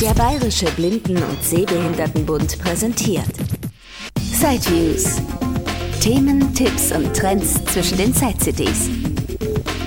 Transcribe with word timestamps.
Der 0.00 0.12
Bayerische 0.12 0.66
Blinden- 0.72 1.22
und 1.22 1.42
Sehbehindertenbund 1.42 2.58
präsentiert 2.58 3.32
Sideviews. 4.20 5.22
Themen, 6.02 6.52
Tipps 6.52 6.92
und 6.92 7.16
Trends 7.16 7.64
zwischen 7.64 7.96
den 7.96 8.12
Side-CDs. 8.12 8.90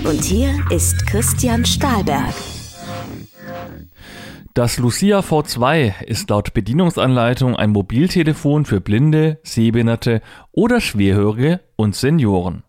Und 0.04 0.24
hier 0.24 0.50
ist 0.72 1.06
Christian 1.06 1.64
Stahlberg. 1.64 2.34
Das 4.56 4.80
Lucia 4.80 5.20
V2 5.20 6.04
ist 6.06 6.32
laut 6.32 6.56
Bedienungsanleitung 6.56 7.56
ein 7.56 7.70
Mobiltelefon 7.70 8.66
für 8.66 8.82
Blinde, 8.82 9.40
Sehbehinderte 9.44 10.22
oder 10.52 10.82
Schwerhörige 10.82 11.60
und 11.76 11.96
Senioren. 11.96 12.64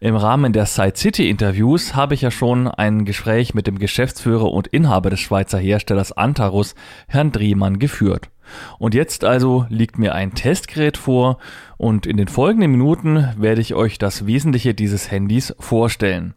Im 0.00 0.16
Rahmen 0.16 0.52
der 0.52 0.66
Side 0.66 0.96
City 0.96 1.28
Interviews 1.28 1.94
habe 1.94 2.14
ich 2.14 2.22
ja 2.22 2.30
schon 2.30 2.68
ein 2.68 3.04
Gespräch 3.04 3.54
mit 3.54 3.66
dem 3.66 3.78
Geschäftsführer 3.78 4.50
und 4.50 4.66
Inhaber 4.66 5.10
des 5.10 5.20
Schweizer 5.20 5.58
Herstellers 5.58 6.12
Antarus, 6.12 6.74
Herrn 7.08 7.32
Drehmann, 7.32 7.78
geführt. 7.78 8.30
Und 8.78 8.94
jetzt 8.94 9.24
also 9.24 9.66
liegt 9.68 9.98
mir 9.98 10.14
ein 10.14 10.34
Testgerät 10.34 10.96
vor 10.96 11.38
und 11.76 12.06
in 12.06 12.16
den 12.16 12.28
folgenden 12.28 12.70
Minuten 12.70 13.28
werde 13.36 13.60
ich 13.60 13.74
euch 13.74 13.98
das 13.98 14.26
Wesentliche 14.26 14.74
dieses 14.74 15.10
Handys 15.10 15.54
vorstellen. 15.58 16.34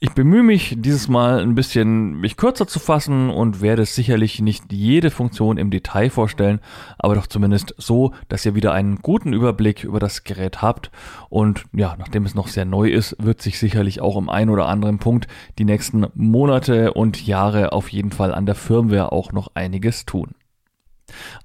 Ich 0.00 0.12
bemühe 0.12 0.42
mich 0.42 0.76
dieses 0.78 1.08
Mal 1.08 1.40
ein 1.40 1.54
bisschen 1.54 2.20
mich 2.20 2.36
kürzer 2.36 2.66
zu 2.66 2.78
fassen 2.78 3.30
und 3.30 3.60
werde 3.60 3.84
sicherlich 3.84 4.40
nicht 4.40 4.72
jede 4.72 5.10
Funktion 5.10 5.56
im 5.56 5.70
Detail 5.70 6.10
vorstellen, 6.10 6.60
aber 6.98 7.14
doch 7.14 7.26
zumindest 7.26 7.74
so, 7.78 8.12
dass 8.28 8.44
ihr 8.44 8.54
wieder 8.54 8.72
einen 8.72 8.96
guten 8.96 9.32
Überblick 9.32 9.84
über 9.84 10.00
das 10.00 10.24
Gerät 10.24 10.62
habt. 10.62 10.90
Und 11.28 11.64
ja, 11.72 11.96
nachdem 11.98 12.24
es 12.24 12.34
noch 12.34 12.48
sehr 12.48 12.64
neu 12.64 12.88
ist, 12.90 13.16
wird 13.18 13.42
sich 13.42 13.58
sicherlich 13.58 14.00
auch 14.00 14.16
im 14.16 14.28
einen 14.28 14.50
oder 14.50 14.66
anderen 14.66 14.98
Punkt 14.98 15.28
die 15.58 15.64
nächsten 15.64 16.06
Monate 16.14 16.92
und 16.92 17.26
Jahre 17.26 17.72
auf 17.72 17.88
jeden 17.88 18.10
Fall 18.10 18.34
an 18.34 18.46
der 18.46 18.54
Firmware 18.54 19.12
auch 19.12 19.32
noch 19.32 19.50
einiges 19.54 20.04
tun. 20.06 20.34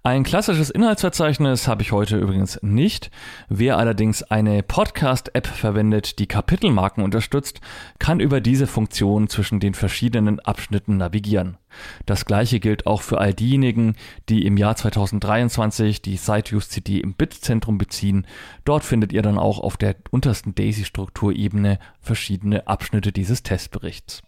Ein 0.03 0.23
klassisches 0.23 0.69
Inhaltsverzeichnis 0.69 1.67
habe 1.67 1.81
ich 1.81 1.91
heute 1.91 2.17
übrigens 2.17 2.59
nicht. 2.61 3.11
Wer 3.49 3.77
allerdings 3.77 4.23
eine 4.23 4.63
Podcast-App 4.63 5.45
verwendet, 5.45 6.19
die 6.19 6.27
Kapitelmarken 6.27 7.03
unterstützt, 7.03 7.59
kann 7.99 8.19
über 8.19 8.39
diese 8.39 8.65
Funktion 8.65 9.27
zwischen 9.27 9.59
den 9.59 9.73
verschiedenen 9.73 10.39
Abschnitten 10.39 10.97
navigieren. 10.97 11.57
Das 12.05 12.25
gleiche 12.25 12.59
gilt 12.59 12.87
auch 12.87 13.01
für 13.01 13.19
all 13.19 13.33
diejenigen, 13.33 13.95
die 14.29 14.45
im 14.45 14.57
Jahr 14.57 14.75
2023 14.75 16.01
die 16.01 16.17
SiteViews 16.17 16.69
CD 16.69 16.99
im 16.99 17.13
Bitzentrum 17.13 17.77
beziehen. 17.77 18.25
Dort 18.65 18.83
findet 18.83 19.11
ihr 19.11 19.21
dann 19.21 19.37
auch 19.37 19.59
auf 19.59 19.77
der 19.77 19.95
untersten 20.11 20.55
Daisy-Strukturebene 20.55 21.77
verschiedene 21.99 22.67
Abschnitte 22.67 23.11
dieses 23.11 23.43
Testberichts. 23.43 24.21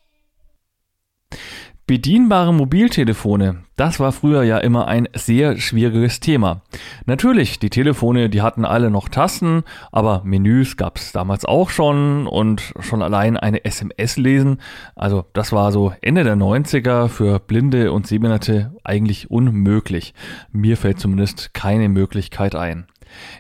Bedienbare 1.92 2.54
Mobiltelefone, 2.54 3.64
das 3.76 4.00
war 4.00 4.14
früher 4.14 4.44
ja 4.44 4.60
immer 4.60 4.88
ein 4.88 5.10
sehr 5.14 5.58
schwieriges 5.58 6.22
Thema. 6.22 6.62
Natürlich, 7.06 7.60
die 7.60 7.70
Telefone, 7.70 8.30
die 8.30 8.42
hatten 8.42 8.64
alle 8.64 8.90
noch 8.90 9.10
Tasten, 9.10 9.64
aber 9.92 10.22
Menüs 10.24 10.78
gab 10.78 10.96
es 10.96 11.12
damals 11.12 11.44
auch 11.44 11.70
schon 11.70 12.28
und 12.28 12.74
schon 12.80 13.02
allein 13.02 13.36
eine 13.36 13.66
SMS 13.66 14.16
lesen, 14.16 14.60
also 14.96 15.26
das 15.34 15.52
war 15.52 15.74
so 15.74 15.92
Ende 16.02 16.24
der 16.24 16.38
90er 16.38 17.10
für 17.10 17.40
Blinde 17.40 17.92
und 17.92 18.08
Sehbehinderte 18.08 18.74
eigentlich 18.86 19.30
unmöglich. 19.30 20.14
Mir 20.54 20.78
fällt 20.78 20.98
zumindest 20.98 21.54
keine 21.54 21.90
Möglichkeit 21.90 22.56
ein. 22.56 22.86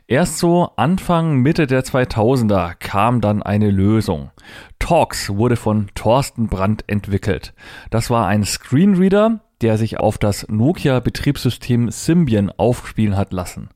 Erst 0.07 0.37
so 0.37 0.71
Anfang, 0.75 1.37
Mitte 1.37 1.67
der 1.67 1.83
2000er 1.83 2.75
kam 2.75 3.21
dann 3.21 3.43
eine 3.43 3.69
Lösung. 3.69 4.31
Talks 4.79 5.29
wurde 5.29 5.55
von 5.55 5.89
Thorsten 5.95 6.47
Brandt 6.47 6.83
entwickelt. 6.87 7.53
Das 7.89 8.09
war 8.09 8.27
ein 8.27 8.43
Screenreader, 8.43 9.41
der 9.61 9.77
sich 9.77 9.99
auf 9.99 10.17
das 10.17 10.47
Nokia-Betriebssystem 10.49 11.91
Symbian 11.91 12.51
aufspielen 12.51 13.15
hat 13.15 13.31
lassen. 13.31 13.69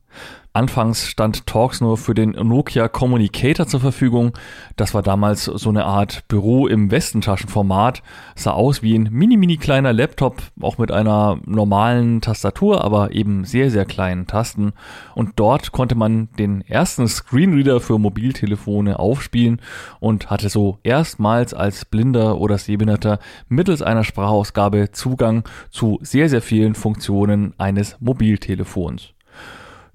Anfangs 0.56 1.06
stand 1.10 1.48
Talks 1.48 1.82
nur 1.82 1.98
für 1.98 2.14
den 2.14 2.30
Nokia 2.32 2.88
Communicator 2.88 3.68
zur 3.68 3.82
Verfügung. 3.82 4.32
Das 4.78 4.94
war 4.94 5.04
damals 5.04 5.44
so 5.44 5.68
eine 5.68 5.84
Art 5.84 6.26
Büro 6.30 6.68
im 6.68 6.92
Westentaschenformat. 6.92 8.02
Sah 8.36 8.52
aus 8.52 8.82
wie 8.82 8.98
ein 8.98 9.10
mini 9.12 9.36
mini 9.36 9.58
kleiner 9.58 9.92
Laptop, 9.92 10.42
auch 10.62 10.78
mit 10.78 10.94
einer 10.94 11.40
normalen 11.46 12.22
Tastatur, 12.22 12.86
aber 12.86 13.12
eben 13.12 13.44
sehr 13.44 13.70
sehr 13.70 13.84
kleinen 13.84 14.28
Tasten. 14.28 14.72
Und 15.14 15.34
dort 15.36 15.74
konnte 15.74 15.96
man 15.96 16.30
den 16.40 16.62
ersten 16.62 17.06
Screenreader 17.10 17.82
für 17.82 18.00
Mobiltelefone 18.00 18.98
aufspielen 18.98 19.60
und 20.00 20.30
hatte 20.30 20.48
so 20.48 20.80
erstmals 20.84 21.54
als 21.54 21.84
Blinder 21.84 22.40
oder 22.40 22.58
Sehbehinderter 22.58 23.20
mittels 23.50 23.82
einer 23.82 24.06
Sprachausgabe 24.06 24.94
Zugang 24.94 25.44
zu 25.70 26.00
sehr 26.02 26.30
sehr 26.30 26.42
vielen 26.42 26.76
Funktionen 26.76 27.54
eines 27.58 27.98
Mobiltelefons. 28.00 29.15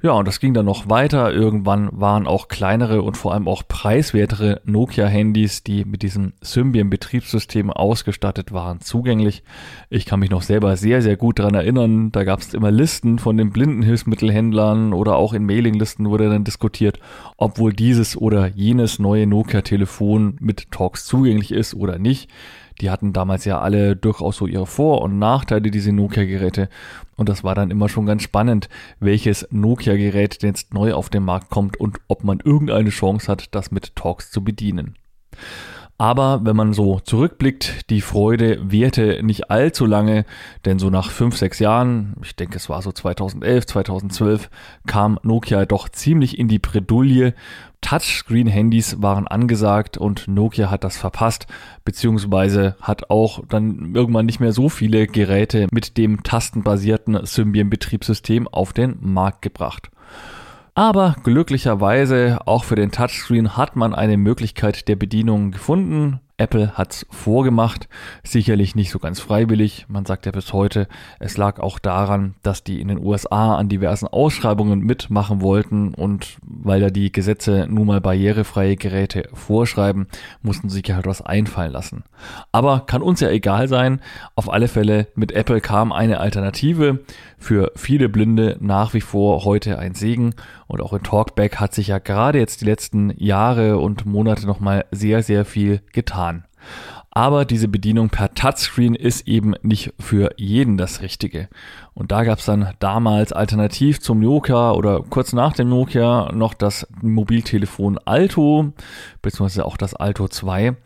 Ja, 0.03 0.13
und 0.13 0.27
das 0.27 0.41
ging 0.41 0.55
dann 0.55 0.65
noch 0.65 0.89
weiter. 0.89 1.31
Irgendwann 1.31 1.91
waren 1.93 2.27
auch 2.27 2.49
kleinere 2.49 3.03
und 3.03 3.19
vor 3.19 3.35
allem 3.35 3.47
auch 3.47 3.69
preiswertere 3.69 4.63
Nokia-Handys, 4.65 5.63
die 5.63 5.85
mit 5.85 6.01
diesem 6.01 6.33
Symbian-Betriebssystem 6.41 7.71
ausgestattet 7.71 8.51
waren, 8.51 8.81
zugänglich. 8.81 9.43
Ich 9.91 10.07
kann 10.07 10.21
mich 10.21 10.31
noch 10.31 10.41
selber 10.41 10.79
sehr, 10.79 11.03
sehr 11.03 11.17
gut 11.17 11.39
daran 11.39 11.55
erinnern. 11.55 12.13
Da 12.13 12.25
gab 12.25 12.41
es 12.41 12.55
immer 12.55 12.71
Listen 12.71 13.19
von 13.19 13.37
den 13.37 13.51
Blindenhilfsmittelhändlern 13.51 14.95
oder 14.95 15.17
auch 15.17 15.35
in 15.35 15.45
Mailinglisten 15.45 16.09
wurde 16.09 16.31
dann 16.31 16.45
diskutiert, 16.45 16.99
ob 17.37 17.59
wohl 17.59 17.75
dieses 17.75 18.17
oder 18.17 18.47
jenes 18.47 19.01
neue 19.01 19.27
Nokia-Telefon 19.27 20.39
mit 20.41 20.71
Talks 20.71 21.05
zugänglich 21.05 21.53
ist 21.53 21.75
oder 21.75 21.99
nicht. 21.99 22.31
Die 22.81 22.91
hatten 22.91 23.13
damals 23.13 23.45
ja 23.45 23.61
alle 23.61 23.95
durchaus 23.97 24.37
so 24.37 24.47
ihre 24.47 24.67
Vor- 24.67 25.03
und 25.03 25.19
Nachteile, 25.19 25.71
diese 25.71 25.93
Nokia-Geräte. 25.93 26.69
Und 27.17 27.29
das 27.29 27.45
war 27.45 27.55
dann 27.55 27.71
immer 27.71 27.89
schon 27.89 28.07
ganz 28.07 28.23
spannend, 28.23 28.69
welches 28.99 29.47
Nokia-Gerät 29.51 30.43
jetzt 30.43 30.73
neu 30.73 30.95
auf 30.95 31.11
den 31.11 31.25
Markt 31.25 31.51
kommt 31.51 31.79
und 31.79 31.99
ob 32.09 32.25
man 32.25 32.41
irgendeine 32.41 32.91
Chance 32.91 33.31
hat, 33.31 33.55
das 33.55 33.71
mit 33.71 33.95
Talks 33.97 34.31
zu 34.31 34.43
bedienen. 34.43 34.95
Aber 36.01 36.41
wenn 36.47 36.57
man 36.57 36.73
so 36.73 36.99
zurückblickt, 36.99 37.91
die 37.91 38.01
Freude 38.01 38.59
währte 38.63 39.23
nicht 39.23 39.51
allzu 39.51 39.85
lange, 39.85 40.25
denn 40.65 40.79
so 40.79 40.89
nach 40.89 41.11
fünf, 41.11 41.37
sechs 41.37 41.59
Jahren, 41.59 42.15
ich 42.23 42.35
denke 42.35 42.57
es 42.57 42.71
war 42.71 42.81
so 42.81 42.91
2011, 42.91 43.67
2012, 43.67 44.49
kam 44.87 45.19
Nokia 45.25 45.67
doch 45.67 45.91
ziemlich 45.91 46.39
in 46.39 46.49
die 46.49 46.59
Bredouille. 46.59 47.35
Touchscreen-Handys 47.83 49.03
waren 49.03 49.29
angesagt 49.29 49.99
und 49.99 50.27
Nokia 50.27 50.71
hat 50.71 50.85
das 50.85 50.97
verpasst, 50.97 51.47
beziehungsweise 51.85 52.77
hat 52.81 53.11
auch 53.11 53.43
dann 53.47 53.95
irgendwann 53.95 54.25
nicht 54.25 54.41
mehr 54.41 54.53
so 54.53 54.71
viele 54.71 55.07
Geräte 55.07 55.67
mit 55.71 55.99
dem 55.99 56.23
tastenbasierten 56.23 57.27
Symbian-Betriebssystem 57.27 58.49
auf 58.49 58.73
den 58.73 58.97
Markt 59.03 59.43
gebracht. 59.43 59.91
Aber 60.81 61.15
glücklicherweise 61.25 62.39
auch 62.47 62.65
für 62.65 62.75
den 62.75 62.91
Touchscreen 62.91 63.55
hat 63.55 63.77
man 63.77 63.95
eine 63.95 64.17
Möglichkeit 64.17 64.89
der 64.89 64.97
Bedienung 64.97 65.51
gefunden. 65.51 66.21
Apple 66.41 66.73
hat's 66.75 67.07
vorgemacht, 67.11 67.89
sicherlich 68.25 68.75
nicht 68.75 68.91
so 68.91 68.99
ganz 68.99 69.21
freiwillig. 69.21 69.85
Man 69.89 70.07
sagt 70.07 70.25
ja 70.25 70.33
bis 70.33 70.53
heute, 70.53 70.89
es 71.19 71.37
lag 71.37 71.61
auch 71.61 71.79
daran, 71.79 72.35
dass 72.43 72.65
die 72.65 72.81
in 72.81 72.89
den 72.89 72.99
USA 72.99 73.57
an 73.57 73.69
diversen 73.69 74.07
Ausschreibungen 74.07 74.81
mitmachen 74.81 75.43
wollten 75.43 75.95
und 75.95 76.39
weil 76.43 76.81
da 76.81 76.89
die 76.89 77.13
Gesetze 77.13 77.67
nun 77.69 77.87
mal 77.87 78.01
barrierefreie 78.01 78.77
Geräte 78.77 79.29
vorschreiben, 79.35 80.07
mussten 80.43 80.71
sie 80.71 80.77
sich 80.77 80.93
halt 80.93 81.07
was 81.07 81.21
einfallen 81.21 81.73
lassen. 81.73 82.05
Aber 82.53 82.81
kann 82.81 83.03
uns 83.03 83.21
ja 83.21 83.29
egal 83.29 83.69
sein. 83.69 84.01
Auf 84.35 84.51
alle 84.51 84.69
Fälle 84.69 85.09
mit 85.15 85.33
Apple 85.33 85.61
kam 85.61 85.93
eine 85.93 86.21
Alternative 86.21 87.01
für 87.41 87.73
viele 87.75 88.09
Blinde 88.09 88.57
nach 88.61 88.95
wie 88.95 89.01
vor 89.01 89.45
heute 89.45 89.79
ein 89.79 89.95
Segen 89.95 90.35
und 90.71 90.81
auch 90.81 90.93
in 90.93 91.03
Talkback 91.03 91.57
hat 91.57 91.75
sich 91.75 91.89
ja 91.89 91.99
gerade 91.99 92.39
jetzt 92.39 92.61
die 92.61 92.65
letzten 92.65 93.13
Jahre 93.17 93.79
und 93.79 94.07
Monate 94.07 94.47
nochmal 94.47 94.85
sehr, 94.93 95.25
sehr 95.25 95.45
viel 95.45 95.81
getan. 95.93 96.30
Aber 97.13 97.45
diese 97.45 97.67
Bedienung 97.67 98.09
per 98.09 98.35
Touchscreen 98.35 98.95
ist 98.95 99.27
eben 99.27 99.55
nicht 99.63 99.93
für 99.99 100.31
jeden 100.37 100.77
das 100.77 101.03
Richtige. 101.03 101.49
Und 101.93 102.13
da 102.13 102.23
gab 102.23 102.39
es 102.39 102.45
dann 102.45 102.73
damals 102.79 103.33
alternativ 103.33 104.01
zum 104.01 104.21
Nokia 104.21 104.73
oder 104.73 105.03
kurz 105.03 105.33
nach 105.33 105.53
dem 105.53 105.69
Nokia 105.69 106.31
noch 106.33 106.55
das 106.55 106.87
Mobiltelefon 107.03 107.99
Alto, 107.99 108.73
beziehungsweise 109.23 109.65
auch 109.65 109.77
das 109.77 109.95
Alto 109.95 110.29
2. 110.29 110.77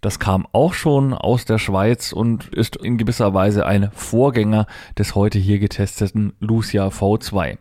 Das 0.00 0.18
kam 0.18 0.46
auch 0.52 0.72
schon 0.72 1.12
aus 1.12 1.44
der 1.44 1.58
Schweiz 1.58 2.12
und 2.12 2.48
ist 2.48 2.76
in 2.76 2.96
gewisser 2.96 3.34
Weise 3.34 3.66
ein 3.66 3.90
Vorgänger 3.92 4.66
des 4.98 5.14
heute 5.14 5.38
hier 5.38 5.58
getesteten 5.58 6.32
Lucia 6.40 6.88
V2. 6.88 7.58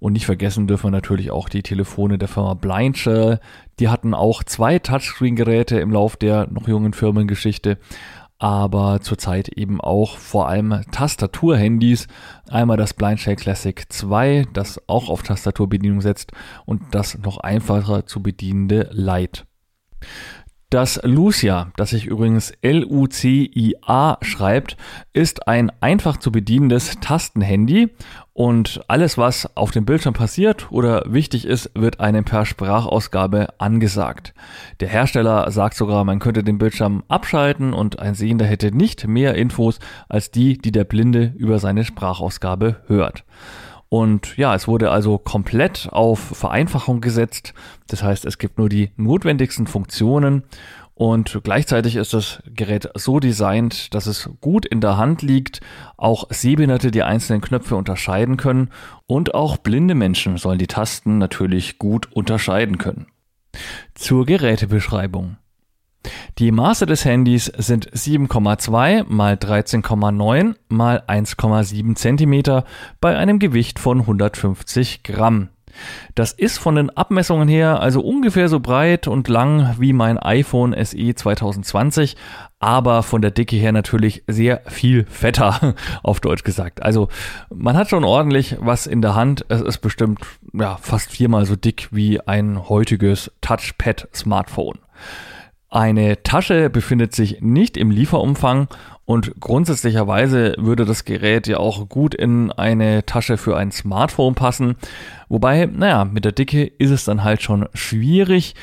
Und 0.00 0.12
nicht 0.12 0.26
vergessen 0.26 0.66
dürfen 0.66 0.86
wir 0.86 0.90
natürlich 0.90 1.30
auch 1.30 1.48
die 1.48 1.62
Telefone 1.62 2.18
der 2.18 2.28
Firma 2.28 2.54
Blindshell. 2.54 3.40
Die 3.80 3.88
hatten 3.88 4.14
auch 4.14 4.44
zwei 4.44 4.78
Touchscreen-Geräte 4.78 5.80
im 5.80 5.90
Lauf 5.90 6.16
der 6.16 6.46
noch 6.50 6.68
jungen 6.68 6.92
Firmengeschichte, 6.92 7.78
aber 8.38 9.00
zurzeit 9.00 9.48
eben 9.48 9.80
auch 9.80 10.16
vor 10.16 10.48
allem 10.48 10.82
Tastaturhandys. 10.92 12.06
Einmal 12.48 12.76
das 12.76 12.94
Blindshell 12.94 13.36
Classic 13.36 13.84
2, 13.88 14.46
das 14.52 14.80
auch 14.88 15.08
auf 15.08 15.22
Tastaturbedienung 15.22 16.00
setzt 16.00 16.32
und 16.64 16.82
das 16.92 17.18
noch 17.18 17.38
einfacher 17.38 18.06
zu 18.06 18.22
bedienende 18.22 18.88
Lite. 18.92 19.42
Das 20.70 21.00
Lucia, 21.02 21.72
das 21.76 21.90
sich 21.90 22.04
übrigens 22.04 22.52
L-U-C-I-A 22.60 24.18
schreibt, 24.20 24.76
ist 25.14 25.48
ein 25.48 25.72
einfach 25.80 26.18
zu 26.18 26.30
bedienendes 26.30 27.00
Tastenhandy 27.00 27.88
und 28.34 28.82
alles, 28.86 29.16
was 29.16 29.56
auf 29.56 29.70
dem 29.70 29.86
Bildschirm 29.86 30.12
passiert 30.12 30.70
oder 30.70 31.04
wichtig 31.06 31.46
ist, 31.46 31.70
wird 31.74 32.00
einem 32.00 32.26
per 32.26 32.44
Sprachausgabe 32.44 33.54
angesagt. 33.56 34.34
Der 34.80 34.88
Hersteller 34.88 35.50
sagt 35.50 35.74
sogar, 35.74 36.04
man 36.04 36.18
könnte 36.18 36.44
den 36.44 36.58
Bildschirm 36.58 37.02
abschalten 37.08 37.72
und 37.72 37.98
ein 37.98 38.14
Sehender 38.14 38.44
hätte 38.44 38.70
nicht 38.70 39.08
mehr 39.08 39.36
Infos 39.36 39.78
als 40.10 40.30
die, 40.30 40.58
die 40.58 40.70
der 40.70 40.84
Blinde 40.84 41.32
über 41.38 41.60
seine 41.60 41.86
Sprachausgabe 41.86 42.82
hört. 42.88 43.24
Und 43.88 44.36
ja, 44.36 44.54
es 44.54 44.68
wurde 44.68 44.90
also 44.90 45.18
komplett 45.18 45.88
auf 45.90 46.18
Vereinfachung 46.18 47.00
gesetzt. 47.00 47.54
Das 47.86 48.02
heißt, 48.02 48.26
es 48.26 48.38
gibt 48.38 48.58
nur 48.58 48.68
die 48.68 48.90
notwendigsten 48.96 49.66
Funktionen 49.66 50.44
und 50.98 51.42
gleichzeitig 51.44 51.94
ist 51.94 52.12
das 52.12 52.42
Gerät 52.44 52.90
so 52.96 53.20
designt, 53.20 53.94
dass 53.94 54.06
es 54.06 54.30
gut 54.40 54.66
in 54.66 54.80
der 54.80 54.96
Hand 54.96 55.22
liegt, 55.22 55.60
auch 55.96 56.26
Sehbehinderte 56.28 56.90
die 56.90 57.04
einzelnen 57.04 57.40
Knöpfe 57.40 57.76
unterscheiden 57.76 58.36
können 58.36 58.70
und 59.06 59.32
auch 59.32 59.58
blinde 59.58 59.94
Menschen 59.94 60.38
sollen 60.38 60.58
die 60.58 60.66
Tasten 60.66 61.18
natürlich 61.18 61.78
gut 61.78 62.10
unterscheiden 62.12 62.78
können. 62.78 63.06
Zur 63.94 64.26
Gerätebeschreibung. 64.26 65.36
Die 66.38 66.52
Maße 66.52 66.86
des 66.86 67.04
Handys 67.04 67.46
sind 67.46 67.90
7,2 67.90 69.04
mal 69.08 69.34
13,9 69.34 70.54
mal 70.68 71.02
1,7 71.06 71.94
cm 71.96 72.62
bei 73.00 73.16
einem 73.16 73.38
Gewicht 73.38 73.78
von 73.78 74.00
150 74.00 75.02
Gramm. 75.02 75.48
Das 76.14 76.32
ist 76.32 76.58
von 76.58 76.74
den 76.74 76.90
Abmessungen 76.90 77.48
her 77.48 77.80
also 77.80 78.00
ungefähr 78.00 78.48
so 78.48 78.60
breit 78.60 79.08
und 79.08 79.28
lang 79.28 79.76
wie 79.78 79.92
mein 79.92 80.18
iPhone 80.18 80.74
SE 80.84 81.14
2020, 81.14 82.16
aber 82.58 83.02
von 83.02 83.22
der 83.22 83.30
Dicke 83.30 83.56
her 83.56 83.72
natürlich 83.72 84.24
sehr 84.26 84.62
viel 84.66 85.04
fetter, 85.08 85.74
auf 86.02 86.20
Deutsch 86.20 86.44
gesagt. 86.44 86.82
Also 86.82 87.08
man 87.54 87.76
hat 87.76 87.90
schon 87.90 88.04
ordentlich 88.04 88.56
was 88.60 88.86
in 88.86 89.02
der 89.02 89.14
Hand. 89.14 89.44
Es 89.48 89.60
ist 89.60 89.78
bestimmt 89.78 90.20
ja, 90.52 90.76
fast 90.80 91.10
viermal 91.10 91.46
so 91.46 91.56
dick 91.56 91.88
wie 91.90 92.20
ein 92.20 92.68
heutiges 92.68 93.30
Touchpad-Smartphone. 93.40 94.78
Eine 95.70 96.22
Tasche 96.22 96.70
befindet 96.70 97.14
sich 97.14 97.42
nicht 97.42 97.76
im 97.76 97.90
Lieferumfang 97.90 98.68
und 99.04 99.38
grundsätzlicherweise 99.38 100.54
würde 100.56 100.86
das 100.86 101.04
Gerät 101.04 101.46
ja 101.46 101.58
auch 101.58 101.90
gut 101.90 102.14
in 102.14 102.50
eine 102.52 103.04
Tasche 103.04 103.36
für 103.36 103.56
ein 103.56 103.70
Smartphone 103.70 104.34
passen. 104.34 104.76
Wobei, 105.28 105.66
naja, 105.66 106.06
mit 106.06 106.24
der 106.24 106.32
Dicke 106.32 106.64
ist 106.64 106.90
es 106.90 107.04
dann 107.04 107.22
halt 107.22 107.42
schon 107.42 107.68
schwierig. 107.74 108.54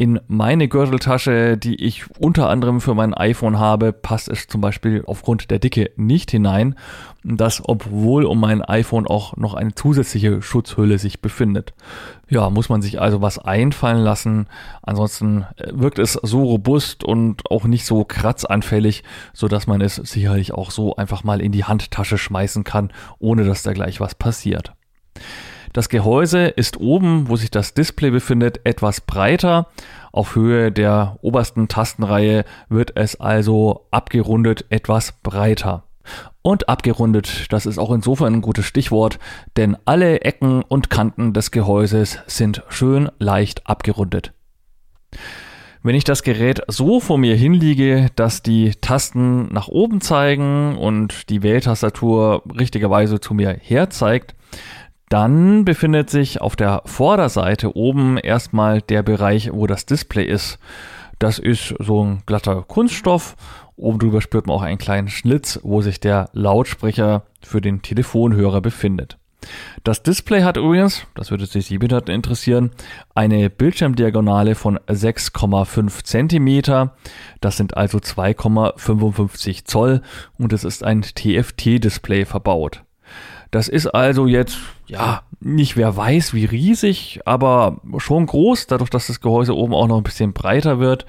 In 0.00 0.20
meine 0.28 0.68
Gürteltasche, 0.68 1.58
die 1.58 1.74
ich 1.74 2.04
unter 2.20 2.48
anderem 2.48 2.80
für 2.80 2.94
mein 2.94 3.14
iPhone 3.14 3.58
habe, 3.58 3.92
passt 3.92 4.28
es 4.28 4.46
zum 4.46 4.60
Beispiel 4.60 5.02
aufgrund 5.04 5.50
der 5.50 5.58
Dicke 5.58 5.90
nicht 5.96 6.30
hinein. 6.30 6.76
Das, 7.24 7.60
obwohl 7.64 8.24
um 8.24 8.38
mein 8.38 8.62
iPhone 8.62 9.08
auch 9.08 9.36
noch 9.36 9.54
eine 9.54 9.74
zusätzliche 9.74 10.40
Schutzhülle 10.40 11.00
sich 11.00 11.20
befindet. 11.20 11.74
Ja, 12.28 12.48
muss 12.48 12.68
man 12.68 12.80
sich 12.80 13.00
also 13.00 13.22
was 13.22 13.40
einfallen 13.40 14.04
lassen. 14.04 14.46
Ansonsten 14.82 15.46
äh, 15.56 15.72
wirkt 15.72 15.98
es 15.98 16.12
so 16.12 16.44
robust 16.44 17.02
und 17.02 17.50
auch 17.50 17.64
nicht 17.64 17.84
so 17.84 18.04
kratzanfällig, 18.04 19.02
so 19.32 19.48
dass 19.48 19.66
man 19.66 19.80
es 19.80 19.96
sicherlich 19.96 20.54
auch 20.54 20.70
so 20.70 20.94
einfach 20.94 21.24
mal 21.24 21.40
in 21.40 21.50
die 21.50 21.64
Handtasche 21.64 22.18
schmeißen 22.18 22.62
kann, 22.62 22.92
ohne 23.18 23.42
dass 23.42 23.64
da 23.64 23.72
gleich 23.72 23.98
was 23.98 24.14
passiert. 24.14 24.74
Das 25.78 25.88
Gehäuse 25.88 26.48
ist 26.48 26.80
oben, 26.80 27.28
wo 27.28 27.36
sich 27.36 27.52
das 27.52 27.72
Display 27.72 28.10
befindet, 28.10 28.62
etwas 28.64 29.00
breiter. 29.00 29.68
Auf 30.10 30.34
Höhe 30.34 30.72
der 30.72 31.20
obersten 31.22 31.68
Tastenreihe 31.68 32.44
wird 32.68 32.96
es 32.96 33.20
also 33.20 33.86
abgerundet 33.92 34.64
etwas 34.70 35.12
breiter. 35.22 35.84
Und 36.42 36.68
abgerundet, 36.68 37.52
das 37.52 37.64
ist 37.64 37.78
auch 37.78 37.92
insofern 37.92 38.34
ein 38.34 38.40
gutes 38.40 38.64
Stichwort, 38.64 39.20
denn 39.56 39.76
alle 39.84 40.22
Ecken 40.22 40.62
und 40.62 40.90
Kanten 40.90 41.32
des 41.32 41.52
Gehäuses 41.52 42.18
sind 42.26 42.64
schön 42.68 43.08
leicht 43.20 43.68
abgerundet. 43.68 44.32
Wenn 45.84 45.94
ich 45.94 46.02
das 46.02 46.24
Gerät 46.24 46.60
so 46.66 46.98
vor 46.98 47.18
mir 47.18 47.36
hinliege, 47.36 48.08
dass 48.16 48.42
die 48.42 48.72
Tasten 48.80 49.46
nach 49.54 49.68
oben 49.68 50.00
zeigen 50.00 50.76
und 50.76 51.30
die 51.30 51.44
Wähltastatur 51.44 52.42
richtigerweise 52.58 53.20
zu 53.20 53.32
mir 53.32 53.56
herzeigt, 53.62 54.34
dann 55.08 55.64
befindet 55.64 56.10
sich 56.10 56.40
auf 56.40 56.56
der 56.56 56.82
Vorderseite 56.84 57.76
oben 57.76 58.18
erstmal 58.18 58.82
der 58.82 59.02
Bereich, 59.02 59.50
wo 59.52 59.66
das 59.66 59.86
Display 59.86 60.24
ist. 60.24 60.58
Das 61.18 61.38
ist 61.38 61.74
so 61.78 62.04
ein 62.04 62.22
glatter 62.26 62.62
Kunststoff. 62.62 63.36
Oben 63.76 63.98
drüber 63.98 64.20
spürt 64.20 64.46
man 64.46 64.56
auch 64.56 64.62
einen 64.62 64.78
kleinen 64.78 65.08
Schlitz, 65.08 65.60
wo 65.62 65.80
sich 65.82 66.00
der 66.00 66.28
Lautsprecher 66.32 67.22
für 67.42 67.60
den 67.60 67.82
Telefonhörer 67.82 68.60
befindet. 68.60 69.18
Das 69.84 70.02
Display 70.02 70.42
hat 70.42 70.56
übrigens, 70.56 71.06
das 71.14 71.30
würde 71.30 71.46
sich 71.46 71.66
Sie 71.66 71.78
bitte 71.78 72.02
interessieren, 72.12 72.72
eine 73.14 73.48
Bildschirmdiagonale 73.50 74.56
von 74.56 74.78
6,5 74.78 76.04
cm. 76.04 76.90
Das 77.40 77.56
sind 77.56 77.76
also 77.76 77.98
2,55 77.98 79.64
Zoll 79.64 80.02
und 80.38 80.52
es 80.52 80.64
ist 80.64 80.82
ein 80.82 81.02
TFT-Display 81.02 82.24
verbaut. 82.24 82.82
Das 83.50 83.68
ist 83.68 83.86
also 83.86 84.26
jetzt, 84.26 84.58
ja, 84.86 85.22
nicht 85.40 85.76
wer 85.76 85.96
weiß 85.96 86.34
wie 86.34 86.44
riesig, 86.44 87.20
aber 87.24 87.80
schon 87.98 88.26
groß, 88.26 88.66
dadurch, 88.66 88.90
dass 88.90 89.06
das 89.06 89.20
Gehäuse 89.20 89.56
oben 89.56 89.74
auch 89.74 89.86
noch 89.86 89.96
ein 89.96 90.02
bisschen 90.02 90.32
breiter 90.32 90.78
wird. 90.80 91.06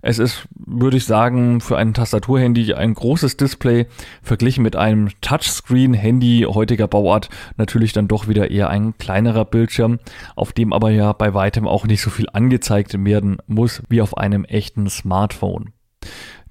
Es 0.00 0.18
ist, 0.18 0.46
würde 0.54 0.96
ich 0.96 1.06
sagen, 1.06 1.60
für 1.60 1.76
ein 1.76 1.92
Tastaturhandy 1.92 2.74
ein 2.74 2.94
großes 2.94 3.36
Display, 3.36 3.86
verglichen 4.22 4.62
mit 4.62 4.76
einem 4.76 5.08
Touchscreen-Handy 5.20 6.46
heutiger 6.48 6.86
Bauart 6.86 7.30
natürlich 7.56 7.92
dann 7.92 8.06
doch 8.06 8.28
wieder 8.28 8.50
eher 8.50 8.70
ein 8.70 8.96
kleinerer 8.98 9.44
Bildschirm, 9.44 9.98
auf 10.36 10.52
dem 10.52 10.72
aber 10.72 10.90
ja 10.90 11.12
bei 11.12 11.34
weitem 11.34 11.66
auch 11.66 11.84
nicht 11.84 12.02
so 12.02 12.10
viel 12.10 12.26
angezeigt 12.32 13.04
werden 13.04 13.38
muss 13.46 13.82
wie 13.88 14.00
auf 14.00 14.16
einem 14.16 14.44
echten 14.44 14.88
Smartphone. 14.88 15.72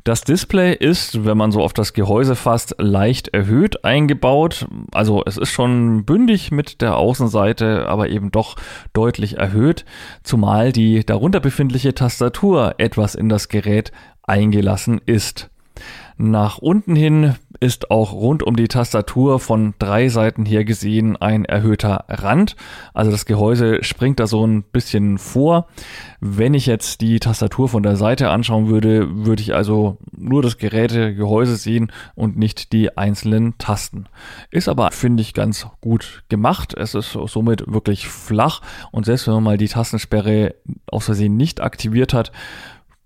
Das 0.07 0.21
Display 0.21 0.73
ist, 0.73 1.25
wenn 1.25 1.37
man 1.37 1.51
so 1.51 1.61
auf 1.61 1.73
das 1.73 1.91
Gehäuse 1.91 2.37
fasst, 2.37 2.75
leicht 2.77 3.27
erhöht 3.33 3.83
eingebaut. 3.83 4.65
Also 4.93 5.21
es 5.25 5.35
ist 5.35 5.49
schon 5.49 6.05
bündig 6.05 6.49
mit 6.49 6.79
der 6.79 6.95
Außenseite, 6.95 7.89
aber 7.89 8.07
eben 8.07 8.31
doch 8.31 8.55
deutlich 8.93 9.37
erhöht, 9.37 9.83
zumal 10.23 10.71
die 10.71 11.05
darunter 11.05 11.41
befindliche 11.41 11.93
Tastatur 11.93 12.75
etwas 12.77 13.15
in 13.15 13.27
das 13.27 13.49
Gerät 13.49 13.91
eingelassen 14.23 15.01
ist. 15.05 15.49
Nach 16.15 16.57
unten 16.57 16.95
hin 16.95 17.35
ist 17.59 17.91
auch 17.91 18.13
rund 18.13 18.43
um 18.43 18.55
die 18.55 18.67
Tastatur 18.67 19.39
von 19.39 19.73
drei 19.79 20.09
Seiten 20.09 20.45
her 20.45 20.65
gesehen 20.65 21.17
ein 21.17 21.45
erhöhter 21.45 22.05
Rand. 22.07 22.55
Also 22.93 23.11
das 23.11 23.25
Gehäuse 23.25 23.83
springt 23.83 24.19
da 24.19 24.27
so 24.27 24.45
ein 24.45 24.63
bisschen 24.63 25.17
vor. 25.17 25.67
Wenn 26.19 26.53
ich 26.53 26.65
jetzt 26.65 27.01
die 27.01 27.19
Tastatur 27.19 27.69
von 27.69 27.83
der 27.83 27.95
Seite 27.95 28.29
anschauen 28.29 28.67
würde, 28.67 29.25
würde 29.25 29.41
ich 29.41 29.53
also 29.53 29.97
nur 30.11 30.41
das 30.41 30.57
Gerätegehäuse 30.57 31.55
sehen 31.55 31.91
und 32.15 32.37
nicht 32.37 32.73
die 32.73 32.97
einzelnen 32.97 33.57
Tasten. 33.57 34.05
Ist 34.51 34.69
aber, 34.69 34.91
finde 34.91 35.21
ich, 35.21 35.33
ganz 35.33 35.67
gut 35.81 36.23
gemacht. 36.29 36.73
Es 36.75 36.95
ist 36.95 37.11
somit 37.11 37.63
wirklich 37.67 38.07
flach 38.07 38.61
und 38.91 39.05
selbst 39.05 39.27
wenn 39.27 39.35
man 39.35 39.43
mal 39.43 39.57
die 39.57 39.67
Tastensperre 39.67 40.55
aus 40.91 41.05
Versehen 41.05 41.37
nicht 41.37 41.61
aktiviert 41.61 42.13
hat, 42.13 42.31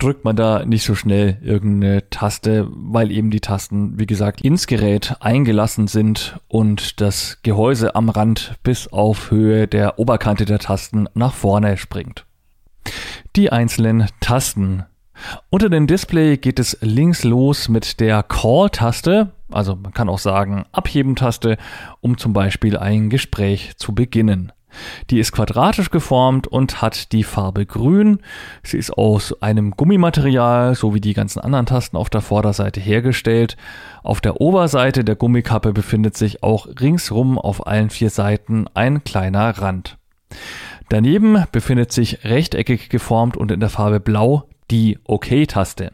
drückt 0.02 0.26
man 0.26 0.36
da 0.36 0.66
nicht 0.66 0.84
so 0.84 0.96
schnell 0.96 1.38
irgendeine 1.44 2.10
Taste, 2.10 2.68
weil 2.72 3.12
eben 3.12 3.30
die 3.30 3.40
Tasten, 3.40 4.00
wie 4.00 4.08
gesagt, 4.08 4.42
ins 4.42 4.66
Gerät 4.66 5.16
eingelassen 5.20 5.88
sind 5.88 6.40
und 6.48 7.00
das 7.02 7.38
Gehäuse 7.44 7.94
am 7.94 8.10
Rand 8.10 8.56
bis 8.64 8.88
auf 8.88 9.30
Höhe 9.30 9.68
der 9.68 10.00
Oberkante 10.00 10.46
der 10.46 10.58
Tasten 10.58 11.08
nach 11.14 11.34
vorne 11.34 11.78
springt. 11.78 12.26
Die 13.36 13.52
einzelnen 13.52 14.08
Tasten. 14.22 14.86
Unter 15.52 15.70
dem 15.70 15.86
Display 15.86 16.38
geht 16.38 16.58
es 16.58 16.80
links 16.82 17.24
los 17.24 17.70
mit 17.70 18.00
der 18.00 18.24
Call-Taste, 18.24 19.34
also 19.52 19.76
man 19.76 19.94
kann 19.94 20.10
auch 20.10 20.18
sagen 20.18 20.66
Abheben-Taste, 20.72 21.58
um 22.00 22.18
zum 22.18 22.34
Beispiel 22.34 22.76
ein 22.76 23.12
Gespräch 23.12 23.74
zu 23.78 23.94
beginnen. 23.94 24.52
Die 25.10 25.20
ist 25.20 25.32
quadratisch 25.32 25.92
geformt 25.92 26.48
und 26.48 26.82
hat 26.82 27.12
die 27.12 27.24
Farbe 27.24 27.66
grün. 27.66 28.20
Sie 28.64 28.78
ist 28.78 28.92
aus 28.92 29.42
einem 29.42 29.72
Gummimaterial, 29.72 30.76
so 30.76 30.94
wie 30.94 31.02
die 31.02 31.14
ganzen 31.14 31.40
anderen 31.40 31.66
Tasten 31.66 31.98
auf 31.98 32.10
der 32.10 32.22
Vorderseite 32.22 32.80
hergestellt. 32.80 33.58
Auf 34.04 34.22
der 34.22 34.42
Oberseite 34.42 35.04
der 35.04 35.16
Gummikappe 35.16 35.74
befindet 35.74 36.18
sich 36.18 36.44
auch 36.44 36.68
ringsrum 36.80 37.38
auf 37.38 37.68
allen 37.68 37.90
vier 37.90 38.10
Seiten 38.10 38.66
ein 38.74 39.04
kleiner 39.04 39.50
Rand. 39.58 39.98
Daneben 40.90 41.46
befindet 41.52 41.92
sich 41.92 42.26
rechteckig 42.26 42.90
geformt 42.90 43.38
und 43.38 43.52
in 43.52 43.60
der 43.60 43.70
Farbe 43.70 44.00
blau 44.00 44.50
die 44.72 45.00
OK-Taste. 45.06 45.94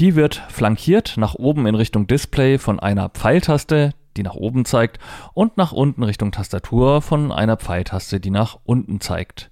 Die 0.00 0.16
wird 0.16 0.42
flankiert 0.48 1.14
nach 1.16 1.34
oben 1.34 1.66
in 1.66 1.74
Richtung 1.74 2.06
Display 2.06 2.58
von 2.58 2.80
einer 2.80 3.08
Pfeiltaste, 3.08 3.92
die 4.16 4.22
nach 4.22 4.34
oben 4.34 4.64
zeigt, 4.64 4.98
und 5.32 5.56
nach 5.56 5.72
unten 5.72 6.02
Richtung 6.02 6.32
Tastatur 6.32 7.02
von 7.02 7.32
einer 7.32 7.56
Pfeiltaste, 7.56 8.20
die 8.20 8.30
nach 8.30 8.58
unten 8.64 9.00
zeigt. 9.00 9.50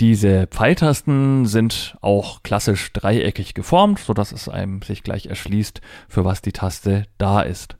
Diese 0.00 0.46
Pfeiltasten 0.46 1.44
sind 1.44 1.98
auch 2.00 2.42
klassisch 2.42 2.90
dreieckig 2.94 3.52
geformt, 3.52 3.98
sodass 3.98 4.32
es 4.32 4.48
einem 4.48 4.80
sich 4.80 5.02
gleich 5.02 5.26
erschließt, 5.26 5.82
für 6.08 6.24
was 6.24 6.40
die 6.40 6.52
Taste 6.52 7.04
da 7.18 7.42
ist. 7.42 7.76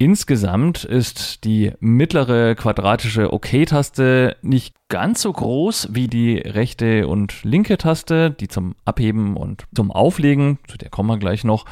Insgesamt 0.00 0.84
ist 0.84 1.42
die 1.42 1.72
mittlere 1.80 2.54
quadratische 2.54 3.32
OK-Taste 3.32 4.36
nicht 4.42 4.76
ganz 4.88 5.22
so 5.22 5.32
groß 5.32 5.88
wie 5.90 6.06
die 6.06 6.36
rechte 6.36 7.08
und 7.08 7.42
linke 7.42 7.78
Taste, 7.78 8.30
die 8.30 8.46
zum 8.46 8.76
Abheben 8.84 9.36
und 9.36 9.64
zum 9.74 9.90
Auflegen, 9.90 10.60
zu 10.68 10.78
der 10.78 10.88
kommen 10.88 11.08
wir 11.08 11.18
gleich 11.18 11.42
noch, 11.42 11.64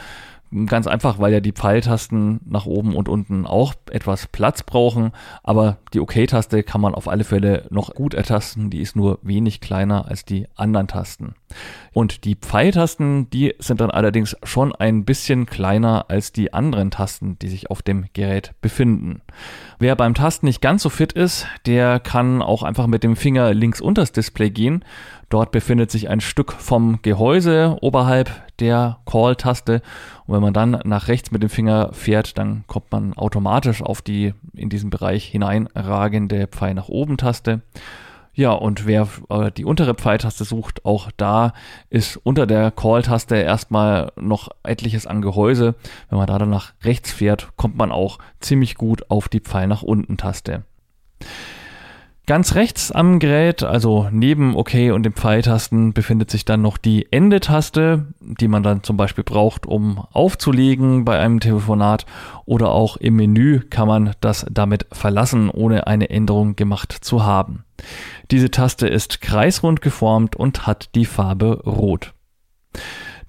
Ganz 0.67 0.87
einfach, 0.87 1.19
weil 1.19 1.33
ja 1.33 1.41
die 1.41 1.53
Pfeiltasten 1.53 2.41
nach 2.47 2.67
oben 2.67 2.95
und 2.95 3.09
unten 3.09 3.47
auch 3.47 3.75
etwas 3.91 4.29
Platz 4.29 4.63
brauchen, 4.63 5.11
aber 5.43 5.79
die 5.93 5.99
OK-Taste 5.99 6.63
kann 6.63 6.81
man 6.81 6.95
auf 6.95 7.09
alle 7.09 7.25
Fälle 7.25 7.67
noch 7.71 7.95
gut 7.95 8.15
ertasten, 8.15 8.71
die 8.71 8.81
ist 8.81 8.95
nur 8.95 9.19
wenig 9.23 9.61
kleiner 9.61 10.07
als 10.07 10.25
die 10.25 10.47
anderen 10.55 10.87
Tasten. 10.87 11.35
Und 11.93 12.25
die 12.25 12.37
Pfeiltasten, 12.37 13.29
die 13.31 13.55
sind 13.59 13.81
dann 13.81 13.91
allerdings 13.91 14.37
schon 14.45 14.73
ein 14.75 15.05
bisschen 15.05 15.47
kleiner 15.47 16.07
als 16.09 16.31
die 16.31 16.53
anderen 16.53 16.93
Tasten, 16.93 17.39
die 17.41 17.49
sich 17.49 17.71
auf 17.71 17.83
dem 17.83 18.07
Gerät 18.13 18.53
befinden. 18.61 19.23
Wer 19.81 19.97
beim 19.97 20.15
Tasten 20.15 20.47
nicht 20.47 20.61
ganz 20.61 20.83
so 20.83 20.91
fit 20.91 21.13
ist, 21.13 21.47
der 21.67 21.99
kann 21.99 22.41
auch 22.41 22.63
einfach 22.63 22.87
mit 22.87 23.03
dem 23.03 23.17
Finger 23.17 23.53
links 23.53 23.81
unters 23.81 24.13
Display 24.13 24.51
gehen 24.51 24.85
Dort 25.29 25.51
befindet 25.51 25.91
sich 25.91 26.09
ein 26.09 26.21
Stück 26.21 26.53
vom 26.53 27.01
Gehäuse 27.03 27.77
oberhalb 27.81 28.31
der 28.59 28.99
Call-Taste. 29.07 29.83
Und 30.27 30.35
wenn 30.35 30.43
man 30.43 30.55
dann 30.55 30.81
nach 30.85 31.09
rechts 31.09 31.33
mit 31.33 31.43
dem 31.43 31.51
Finger 31.51 31.91
fährt, 31.93 32.39
dann 32.39 32.65
kommt 32.69 32.93
man 32.93 33.13
automatisch 33.15 33.83
auf 33.83 34.03
die 34.03 34.35
in 34.55 34.69
diesen 34.69 34.91
Bereich 34.91 35.25
hineinragende 35.25 36.47
Pfeil 36.47 36.75
nach 36.75 36.89
oben 36.89 37.17
Taste. 37.17 37.63
Ja, 38.35 38.53
und 38.53 38.87
wer 38.87 39.09
äh, 39.31 39.51
die 39.51 39.65
untere 39.65 39.95
Pfeiltaste 39.95 40.45
sucht, 40.45 40.85
auch 40.85 41.11
da 41.17 41.55
ist 41.89 42.19
unter 42.19 42.47
der 42.47 42.71
Call-Taste 42.71 43.37
erstmal 43.37 44.13
noch 44.15 44.51
etliches 44.63 45.07
an 45.07 45.23
Gehäuse. 45.23 45.75
Wenn 46.11 46.19
man 46.19 46.27
da 46.27 46.39
dann 46.39 46.51
nach 46.51 46.75
rechts 46.85 47.11
fährt, 47.11 47.49
kommt 47.57 47.77
man 47.77 47.91
auch 47.91 48.19
ziemlich 48.41 48.75
gut 48.75 49.11
auf 49.11 49.31
die 49.31 49.41
Pfeil 49.41 49.67
nach 49.69 49.83
unten 49.83 50.19
Taste. 50.19 50.65
Ganz 52.29 52.57
rechts 52.57 52.91
am 52.91 53.21
Gerät, 53.21 53.63
also 53.63 54.09
neben 54.11 54.57
OK 54.57 54.75
und 54.93 55.05
den 55.05 55.13
Pfeiltasten, 55.13 55.93
befindet 55.93 56.29
sich 56.29 56.45
dann 56.45 56.61
noch 56.61 56.77
die 56.77 57.07
Ende-Taste, 57.13 58.07
die 58.19 58.49
man 58.49 58.65
dann 58.65 58.83
zum 58.83 58.97
Beispiel 58.97 59.23
braucht, 59.23 59.65
um 59.65 60.05
aufzulegen 60.11 61.05
bei 61.05 61.21
einem 61.21 61.39
Telefonat 61.39 62.05
oder 62.45 62.73
auch 62.73 62.97
im 62.97 63.15
Menü 63.15 63.61
kann 63.61 63.87
man 63.87 64.13
das 64.21 64.45
damit 64.51 64.87
verlassen, 64.91 65.51
ohne 65.51 65.87
eine 65.87 66.11
Änderung 66.11 66.57
gemacht 66.57 66.93
zu 67.01 67.25
haben. 67.25 67.65
Diese 68.33 68.51
Taste 68.51 68.89
ist 68.89 69.21
kreisrund 69.21 69.81
geformt 69.81 70.35
und 70.35 70.67
hat 70.67 70.97
die 70.97 71.05
Farbe 71.05 71.63
Rot. 71.65 72.13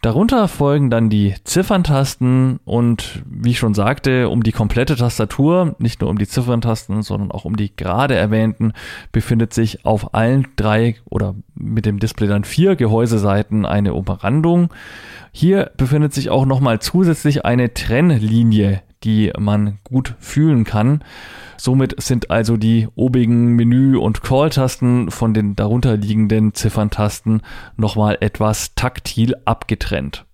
Darunter 0.01 0.48
folgen 0.48 0.92
dann 0.92 1.10
die 1.10 1.34
Zifferntasten 1.44 2.60
und 2.66 3.24
wie 3.25 3.51
ich 3.51 3.60
schon 3.60 3.74
sagte, 3.74 4.30
um 4.30 4.44
die 4.44 4.51
komplette 4.51 4.96
Tastatur, 4.96 5.75
nicht 5.80 6.01
nur 6.01 6.10
um 6.12 6.20
die 6.20 6.27
Zifferntasten, 6.27 7.01
sondern 7.01 7.32
auch 7.32 7.46
um 7.46 7.58
die 7.58 7.75
gerade 7.75 8.13
erwähnten, 8.13 8.74
befindet 9.12 9.56
sich 9.56 9.86
auf 9.86 10.13
allen 10.13 10.48
drei 10.56 10.98
oder 11.06 11.34
mit 11.56 11.88
dem 11.88 12.00
Display 12.00 12.27
dann 12.27 12.44
vier 12.44 12.75
Gehäuseseiten 12.75 13.66
eine 13.66 13.96
Umrandung. 13.96 14.70
Hier 15.32 15.72
befindet 15.77 16.13
sich 16.13 16.30
auch 16.30 16.46
nochmal 16.46 16.80
zusätzlich 16.80 17.44
eine 17.44 17.74
Trennlinie, 17.74 18.84
die 19.04 19.32
man 19.38 19.80
gut 19.84 20.16
fühlen 20.20 20.63
kann. 20.63 21.04
Somit 21.58 22.01
sind 22.01 22.30
also 22.30 22.58
die 22.58 22.88
obigen 22.96 23.56
Menü- 23.56 23.98
und 23.98 24.22
Call-Tasten 24.22 25.12
von 25.12 25.34
den 25.34 25.56
darunterliegenden 25.56 26.54
Zifferntasten 26.54 27.42
nochmal 27.75 28.18
etwas 28.22 28.75
taktil 28.75 29.36
abgetrennt. 29.46 30.25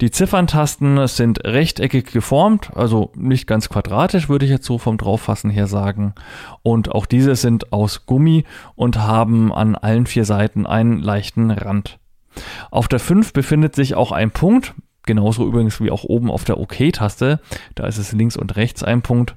Die 0.00 0.10
Zifferntasten 0.10 1.06
sind 1.06 1.44
rechteckig 1.44 2.12
geformt, 2.12 2.70
also 2.74 3.12
nicht 3.16 3.46
ganz 3.46 3.70
quadratisch, 3.70 4.28
würde 4.28 4.44
ich 4.44 4.50
jetzt 4.50 4.66
so 4.66 4.76
vom 4.76 4.98
Drauffassen 4.98 5.48
her 5.50 5.66
sagen. 5.66 6.14
Und 6.62 6.90
auch 6.90 7.06
diese 7.06 7.34
sind 7.34 7.72
aus 7.72 8.04
Gummi 8.04 8.44
und 8.74 8.98
haben 8.98 9.52
an 9.52 9.74
allen 9.74 10.06
vier 10.06 10.26
Seiten 10.26 10.66
einen 10.66 10.98
leichten 10.98 11.50
Rand. 11.50 11.98
Auf 12.70 12.88
der 12.88 12.98
5 12.98 13.32
befindet 13.32 13.74
sich 13.74 13.94
auch 13.94 14.12
ein 14.12 14.30
Punkt, 14.30 14.74
Genauso 15.06 15.46
übrigens 15.46 15.80
wie 15.80 15.90
auch 15.90 16.04
oben 16.04 16.30
auf 16.30 16.44
der 16.44 16.58
OK-Taste. 16.58 17.40
Da 17.74 17.86
ist 17.86 17.98
es 17.98 18.12
links 18.12 18.36
und 18.36 18.56
rechts 18.56 18.82
ein 18.82 19.02
Punkt. 19.02 19.36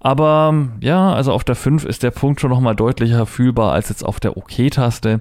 Aber 0.00 0.68
ja, 0.80 1.12
also 1.12 1.32
auf 1.32 1.44
der 1.44 1.54
5 1.54 1.84
ist 1.84 2.02
der 2.02 2.10
Punkt 2.10 2.40
schon 2.40 2.50
nochmal 2.50 2.74
deutlicher 2.74 3.26
fühlbar 3.26 3.72
als 3.72 3.90
jetzt 3.90 4.04
auf 4.04 4.20
der 4.20 4.36
OK-Taste. 4.36 5.20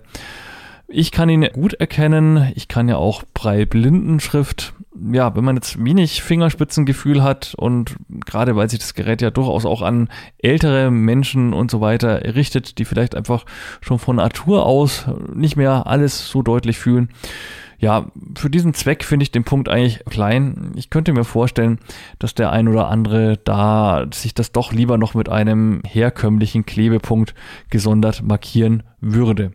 Ich 0.87 1.11
kann 1.11 1.29
ihn 1.29 1.47
gut 1.53 1.73
erkennen. 1.73 2.51
Ich 2.55 2.67
kann 2.67 2.89
ja 2.89 2.97
auch 2.97 3.23
Braille-Blindenschrift. 3.33 4.73
Ja, 5.11 5.35
wenn 5.35 5.45
man 5.45 5.55
jetzt 5.55 5.83
wenig 5.83 6.21
Fingerspitzengefühl 6.21 7.23
hat 7.23 7.53
und 7.55 7.95
gerade 8.25 8.57
weil 8.57 8.69
sich 8.69 8.79
das 8.79 8.93
Gerät 8.93 9.21
ja 9.21 9.31
durchaus 9.31 9.65
auch 9.65 9.81
an 9.81 10.09
ältere 10.37 10.91
Menschen 10.91 11.53
und 11.53 11.71
so 11.71 11.79
weiter 11.79 12.35
richtet, 12.35 12.77
die 12.77 12.85
vielleicht 12.85 13.15
einfach 13.15 13.45
schon 13.79 13.99
von 13.99 14.17
Natur 14.17 14.65
aus 14.65 15.05
nicht 15.33 15.55
mehr 15.55 15.87
alles 15.87 16.27
so 16.27 16.41
deutlich 16.41 16.77
fühlen, 16.77 17.09
ja, 17.81 18.05
für 18.37 18.51
diesen 18.51 18.75
Zweck 18.75 19.03
finde 19.03 19.23
ich 19.23 19.31
den 19.31 19.43
Punkt 19.43 19.67
eigentlich 19.67 20.05
klein. 20.05 20.71
Ich 20.75 20.91
könnte 20.91 21.13
mir 21.13 21.23
vorstellen, 21.23 21.79
dass 22.19 22.35
der 22.35 22.51
ein 22.51 22.67
oder 22.67 22.87
andere 22.89 23.37
da 23.43 24.05
sich 24.13 24.35
das 24.35 24.51
doch 24.51 24.71
lieber 24.71 24.99
noch 24.99 25.15
mit 25.15 25.29
einem 25.29 25.81
herkömmlichen 25.87 26.63
Klebepunkt 26.63 27.33
gesondert 27.71 28.21
markieren 28.21 28.83
würde. 28.99 29.53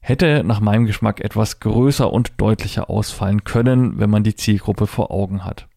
Hätte 0.00 0.42
nach 0.44 0.58
meinem 0.58 0.86
Geschmack 0.86 1.20
etwas 1.20 1.60
größer 1.60 2.12
und 2.12 2.32
deutlicher 2.38 2.90
ausfallen 2.90 3.44
können, 3.44 4.00
wenn 4.00 4.10
man 4.10 4.24
die 4.24 4.34
Zielgruppe 4.34 4.88
vor 4.88 5.12
Augen 5.12 5.44
hat. 5.44 5.68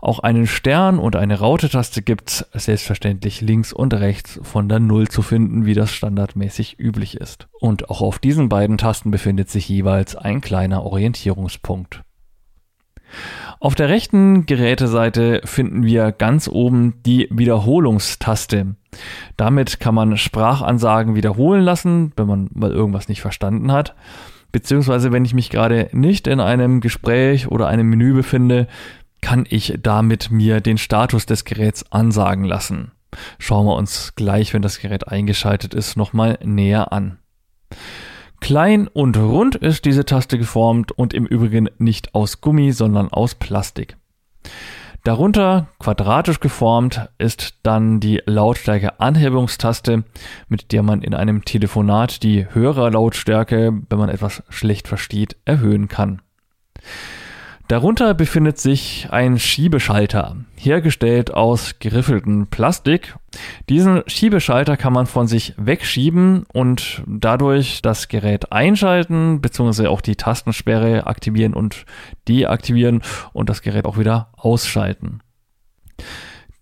Auch 0.00 0.20
einen 0.20 0.46
Stern 0.46 0.98
und 0.98 1.16
eine 1.16 1.38
Raute-Taste 1.38 2.02
gibt's 2.02 2.46
selbstverständlich 2.52 3.40
links 3.40 3.72
und 3.72 3.94
rechts 3.94 4.38
von 4.42 4.68
der 4.68 4.78
Null 4.78 5.08
zu 5.08 5.22
finden, 5.22 5.66
wie 5.66 5.74
das 5.74 5.92
standardmäßig 5.92 6.78
üblich 6.78 7.16
ist. 7.16 7.48
Und 7.60 7.90
auch 7.90 8.02
auf 8.02 8.18
diesen 8.18 8.48
beiden 8.48 8.78
Tasten 8.78 9.10
befindet 9.10 9.50
sich 9.50 9.68
jeweils 9.68 10.14
ein 10.14 10.40
kleiner 10.40 10.82
Orientierungspunkt. 10.82 12.02
Auf 13.58 13.74
der 13.74 13.88
rechten 13.88 14.46
Geräteseite 14.46 15.40
finden 15.44 15.84
wir 15.84 16.12
ganz 16.12 16.48
oben 16.48 16.94
die 17.04 17.28
Wiederholungstaste. 17.30 18.76
Damit 19.36 19.80
kann 19.80 19.94
man 19.94 20.16
Sprachansagen 20.16 21.14
wiederholen 21.14 21.62
lassen, 21.62 22.12
wenn 22.16 22.26
man 22.26 22.48
mal 22.52 22.72
irgendwas 22.72 23.08
nicht 23.08 23.20
verstanden 23.20 23.72
hat. 23.72 23.94
Beziehungsweise 24.52 25.12
wenn 25.12 25.24
ich 25.24 25.34
mich 25.34 25.50
gerade 25.50 25.88
nicht 25.92 26.26
in 26.26 26.40
einem 26.40 26.80
Gespräch 26.80 27.48
oder 27.48 27.66
einem 27.66 27.88
Menü 27.88 28.14
befinde, 28.14 28.68
kann 29.26 29.44
ich 29.50 29.76
damit 29.82 30.30
mir 30.30 30.60
den 30.60 30.78
Status 30.78 31.26
des 31.26 31.44
Geräts 31.44 31.90
ansagen 31.90 32.44
lassen. 32.44 32.92
Schauen 33.40 33.66
wir 33.66 33.74
uns 33.74 34.14
gleich, 34.14 34.54
wenn 34.54 34.62
das 34.62 34.78
Gerät 34.78 35.08
eingeschaltet 35.08 35.74
ist, 35.74 35.96
nochmal 35.96 36.38
näher 36.44 36.92
an. 36.92 37.18
Klein 38.40 38.86
und 38.86 39.16
rund 39.16 39.56
ist 39.56 39.84
diese 39.84 40.04
Taste 40.04 40.38
geformt 40.38 40.92
und 40.92 41.12
im 41.12 41.26
Übrigen 41.26 41.68
nicht 41.78 42.14
aus 42.14 42.40
Gummi, 42.40 42.70
sondern 42.70 43.08
aus 43.08 43.34
Plastik. 43.34 43.96
Darunter 45.02 45.70
quadratisch 45.80 46.38
geformt 46.38 47.08
ist 47.18 47.54
dann 47.64 47.98
die 47.98 48.22
Lautstärke-Anhebungstaste, 48.26 50.04
mit 50.48 50.70
der 50.70 50.84
man 50.84 51.02
in 51.02 51.14
einem 51.14 51.44
Telefonat 51.44 52.22
die 52.22 52.46
Hörerlautstärke, 52.48 53.72
wenn 53.90 53.98
man 53.98 54.08
etwas 54.08 54.44
schlecht 54.50 54.86
versteht, 54.86 55.36
erhöhen 55.44 55.88
kann. 55.88 56.22
Darunter 57.68 58.14
befindet 58.14 58.58
sich 58.58 59.08
ein 59.10 59.40
Schiebeschalter, 59.40 60.36
hergestellt 60.54 61.34
aus 61.34 61.80
geriffeltem 61.80 62.46
Plastik. 62.46 63.16
Diesen 63.68 64.04
Schiebeschalter 64.06 64.76
kann 64.76 64.92
man 64.92 65.06
von 65.06 65.26
sich 65.26 65.52
wegschieben 65.56 66.44
und 66.52 67.02
dadurch 67.08 67.82
das 67.82 68.06
Gerät 68.06 68.52
einschalten, 68.52 69.40
beziehungsweise 69.40 69.90
auch 69.90 70.00
die 70.00 70.14
Tastensperre 70.14 71.08
aktivieren 71.08 71.54
und 71.54 71.86
deaktivieren 72.28 73.02
und 73.32 73.48
das 73.48 73.62
Gerät 73.62 73.84
auch 73.84 73.98
wieder 73.98 74.30
ausschalten. 74.36 75.20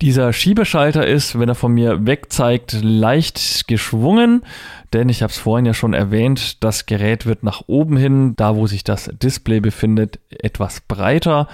Dieser 0.01 0.33
Schiebeschalter 0.33 1.07
ist, 1.07 1.39
wenn 1.39 1.47
er 1.47 1.55
von 1.55 1.73
mir 1.73 2.05
weg 2.05 2.31
zeigt, 2.31 2.73
leicht 2.81 3.67
geschwungen, 3.67 4.43
denn 4.91 5.07
ich 5.07 5.23
habe 5.23 5.31
es 5.31 5.37
vorhin 5.37 5.65
ja 5.65 5.73
schon 5.73 5.93
erwähnt, 5.93 6.63
das 6.63 6.85
Gerät 6.85 7.25
wird 7.25 7.43
nach 7.43 7.63
oben 7.67 7.95
hin, 7.95 8.35
da 8.35 8.57
wo 8.57 8.67
sich 8.67 8.83
das 8.83 9.09
Display 9.13 9.61
befindet, 9.61 10.19
etwas 10.29 10.81
breiter. 10.81 11.47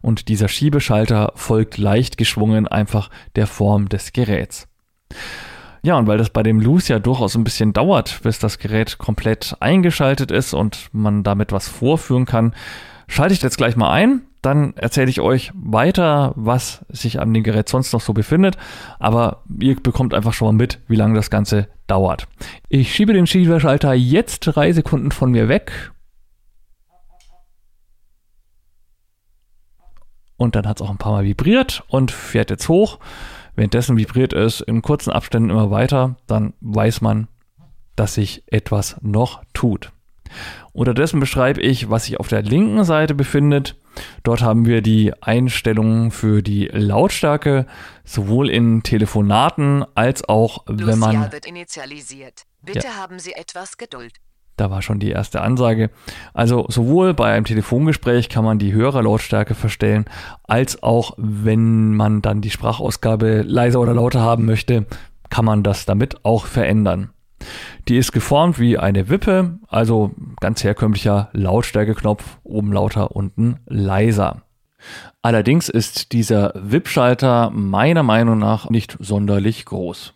Und 0.00 0.28
dieser 0.28 0.48
Schiebeschalter 0.48 1.32
folgt 1.36 1.76
leicht 1.76 2.16
geschwungen 2.16 2.66
einfach 2.66 3.10
der 3.36 3.46
Form 3.46 3.88
des 3.90 4.12
Geräts. 4.12 4.68
Ja, 5.82 5.98
und 5.98 6.06
weil 6.06 6.18
das 6.18 6.30
bei 6.30 6.42
dem 6.42 6.60
Loose 6.60 6.94
ja 6.94 6.98
durchaus 6.98 7.34
ein 7.34 7.44
bisschen 7.44 7.74
dauert, 7.74 8.20
bis 8.22 8.38
das 8.38 8.58
Gerät 8.58 8.96
komplett 8.98 9.56
eingeschaltet 9.60 10.30
ist 10.30 10.54
und 10.54 10.88
man 10.92 11.24
damit 11.24 11.52
was 11.52 11.68
vorführen 11.68 12.24
kann, 12.24 12.54
schalte 13.06 13.34
ich 13.34 13.42
jetzt 13.42 13.58
gleich 13.58 13.76
mal 13.76 13.90
ein 13.90 14.22
dann 14.42 14.76
erzähle 14.76 15.08
ich 15.08 15.20
euch 15.20 15.52
weiter, 15.54 16.32
was 16.34 16.84
sich 16.88 17.20
an 17.20 17.32
dem 17.32 17.44
Gerät 17.44 17.68
sonst 17.68 17.92
noch 17.92 18.00
so 18.00 18.12
befindet. 18.12 18.56
Aber 18.98 19.44
ihr 19.60 19.80
bekommt 19.80 20.14
einfach 20.14 20.32
schon 20.32 20.48
mal 20.48 20.60
mit, 20.60 20.80
wie 20.88 20.96
lange 20.96 21.14
das 21.14 21.30
Ganze 21.30 21.68
dauert. 21.86 22.26
Ich 22.68 22.92
schiebe 22.92 23.12
den 23.12 23.28
Schieberschalter 23.28 23.94
jetzt 23.94 24.40
drei 24.40 24.72
Sekunden 24.72 25.12
von 25.12 25.30
mir 25.30 25.48
weg. 25.48 25.92
Und 30.36 30.56
dann 30.56 30.66
hat 30.66 30.80
es 30.80 30.82
auch 30.86 30.90
ein 30.90 30.98
paar 30.98 31.12
Mal 31.12 31.24
vibriert 31.24 31.84
und 31.86 32.10
fährt 32.10 32.50
jetzt 32.50 32.68
hoch. 32.68 32.98
Währenddessen 33.54 33.96
vibriert 33.96 34.32
es 34.32 34.60
in 34.60 34.82
kurzen 34.82 35.12
Abständen 35.12 35.50
immer 35.50 35.70
weiter. 35.70 36.16
Dann 36.26 36.54
weiß 36.60 37.00
man, 37.00 37.28
dass 37.94 38.14
sich 38.14 38.42
etwas 38.46 38.96
noch 39.02 39.44
tut. 39.54 39.92
Unterdessen 40.72 41.20
beschreibe 41.20 41.60
ich, 41.60 41.90
was 41.90 42.06
sich 42.06 42.18
auf 42.18 42.28
der 42.28 42.42
linken 42.42 42.84
Seite 42.84 43.14
befindet. 43.14 43.76
Dort 44.22 44.40
haben 44.40 44.64
wir 44.64 44.80
die 44.80 45.12
Einstellungen 45.22 46.10
für 46.10 46.42
die 46.42 46.66
Lautstärke, 46.72 47.66
sowohl 48.04 48.48
in 48.48 48.82
Telefonaten 48.82 49.84
als 49.94 50.26
auch 50.26 50.66
Lucia 50.66 50.86
wenn 50.86 50.98
man. 50.98 51.32
Wird 51.32 51.46
initialisiert. 51.46 52.44
Bitte 52.62 52.86
ja. 52.86 52.96
haben 52.96 53.18
Sie 53.18 53.32
etwas 53.32 53.76
Geduld. 53.76 54.14
Da 54.56 54.70
war 54.70 54.82
schon 54.82 54.98
die 54.98 55.10
erste 55.10 55.40
Ansage. 55.40 55.90
Also 56.34 56.66
sowohl 56.68 57.14
bei 57.14 57.32
einem 57.32 57.44
Telefongespräch 57.44 58.28
kann 58.28 58.44
man 58.44 58.58
die 58.58 58.72
höhere 58.72 59.02
Lautstärke 59.02 59.54
verstellen, 59.54 60.04
als 60.44 60.82
auch 60.82 61.14
wenn 61.16 61.94
man 61.94 62.22
dann 62.22 62.40
die 62.40 62.50
Sprachausgabe 62.50 63.42
leiser 63.42 63.80
oder 63.80 63.94
lauter 63.94 64.20
haben 64.20 64.44
möchte, 64.44 64.86
kann 65.30 65.44
man 65.44 65.62
das 65.62 65.86
damit 65.86 66.24
auch 66.24 66.46
verändern. 66.46 67.10
Die 67.88 67.96
ist 67.96 68.12
geformt 68.12 68.58
wie 68.58 68.78
eine 68.78 69.08
Wippe, 69.08 69.58
also 69.68 70.12
ganz 70.40 70.62
herkömmlicher 70.64 71.30
Lautstärkeknopf, 71.32 72.38
oben 72.44 72.72
lauter, 72.72 73.16
unten 73.16 73.60
leiser. 73.66 74.42
Allerdings 75.22 75.68
ist 75.68 76.12
dieser 76.12 76.52
WIP-Schalter 76.54 77.50
meiner 77.50 78.02
Meinung 78.02 78.38
nach 78.38 78.70
nicht 78.70 78.96
sonderlich 79.00 79.64
groß. 79.64 80.14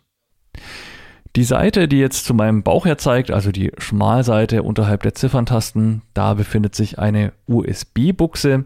Die 1.37 1.45
Seite, 1.45 1.87
die 1.87 1.99
jetzt 1.99 2.25
zu 2.25 2.33
meinem 2.33 2.63
Bauch 2.63 2.87
her 2.87 2.97
zeigt, 2.97 3.31
also 3.31 3.53
die 3.53 3.71
Schmalseite 3.77 4.63
unterhalb 4.63 5.03
der 5.03 5.15
Zifferntasten, 5.15 6.01
da 6.15 6.33
befindet 6.33 6.75
sich 6.75 6.99
eine 6.99 7.35
USB-Buchse. 7.47 8.65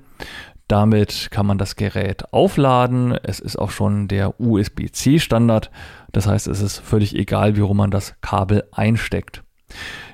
Damit 0.70 1.32
kann 1.32 1.46
man 1.46 1.58
das 1.58 1.74
Gerät 1.74 2.32
aufladen. 2.32 3.18
Es 3.24 3.40
ist 3.40 3.56
auch 3.56 3.72
schon 3.72 4.06
der 4.06 4.38
USB-C-Standard. 4.38 5.68
Das 6.12 6.28
heißt, 6.28 6.46
es 6.46 6.60
ist 6.60 6.78
völlig 6.78 7.16
egal, 7.16 7.56
wie 7.56 7.60
rum 7.60 7.78
man 7.78 7.90
das 7.90 8.14
Kabel 8.20 8.62
einsteckt. 8.70 9.42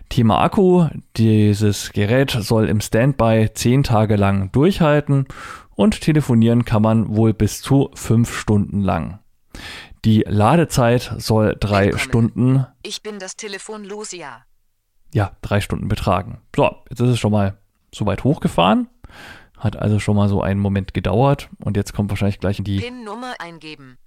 Thema 0.09 0.41
Akku. 0.41 0.89
Dieses 1.19 1.93
Gerät 1.93 2.31
soll 2.31 2.71
im 2.71 2.81
Standby 2.81 3.51
10 3.53 3.83
Tage 3.83 4.17
lang 4.17 4.51
durchhalten 4.53 5.27
und 5.75 6.01
telefonieren 6.01 6.65
kann 6.65 6.81
man 6.81 7.15
wohl 7.15 7.35
bis 7.35 7.61
zu 7.61 7.91
5 7.95 8.35
Stunden 8.35 8.81
lang. 8.81 9.19
Die 10.07 10.25
Ladezeit 10.27 11.13
soll 11.19 11.55
drei 11.61 11.89
Willkommen. 11.89 12.01
Stunden. 12.01 12.67
Ich 12.83 13.03
bin 13.03 13.19
das 13.19 13.37
Telefon 13.37 13.85
Lucia. 13.85 14.47
Ja, 15.13 15.33
drei 15.43 15.61
Stunden 15.61 15.89
betragen. 15.89 16.41
So, 16.55 16.77
jetzt 16.89 17.01
ist 17.01 17.11
es 17.11 17.19
schon 17.19 17.33
mal 17.33 17.59
so 17.95 18.07
weit 18.07 18.25
hochgefahren. 18.25 18.89
Hat 19.57 19.77
also 19.77 19.99
schon 19.99 20.17
mal 20.17 20.29
so 20.29 20.43
einen 20.43 20.61
Moment 20.61 20.95
gedauert 20.95 21.49
und 21.59 21.77
jetzt 21.77 21.93
kommt 21.93 22.11
wahrscheinlich 22.11 22.41
gleich 22.41 22.59
die 22.63 22.81
PIN-Nummer 22.81 23.35
eingeben. 23.39 23.99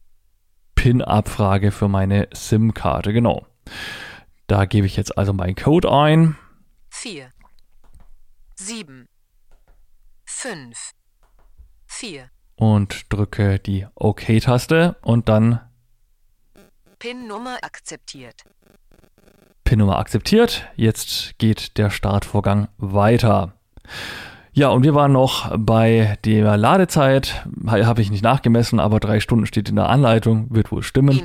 PIN-Abfrage 0.75 1.72
für 1.72 1.88
meine 1.88 2.27
SIM-Karte, 2.34 3.13
genau. 3.13 3.46
Da 4.48 4.65
gebe 4.65 4.88
ich 4.88 4.96
jetzt 4.96 5.18
also 5.18 5.34
meinen 5.34 5.56
Code 5.56 5.91
ein. 5.91 6.38
4 6.89 7.29
7 8.56 9.08
5 10.25 10.91
4 11.88 12.29
und 12.56 13.12
drücke 13.12 13.58
die 13.60 13.88
OK-Taste 13.96 14.98
und 15.01 15.29
dann 15.29 15.62
PIN-Nummer 17.00 17.58
akzeptiert. 17.62 18.44
PIN-Nummer 19.63 19.98
akzeptiert. 20.00 20.68
Jetzt 20.75 21.38
geht 21.38 21.77
der 21.77 21.89
Startvorgang 21.89 22.68
weiter. 22.77 23.53
Ja, 24.53 24.70
und 24.70 24.84
wir 24.84 24.96
waren 24.96 25.12
noch 25.12 25.56
bei 25.58 26.18
der 26.25 26.58
Ladezeit, 26.58 27.46
habe 27.68 28.01
ich 28.01 28.12
nicht 28.12 28.24
nachgemessen, 28.24 28.79
aber 28.79 29.00
drei 29.00 29.20
Stunden 29.20 29.46
steht 29.46 29.70
in 29.70 29.75
der 29.75 29.89
Anleitung, 29.89 30.48
wird 30.50 30.72
wohl 30.72 30.84
stimmen. 30.84 31.22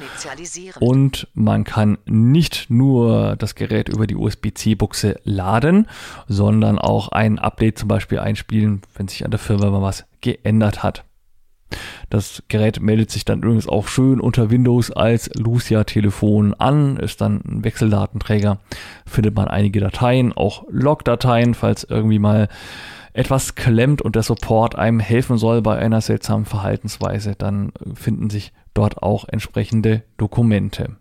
Und 0.79 1.29
man 1.35 1.65
kann 1.65 1.99
nicht 2.05 2.71
nur 2.71 3.37
das 3.37 3.55
Gerät 3.55 3.89
über 3.89 4.07
die 4.07 4.17
USB-C-Buchse 4.17 5.21
laden, 5.25 5.89
sondern 6.29 6.79
auch 6.79 7.09
ein 7.09 7.39
Update 7.39 7.79
zum 7.79 7.89
Beispiel 7.89 8.19
einspielen, 8.19 8.83
wenn 8.95 9.09
sich 9.09 9.25
an 9.25 9.31
der 9.31 9.41
Firma 9.41 9.71
mal 9.71 9.83
was 9.83 10.05
geändert 10.21 10.83
hat. 10.83 11.05
Das 12.11 12.43
Gerät 12.49 12.81
meldet 12.81 13.11
sich 13.11 13.25
dann 13.25 13.43
übrigens 13.43 13.67
auch 13.67 13.89
schön 13.89 14.21
unter 14.21 14.51
Windows 14.51 14.91
als 14.91 15.31
Lucia-Telefon 15.35 16.55
an, 16.55 16.99
ist 16.99 17.21
dann 17.21 17.41
ein 17.45 17.65
Wechseldatenträger, 17.65 18.59
findet 19.07 19.35
man 19.35 19.49
einige 19.49 19.81
Dateien, 19.81 20.33
auch 20.33 20.65
Logdateien, 20.71 21.55
falls 21.55 21.83
irgendwie 21.83 22.19
mal 22.19 22.49
etwas 23.15 23.55
klemmt 23.55 24.03
und 24.03 24.17
der 24.17 24.23
Support 24.23 24.77
einem 24.77 25.01
helfen 25.01 25.39
soll 25.39 25.63
bei 25.63 25.79
einer 25.79 26.01
seltsamen 26.01 26.45
Verhaltensweise, 26.45 27.35
dann 27.37 27.73
finden 27.95 28.29
sich 28.29 28.53
dort 28.75 29.03
auch 29.03 29.27
entsprechende 29.29 30.03
Dokumente. 30.19 30.97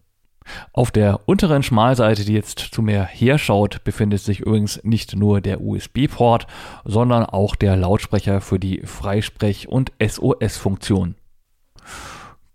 Auf 0.73 0.91
der 0.91 1.21
unteren 1.27 1.63
Schmalseite, 1.63 2.25
die 2.25 2.33
jetzt 2.33 2.59
zu 2.59 2.81
mir 2.81 3.03
herschaut, 3.03 3.83
befindet 3.83 4.21
sich 4.21 4.41
übrigens 4.41 4.79
nicht 4.83 5.15
nur 5.15 5.41
der 5.41 5.61
USB-Port, 5.61 6.47
sondern 6.85 7.25
auch 7.25 7.55
der 7.55 7.75
Lautsprecher 7.75 8.41
für 8.41 8.59
die 8.59 8.81
Freisprech- 8.85 9.67
und 9.67 9.91
SOS-Funktion. 9.99 11.15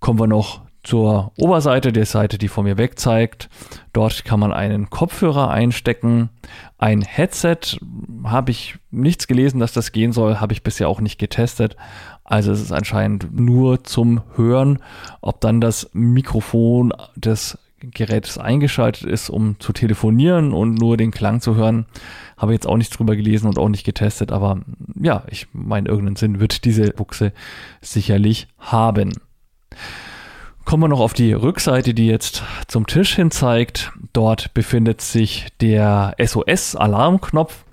Kommen 0.01 0.21
wir 0.21 0.27
noch 0.27 0.68
zur 0.83 1.33
Oberseite 1.37 1.93
der 1.93 2.07
Seite, 2.07 2.39
die 2.39 2.49
vor 2.49 2.65
mir 2.65 2.79
weg 2.79 2.99
zeigt. 2.99 3.49
Dort 3.93 4.25
kann 4.25 4.41
man 4.41 4.53
einen 4.53 4.91
Kopfhörer 4.91 5.51
einstecken. 5.51 6.31
Ein 6.79 7.03
Headset 7.03 7.79
habe 8.25 8.51
ich 8.51 8.79
nichts 8.91 9.27
gelesen, 9.27 9.61
dass 9.61 9.73
das 9.73 9.93
gehen 9.93 10.13
soll, 10.13 10.37
habe 10.37 10.53
ich 10.53 10.63
bisher 10.63 10.89
auch 10.89 11.01
nicht 11.01 11.19
getestet. 11.19 11.77
Also 12.25 12.53
es 12.53 12.61
ist 12.61 12.73
anscheinend 12.73 13.39
nur 13.39 13.85
zum 13.85 14.23
Hören. 14.37 14.79
Ob 15.21 15.41
dann 15.41 15.61
das 15.61 15.91
Mikrofon 15.93 16.93
des 17.17 17.59
Gerätes 17.81 18.39
eingeschaltet 18.39 19.05
ist, 19.05 19.31
um 19.31 19.61
zu 19.61 19.73
telefonieren 19.73 20.53
und 20.53 20.75
nur 20.75 20.97
den 20.97 21.11
Klang 21.11 21.41
zu 21.41 21.55
hören. 21.55 21.87
Habe 22.37 22.53
jetzt 22.53 22.67
auch 22.67 22.77
nichts 22.77 22.97
drüber 22.97 23.15
gelesen 23.15 23.47
und 23.47 23.59
auch 23.59 23.69
nicht 23.69 23.85
getestet, 23.85 24.33
aber 24.33 24.61
ja, 25.01 25.25
ich 25.29 25.47
meine, 25.53 25.89
irgendeinen 25.89 26.17
Sinn 26.17 26.41
wird 26.41 26.65
diese 26.65 26.91
Buchse 26.91 27.33
sicherlich 27.81 28.49
haben. 28.59 29.13
Kommen 30.69 30.83
wir 30.83 30.89
noch 30.89 31.01
auf 31.01 31.15
die 31.15 31.33
Rückseite, 31.33 31.95
die 31.95 32.09
jetzt 32.09 32.43
zum 32.67 32.87
Tisch 32.87 33.17
hin 33.17 33.31
zeigt. 33.31 33.91
Dort 34.13 34.53
befindet 34.53 35.01
sich 35.01 35.47
der 35.63 36.15
SOS-Alarmknopf. 36.19 37.65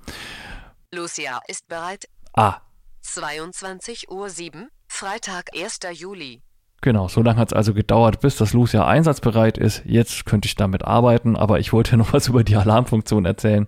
Lucia 0.93 1.41
ist 1.49 1.67
bereit. 1.67 2.07
Ah. 2.31 2.61
22.07 3.03 4.07
Uhr, 4.07 4.69
Freitag, 4.87 5.49
1. 5.53 5.79
Juli. 5.91 6.41
Genau, 6.85 7.07
so 7.07 7.23
lange 7.23 7.39
hat 7.39 7.47
es 7.47 7.53
also 7.53 7.73
gedauert, 7.73 8.19
bis 8.19 8.35
das 8.35 8.53
Lucia 8.53 8.85
einsatzbereit 8.85 9.57
ist. 9.57 9.81
Jetzt 9.85 10.27
könnte 10.27 10.45
ich 10.45 10.55
damit 10.55 10.85
arbeiten, 10.85 11.35
aber 11.35 11.59
ich 11.59 11.73
wollte 11.73 11.97
noch 11.97 12.13
was 12.13 12.27
über 12.27 12.43
die 12.43 12.55
Alarmfunktion 12.57 13.25
erzählen. 13.25 13.65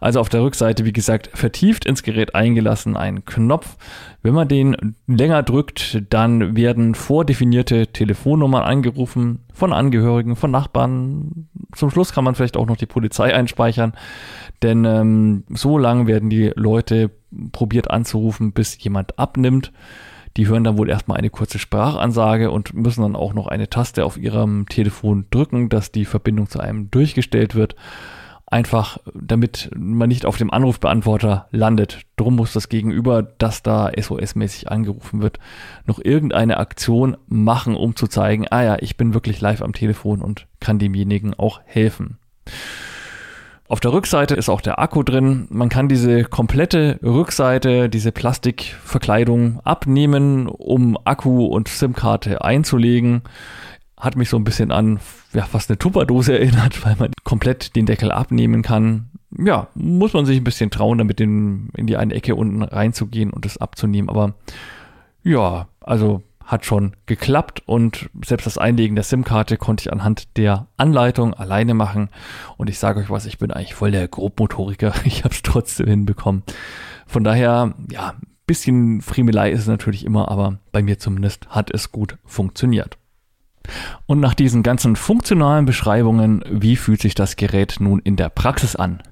Also 0.00 0.20
auf 0.20 0.28
der 0.28 0.44
Rückseite, 0.44 0.84
wie 0.84 0.92
gesagt, 0.92 1.30
vertieft 1.34 1.84
ins 1.84 2.04
Gerät 2.04 2.36
eingelassen 2.36 2.96
ein 2.96 3.24
Knopf. 3.24 3.76
Wenn 4.22 4.34
man 4.34 4.46
den 4.46 4.94
länger 5.08 5.42
drückt, 5.42 6.00
dann 6.10 6.54
werden 6.54 6.94
vordefinierte 6.94 7.88
Telefonnummern 7.88 8.62
angerufen 8.62 9.40
von 9.52 9.72
Angehörigen, 9.72 10.36
von 10.36 10.52
Nachbarn. 10.52 11.48
Zum 11.74 11.90
Schluss 11.90 12.12
kann 12.12 12.22
man 12.22 12.36
vielleicht 12.36 12.56
auch 12.56 12.66
noch 12.66 12.76
die 12.76 12.86
Polizei 12.86 13.34
einspeichern, 13.34 13.94
denn 14.62 14.84
ähm, 14.84 15.42
so 15.48 15.76
lange 15.76 16.06
werden 16.06 16.30
die 16.30 16.52
Leute 16.54 17.10
probiert 17.50 17.90
anzurufen, 17.90 18.52
bis 18.52 18.80
jemand 18.80 19.18
abnimmt. 19.18 19.72
Die 20.36 20.48
hören 20.48 20.64
dann 20.64 20.78
wohl 20.78 20.90
erstmal 20.90 21.18
eine 21.18 21.30
kurze 21.30 21.58
Sprachansage 21.58 22.50
und 22.50 22.74
müssen 22.74 23.02
dann 23.02 23.16
auch 23.16 23.34
noch 23.34 23.46
eine 23.46 23.70
Taste 23.70 24.04
auf 24.04 24.16
ihrem 24.16 24.66
Telefon 24.68 25.26
drücken, 25.30 25.68
dass 25.68 25.92
die 25.92 26.04
Verbindung 26.04 26.48
zu 26.48 26.58
einem 26.58 26.90
durchgestellt 26.90 27.54
wird. 27.54 27.76
Einfach 28.46 28.98
damit 29.14 29.70
man 29.76 30.08
nicht 30.08 30.26
auf 30.26 30.36
dem 30.36 30.50
Anrufbeantworter 30.50 31.48
landet. 31.50 32.02
Drum 32.16 32.36
muss 32.36 32.52
das 32.52 32.68
Gegenüber, 32.68 33.22
das 33.22 33.62
da 33.62 33.88
SOS-mäßig 33.88 34.68
angerufen 34.68 35.22
wird, 35.22 35.38
noch 35.86 35.98
irgendeine 35.98 36.58
Aktion 36.58 37.16
machen, 37.26 37.74
um 37.74 37.96
zu 37.96 38.06
zeigen, 38.06 38.46
ah 38.50 38.62
ja, 38.62 38.76
ich 38.80 38.96
bin 38.96 39.14
wirklich 39.14 39.40
live 39.40 39.62
am 39.62 39.72
Telefon 39.72 40.20
und 40.20 40.46
kann 40.60 40.78
demjenigen 40.78 41.34
auch 41.34 41.60
helfen. 41.64 42.18
Auf 43.74 43.80
der 43.80 43.92
Rückseite 43.92 44.36
ist 44.36 44.48
auch 44.48 44.60
der 44.60 44.78
Akku 44.78 45.02
drin. 45.02 45.48
Man 45.50 45.68
kann 45.68 45.88
diese 45.88 46.22
komplette 46.22 47.00
Rückseite, 47.02 47.88
diese 47.88 48.12
Plastikverkleidung 48.12 49.58
abnehmen, 49.64 50.46
um 50.46 50.96
Akku 51.02 51.46
und 51.46 51.66
SIM-Karte 51.66 52.44
einzulegen. 52.44 53.22
hat 53.98 54.14
mich 54.14 54.28
so 54.28 54.36
ein 54.36 54.44
bisschen 54.44 54.70
an 54.70 55.00
ja, 55.32 55.42
fast 55.42 55.70
eine 55.70 55.78
Tupperdose 55.78 56.34
erinnert, 56.38 56.86
weil 56.86 56.94
man 57.00 57.10
komplett 57.24 57.74
den 57.74 57.84
Deckel 57.84 58.12
abnehmen 58.12 58.62
kann. 58.62 59.10
Ja, 59.36 59.66
muss 59.74 60.12
man 60.12 60.24
sich 60.24 60.36
ein 60.36 60.44
bisschen 60.44 60.70
trauen, 60.70 60.98
damit 60.98 61.20
in, 61.20 61.70
in 61.76 61.88
die 61.88 61.96
eine 61.96 62.14
Ecke 62.14 62.36
unten 62.36 62.62
reinzugehen 62.62 63.32
und 63.32 63.44
das 63.44 63.58
abzunehmen. 63.58 64.08
Aber 64.08 64.34
ja, 65.24 65.66
also 65.80 66.22
hat 66.44 66.64
schon 66.64 66.94
geklappt 67.06 67.62
und 67.66 68.10
selbst 68.24 68.46
das 68.46 68.58
Einlegen 68.58 68.96
der 68.96 69.04
SIM-Karte 69.04 69.56
konnte 69.56 69.82
ich 69.82 69.92
anhand 69.92 70.36
der 70.36 70.66
Anleitung 70.76 71.34
alleine 71.34 71.74
machen. 71.74 72.10
Und 72.56 72.68
ich 72.68 72.78
sage 72.78 73.00
euch 73.00 73.10
was, 73.10 73.26
ich 73.26 73.38
bin 73.38 73.50
eigentlich 73.50 73.74
voll 73.74 73.90
der 73.90 74.08
Grobmotoriker. 74.08 74.92
Ich 75.04 75.24
habe 75.24 75.34
es 75.34 75.42
trotzdem 75.42 75.86
hinbekommen. 75.86 76.42
Von 77.06 77.24
daher, 77.24 77.74
ja, 77.90 78.14
bisschen 78.46 79.00
Friemelei 79.00 79.50
ist 79.50 79.60
es 79.60 79.66
natürlich 79.66 80.04
immer, 80.04 80.30
aber 80.30 80.58
bei 80.72 80.82
mir 80.82 80.98
zumindest 80.98 81.48
hat 81.48 81.70
es 81.72 81.92
gut 81.92 82.18
funktioniert. 82.24 82.98
Und 84.06 84.20
nach 84.20 84.34
diesen 84.34 84.62
ganzen 84.62 84.96
funktionalen 84.96 85.64
Beschreibungen, 85.64 86.44
wie 86.50 86.76
fühlt 86.76 87.00
sich 87.00 87.14
das 87.14 87.36
Gerät 87.36 87.76
nun 87.80 88.00
in 88.00 88.16
der 88.16 88.28
Praxis 88.28 88.76
an? 88.76 89.02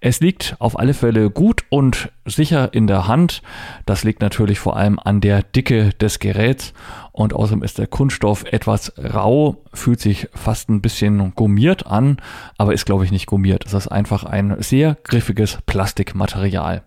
Es 0.00 0.20
liegt 0.20 0.56
auf 0.58 0.78
alle 0.78 0.94
Fälle 0.94 1.30
gut 1.30 1.64
und 1.68 2.10
sicher 2.24 2.72
in 2.74 2.86
der 2.86 3.08
Hand. 3.08 3.42
Das 3.86 4.04
liegt 4.04 4.20
natürlich 4.20 4.58
vor 4.58 4.76
allem 4.76 4.98
an 4.98 5.20
der 5.20 5.42
Dicke 5.42 5.90
des 6.00 6.18
Geräts 6.18 6.72
und 7.12 7.34
außerdem 7.34 7.62
ist 7.62 7.78
der 7.78 7.86
Kunststoff 7.86 8.44
etwas 8.44 8.92
rau, 8.98 9.62
fühlt 9.72 10.00
sich 10.00 10.28
fast 10.34 10.68
ein 10.68 10.82
bisschen 10.82 11.34
gummiert 11.34 11.86
an, 11.86 12.18
aber 12.58 12.74
ist 12.74 12.86
glaube 12.86 13.04
ich 13.04 13.12
nicht 13.12 13.26
gummiert. 13.26 13.66
Es 13.66 13.74
ist 13.74 13.88
einfach 13.88 14.24
ein 14.24 14.56
sehr 14.60 14.96
griffiges 15.04 15.58
Plastikmaterial. 15.66 16.82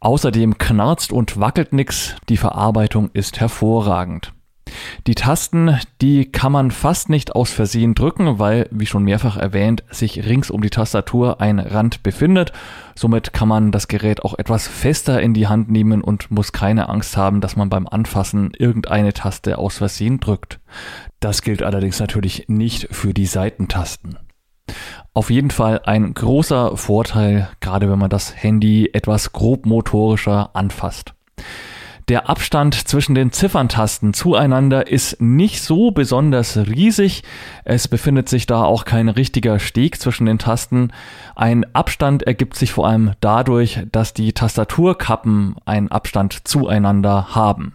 Außerdem 0.00 0.58
knarzt 0.58 1.12
und 1.12 1.40
wackelt 1.40 1.72
nichts, 1.72 2.14
die 2.28 2.36
Verarbeitung 2.36 3.10
ist 3.12 3.40
hervorragend. 3.40 4.32
Die 5.06 5.14
Tasten, 5.14 5.78
die 6.00 6.30
kann 6.30 6.52
man 6.52 6.70
fast 6.70 7.08
nicht 7.08 7.34
aus 7.34 7.52
Versehen 7.52 7.94
drücken, 7.94 8.38
weil, 8.38 8.68
wie 8.70 8.86
schon 8.86 9.04
mehrfach 9.04 9.36
erwähnt, 9.36 9.84
sich 9.90 10.26
rings 10.26 10.50
um 10.50 10.62
die 10.62 10.70
Tastatur 10.70 11.40
ein 11.40 11.58
Rand 11.58 12.02
befindet. 12.02 12.52
Somit 12.94 13.32
kann 13.32 13.48
man 13.48 13.70
das 13.72 13.88
Gerät 13.88 14.24
auch 14.24 14.38
etwas 14.38 14.66
fester 14.66 15.20
in 15.22 15.34
die 15.34 15.46
Hand 15.46 15.70
nehmen 15.70 16.02
und 16.02 16.30
muss 16.30 16.52
keine 16.52 16.88
Angst 16.88 17.16
haben, 17.16 17.40
dass 17.40 17.56
man 17.56 17.68
beim 17.68 17.86
Anfassen 17.86 18.52
irgendeine 18.58 19.12
Taste 19.12 19.58
aus 19.58 19.78
Versehen 19.78 20.18
drückt. 20.18 20.58
Das 21.20 21.42
gilt 21.42 21.62
allerdings 21.62 22.00
natürlich 22.00 22.46
nicht 22.48 22.88
für 22.90 23.14
die 23.14 23.26
Seitentasten. 23.26 24.18
Auf 25.14 25.30
jeden 25.30 25.50
Fall 25.50 25.80
ein 25.84 26.12
großer 26.12 26.76
Vorteil, 26.76 27.48
gerade 27.60 27.88
wenn 27.90 27.98
man 27.98 28.10
das 28.10 28.34
Handy 28.34 28.90
etwas 28.92 29.32
grobmotorischer 29.32 30.50
anfasst. 30.54 31.14
Der 32.08 32.28
Abstand 32.28 32.86
zwischen 32.86 33.16
den 33.16 33.32
Zifferntasten 33.32 34.14
zueinander 34.14 34.86
ist 34.86 35.20
nicht 35.20 35.60
so 35.60 35.90
besonders 35.90 36.56
riesig. 36.56 37.24
Es 37.64 37.88
befindet 37.88 38.28
sich 38.28 38.46
da 38.46 38.62
auch 38.62 38.84
kein 38.84 39.08
richtiger 39.08 39.58
Steg 39.58 40.00
zwischen 40.00 40.26
den 40.26 40.38
Tasten. 40.38 40.92
Ein 41.34 41.66
Abstand 41.74 42.22
ergibt 42.22 42.54
sich 42.54 42.70
vor 42.70 42.86
allem 42.86 43.14
dadurch, 43.18 43.80
dass 43.90 44.14
die 44.14 44.32
Tastaturkappen 44.32 45.56
einen 45.64 45.90
Abstand 45.90 46.46
zueinander 46.46 47.34
haben. 47.34 47.74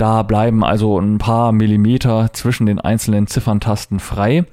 Da 0.00 0.22
bleiben 0.22 0.64
also 0.64 0.98
ein 0.98 1.18
paar 1.18 1.52
Millimeter 1.52 2.30
zwischen 2.32 2.64
den 2.64 2.80
einzelnen 2.80 3.26
Zifferntasten 3.26 4.00
frei. 4.00 4.46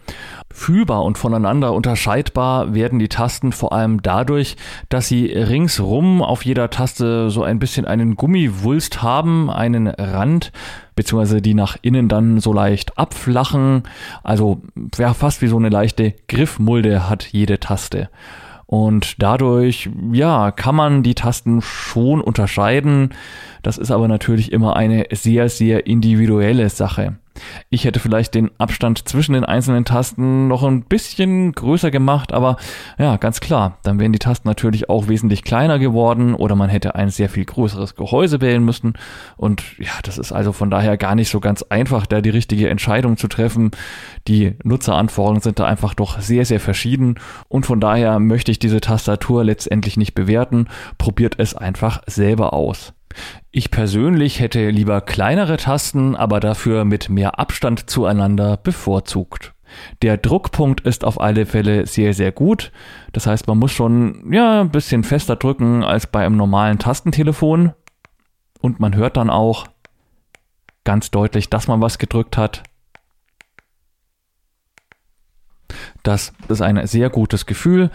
Fühlbar 0.51 1.05
und 1.05 1.17
voneinander 1.17 1.71
unterscheidbar 1.71 2.73
werden 2.73 2.99
die 2.99 3.07
Tasten 3.07 3.53
vor 3.53 3.71
allem 3.71 4.01
dadurch, 4.01 4.57
dass 4.89 5.07
sie 5.07 5.27
ringsrum 5.27 6.21
auf 6.21 6.43
jeder 6.43 6.69
Taste 6.69 7.29
so 7.29 7.43
ein 7.43 7.59
bisschen 7.59 7.85
einen 7.85 8.17
Gummiwulst 8.17 9.01
haben, 9.01 9.49
einen 9.49 9.87
Rand, 9.87 10.51
beziehungsweise 10.97 11.41
die 11.41 11.53
nach 11.53 11.77
innen 11.81 12.09
dann 12.09 12.41
so 12.41 12.51
leicht 12.51 12.97
abflachen. 12.97 13.83
Also 14.23 14.59
ja, 14.97 15.13
fast 15.13 15.41
wie 15.41 15.47
so 15.47 15.55
eine 15.55 15.69
leichte 15.69 16.13
Griffmulde 16.27 17.09
hat 17.09 17.23
jede 17.23 17.61
Taste. 17.61 18.09
Und 18.67 19.23
dadurch, 19.23 19.89
ja, 20.11 20.51
kann 20.51 20.75
man 20.75 21.01
die 21.01 21.15
Tasten 21.15 21.61
schon 21.61 22.19
unterscheiden. 22.21 23.13
Das 23.63 23.77
ist 23.77 23.91
aber 23.91 24.09
natürlich 24.09 24.51
immer 24.51 24.75
eine 24.75 25.05
sehr, 25.11 25.49
sehr 25.49 25.87
individuelle 25.87 26.69
Sache. 26.69 27.15
Ich 27.69 27.85
hätte 27.85 27.99
vielleicht 27.99 28.35
den 28.35 28.51
Abstand 28.59 29.07
zwischen 29.07 29.33
den 29.33 29.45
einzelnen 29.45 29.85
Tasten 29.85 30.47
noch 30.47 30.63
ein 30.63 30.83
bisschen 30.83 31.51
größer 31.51 31.91
gemacht, 31.91 32.33
aber 32.33 32.57
ja, 32.97 33.17
ganz 33.17 33.39
klar, 33.39 33.77
dann 33.83 33.99
wären 33.99 34.13
die 34.13 34.19
Tasten 34.19 34.47
natürlich 34.47 34.89
auch 34.89 35.07
wesentlich 35.07 35.43
kleiner 35.43 35.79
geworden 35.79 36.33
oder 36.33 36.55
man 36.55 36.69
hätte 36.69 36.95
ein 36.95 37.09
sehr 37.09 37.29
viel 37.29 37.45
größeres 37.45 37.95
Gehäuse 37.95 38.41
wählen 38.41 38.63
müssen. 38.63 38.93
Und 39.35 39.63
ja, 39.79 39.91
das 40.03 40.17
ist 40.17 40.31
also 40.31 40.53
von 40.53 40.69
daher 40.69 40.97
gar 40.97 41.15
nicht 41.15 41.29
so 41.29 41.39
ganz 41.39 41.63
einfach, 41.63 42.05
da 42.05 42.21
die 42.21 42.29
richtige 42.29 42.69
Entscheidung 42.69 43.17
zu 43.17 43.27
treffen. 43.27 43.71
Die 44.27 44.55
Nutzeranforderungen 44.63 45.41
sind 45.41 45.59
da 45.59 45.65
einfach 45.65 45.93
doch 45.93 46.19
sehr, 46.19 46.45
sehr 46.45 46.59
verschieden 46.59 47.15
und 47.47 47.65
von 47.65 47.79
daher 47.79 48.19
möchte 48.19 48.51
ich 48.51 48.59
diese 48.59 48.81
Tastatur 48.81 49.43
letztendlich 49.43 49.97
nicht 49.97 50.13
bewerten. 50.13 50.67
Probiert 50.97 51.35
es 51.37 51.55
einfach 51.55 52.01
selber 52.07 52.53
aus. 52.53 52.93
Ich 53.51 53.71
persönlich 53.71 54.39
hätte 54.39 54.69
lieber 54.69 55.01
kleinere 55.01 55.57
Tasten, 55.57 56.15
aber 56.15 56.39
dafür 56.39 56.85
mit 56.85 57.09
mehr 57.09 57.39
Abstand 57.39 57.89
zueinander 57.89 58.57
bevorzugt. 58.57 59.53
Der 60.01 60.17
Druckpunkt 60.17 60.81
ist 60.81 61.03
auf 61.03 61.19
alle 61.19 61.45
Fälle 61.45 61.85
sehr, 61.85 62.13
sehr 62.13 62.31
gut. 62.31 62.71
Das 63.13 63.27
heißt, 63.27 63.47
man 63.47 63.57
muss 63.57 63.71
schon 63.71 64.31
ja, 64.31 64.61
ein 64.61 64.71
bisschen 64.71 65.03
fester 65.03 65.35
drücken 65.35 65.83
als 65.83 66.07
bei 66.07 66.25
einem 66.25 66.37
normalen 66.37 66.79
Tastentelefon. 66.79 67.73
Und 68.61 68.79
man 68.79 68.95
hört 68.95 69.17
dann 69.17 69.29
auch 69.29 69.67
ganz 70.83 71.11
deutlich, 71.11 71.49
dass 71.49 71.67
man 71.67 71.81
was 71.81 71.97
gedrückt 71.97 72.37
hat. 72.37 72.63
Das 76.03 76.31
ist 76.47 76.61
ein 76.61 76.85
sehr 76.87 77.09
gutes 77.09 77.45
Gefühl. 77.45 77.91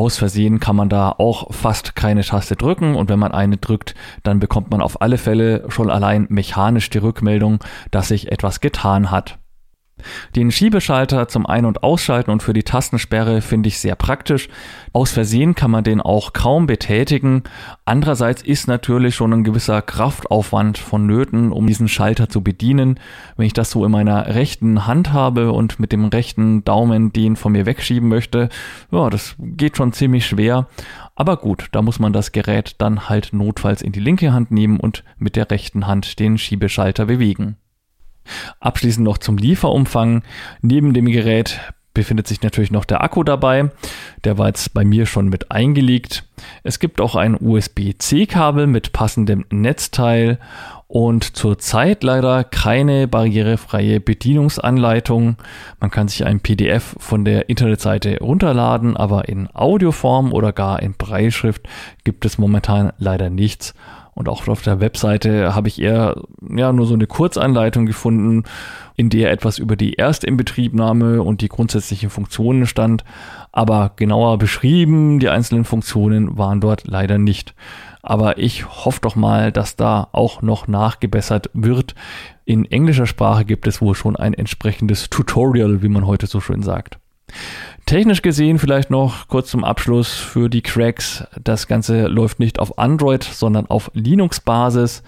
Aus 0.00 0.16
Versehen 0.16 0.60
kann 0.60 0.76
man 0.76 0.88
da 0.88 1.10
auch 1.18 1.52
fast 1.52 1.94
keine 1.94 2.22
Taste 2.22 2.56
drücken 2.56 2.94
und 2.94 3.10
wenn 3.10 3.18
man 3.18 3.32
eine 3.32 3.58
drückt, 3.58 3.94
dann 4.22 4.40
bekommt 4.40 4.70
man 4.70 4.80
auf 4.80 5.02
alle 5.02 5.18
Fälle 5.18 5.66
schon 5.68 5.90
allein 5.90 6.26
mechanisch 6.30 6.88
die 6.88 6.96
Rückmeldung, 6.96 7.58
dass 7.90 8.08
sich 8.08 8.32
etwas 8.32 8.60
getan 8.60 9.10
hat. 9.10 9.38
Den 10.36 10.50
Schiebeschalter 10.50 11.28
zum 11.28 11.46
Ein- 11.46 11.64
und 11.64 11.82
Ausschalten 11.82 12.30
und 12.30 12.42
für 12.42 12.52
die 12.52 12.62
Tastensperre 12.62 13.40
finde 13.40 13.68
ich 13.68 13.78
sehr 13.78 13.94
praktisch. 13.94 14.48
Aus 14.92 15.12
Versehen 15.12 15.54
kann 15.54 15.70
man 15.70 15.84
den 15.84 16.00
auch 16.00 16.32
kaum 16.32 16.66
betätigen. 16.66 17.44
Andererseits 17.84 18.42
ist 18.42 18.68
natürlich 18.68 19.14
schon 19.14 19.32
ein 19.32 19.44
gewisser 19.44 19.82
Kraftaufwand 19.82 20.78
vonnöten, 20.78 21.52
um 21.52 21.66
diesen 21.66 21.88
Schalter 21.88 22.28
zu 22.28 22.42
bedienen. 22.42 22.98
Wenn 23.36 23.46
ich 23.46 23.52
das 23.52 23.70
so 23.70 23.84
in 23.84 23.92
meiner 23.92 24.26
rechten 24.34 24.86
Hand 24.86 25.12
habe 25.12 25.52
und 25.52 25.78
mit 25.78 25.92
dem 25.92 26.06
rechten 26.06 26.64
Daumen 26.64 27.12
den 27.12 27.36
von 27.36 27.52
mir 27.52 27.66
wegschieben 27.66 28.08
möchte, 28.08 28.48
ja, 28.90 29.10
das 29.10 29.36
geht 29.38 29.76
schon 29.76 29.92
ziemlich 29.92 30.26
schwer. 30.26 30.66
Aber 31.14 31.36
gut, 31.36 31.68
da 31.72 31.82
muss 31.82 31.98
man 31.98 32.12
das 32.12 32.32
Gerät 32.32 32.76
dann 32.78 33.08
halt 33.08 33.32
notfalls 33.32 33.82
in 33.82 33.92
die 33.92 34.00
linke 34.00 34.32
Hand 34.32 34.50
nehmen 34.50 34.80
und 34.80 35.04
mit 35.18 35.36
der 35.36 35.50
rechten 35.50 35.86
Hand 35.86 36.18
den 36.18 36.38
Schiebeschalter 36.38 37.04
bewegen. 37.06 37.56
Abschließend 38.60 39.04
noch 39.04 39.18
zum 39.18 39.38
Lieferumfang. 39.38 40.22
Neben 40.62 40.94
dem 40.94 41.06
Gerät 41.06 41.60
befindet 41.94 42.28
sich 42.28 42.42
natürlich 42.42 42.70
noch 42.70 42.84
der 42.84 43.02
Akku 43.02 43.24
dabei. 43.24 43.70
Der 44.24 44.38
war 44.38 44.46
jetzt 44.46 44.72
bei 44.74 44.84
mir 44.84 45.06
schon 45.06 45.28
mit 45.28 45.50
eingelegt. 45.50 46.24
Es 46.62 46.78
gibt 46.78 47.00
auch 47.00 47.16
ein 47.16 47.36
USB-C-Kabel 47.38 48.66
mit 48.66 48.92
passendem 48.92 49.44
Netzteil 49.50 50.38
und 50.86 51.36
zurzeit 51.36 52.02
leider 52.02 52.42
keine 52.42 53.06
barrierefreie 53.06 54.00
Bedienungsanleitung. 54.00 55.36
Man 55.78 55.90
kann 55.90 56.08
sich 56.08 56.24
ein 56.24 56.40
PDF 56.40 56.96
von 56.98 57.24
der 57.24 57.48
Internetseite 57.48 58.18
runterladen, 58.20 58.96
aber 58.96 59.28
in 59.28 59.48
Audioform 59.54 60.32
oder 60.32 60.52
gar 60.52 60.82
in 60.82 60.94
Breitschrift 60.94 61.62
gibt 62.02 62.24
es 62.24 62.38
momentan 62.38 62.92
leider 62.98 63.30
nichts. 63.30 63.74
Und 64.14 64.28
auch 64.28 64.46
auf 64.48 64.62
der 64.62 64.80
Webseite 64.80 65.54
habe 65.54 65.68
ich 65.68 65.80
eher 65.80 66.22
ja 66.54 66.72
nur 66.72 66.86
so 66.86 66.94
eine 66.94 67.06
Kurzanleitung 67.06 67.86
gefunden, 67.86 68.44
in 68.96 69.08
der 69.08 69.30
etwas 69.30 69.58
über 69.58 69.76
die 69.76 69.94
Erstinbetriebnahme 69.94 71.22
und 71.22 71.40
die 71.40 71.48
grundsätzlichen 71.48 72.10
Funktionen 72.10 72.66
stand. 72.66 73.04
Aber 73.52 73.92
genauer 73.96 74.38
beschrieben, 74.38 75.20
die 75.20 75.28
einzelnen 75.28 75.64
Funktionen 75.64 76.36
waren 76.36 76.60
dort 76.60 76.86
leider 76.86 77.18
nicht. 77.18 77.54
Aber 78.02 78.38
ich 78.38 78.66
hoffe 78.66 79.00
doch 79.02 79.16
mal, 79.16 79.52
dass 79.52 79.76
da 79.76 80.08
auch 80.12 80.42
noch 80.42 80.68
nachgebessert 80.68 81.50
wird. 81.52 81.94
In 82.44 82.64
englischer 82.64 83.06
Sprache 83.06 83.44
gibt 83.44 83.66
es 83.66 83.80
wohl 83.80 83.94
schon 83.94 84.16
ein 84.16 84.34
entsprechendes 84.34 85.10
Tutorial, 85.10 85.82
wie 85.82 85.88
man 85.88 86.06
heute 86.06 86.26
so 86.26 86.40
schön 86.40 86.62
sagt. 86.62 86.98
Technisch 87.86 88.22
gesehen 88.22 88.58
vielleicht 88.58 88.90
noch 88.90 89.26
kurz 89.26 89.50
zum 89.50 89.64
Abschluss 89.64 90.14
für 90.14 90.48
die 90.48 90.62
Cracks. 90.62 91.24
Das 91.42 91.66
Ganze 91.66 92.06
läuft 92.06 92.38
nicht 92.38 92.60
auf 92.60 92.78
Android, 92.78 93.24
sondern 93.24 93.66
auf 93.66 93.90
Linux-Basis. 93.94 95.02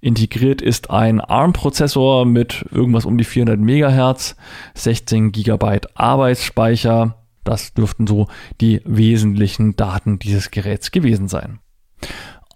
Integriert 0.00 0.60
ist 0.60 0.90
ein 0.90 1.20
ARM-Prozessor 1.20 2.26
mit 2.26 2.66
irgendwas 2.70 3.06
um 3.06 3.16
die 3.16 3.24
400 3.24 3.58
MHz, 3.58 4.36
16 4.74 5.32
GB 5.32 5.80
Arbeitsspeicher. 5.94 7.16
Das 7.44 7.72
dürften 7.72 8.06
so 8.06 8.28
die 8.60 8.82
wesentlichen 8.84 9.76
Daten 9.76 10.18
dieses 10.18 10.50
Geräts 10.50 10.90
gewesen 10.90 11.28
sein. 11.28 11.60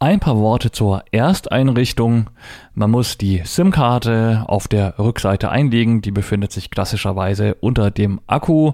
Ein 0.03 0.19
paar 0.19 0.37
Worte 0.37 0.73
zur 0.73 1.05
Ersteinrichtung. 1.13 2.29
Man 2.75 2.91
muss 2.91 3.19
die 3.19 3.43
SIM-Karte 3.45 4.47
auf 4.49 4.67
der 4.67 4.99
Rückseite 4.99 5.49
einlegen. 5.49 6.03
Die 6.03 6.11
befindet 6.11 6.51
sich 6.51 6.73
klassischerweise 6.73 7.55
unter 7.61 7.93
dem 7.93 8.21
Akku. 8.27 8.73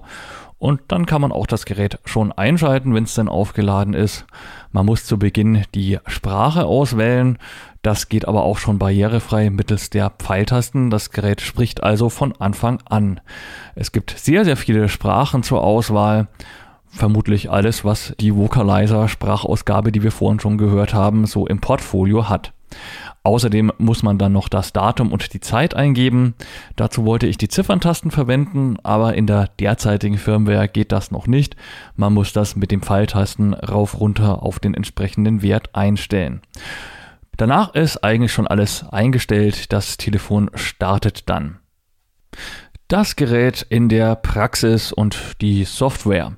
Und 0.57 0.81
dann 0.87 1.05
kann 1.05 1.21
man 1.21 1.31
auch 1.31 1.45
das 1.45 1.65
Gerät 1.65 1.99
schon 2.03 2.31
einschalten, 2.31 2.95
wenn 2.95 3.03
es 3.03 3.13
denn 3.13 3.29
aufgeladen 3.29 3.93
ist. 3.93 4.25
Man 4.71 4.87
muss 4.87 5.05
zu 5.05 5.19
Beginn 5.19 5.65
die 5.75 5.99
Sprache 6.07 6.65
auswählen. 6.65 7.37
Das 7.83 8.09
geht 8.09 8.27
aber 8.27 8.41
auch 8.41 8.57
schon 8.57 8.79
barrierefrei 8.79 9.51
mittels 9.51 9.91
der 9.91 10.09
Pfeiltasten. 10.09 10.89
Das 10.89 11.11
Gerät 11.11 11.41
spricht 11.41 11.83
also 11.83 12.09
von 12.09 12.33
Anfang 12.39 12.79
an. 12.89 13.21
Es 13.75 13.91
gibt 13.91 14.17
sehr, 14.17 14.45
sehr 14.45 14.57
viele 14.57 14.89
Sprachen 14.89 15.43
zur 15.43 15.63
Auswahl 15.63 16.27
vermutlich 16.89 17.49
alles, 17.49 17.85
was 17.85 18.13
die 18.19 18.35
Vocalizer-Sprachausgabe, 18.35 19.91
die 19.91 20.03
wir 20.03 20.11
vorhin 20.11 20.39
schon 20.39 20.57
gehört 20.57 20.93
haben, 20.93 21.25
so 21.25 21.47
im 21.47 21.59
Portfolio 21.59 22.29
hat. 22.29 22.53
Außerdem 23.23 23.71
muss 23.77 24.01
man 24.01 24.17
dann 24.17 24.31
noch 24.31 24.47
das 24.47 24.71
Datum 24.73 25.11
und 25.11 25.33
die 25.33 25.41
Zeit 25.41 25.73
eingeben. 25.73 26.35
Dazu 26.75 27.05
wollte 27.05 27.27
ich 27.27 27.37
die 27.37 27.49
Zifferntasten 27.49 28.11
verwenden, 28.11 28.77
aber 28.83 29.15
in 29.15 29.27
der 29.27 29.49
derzeitigen 29.59 30.17
Firmware 30.17 30.67
geht 30.67 30.91
das 30.91 31.11
noch 31.11 31.27
nicht. 31.27 31.55
Man 31.95 32.13
muss 32.13 32.31
das 32.31 32.55
mit 32.55 32.71
den 32.71 32.81
Pfeiltasten 32.81 33.53
rauf 33.53 33.99
runter 33.99 34.41
auf 34.41 34.59
den 34.59 34.73
entsprechenden 34.73 35.41
Wert 35.41 35.75
einstellen. 35.75 36.41
Danach 37.35 37.73
ist 37.73 38.03
eigentlich 38.03 38.33
schon 38.33 38.47
alles 38.47 38.85
eingestellt. 38.89 39.71
Das 39.73 39.97
Telefon 39.97 40.49
startet 40.55 41.29
dann. 41.29 41.59
Das 42.87 43.15
Gerät 43.15 43.65
in 43.69 43.89
der 43.89 44.15
Praxis 44.15 44.91
und 44.91 45.17
die 45.41 45.63
Software. 45.65 46.35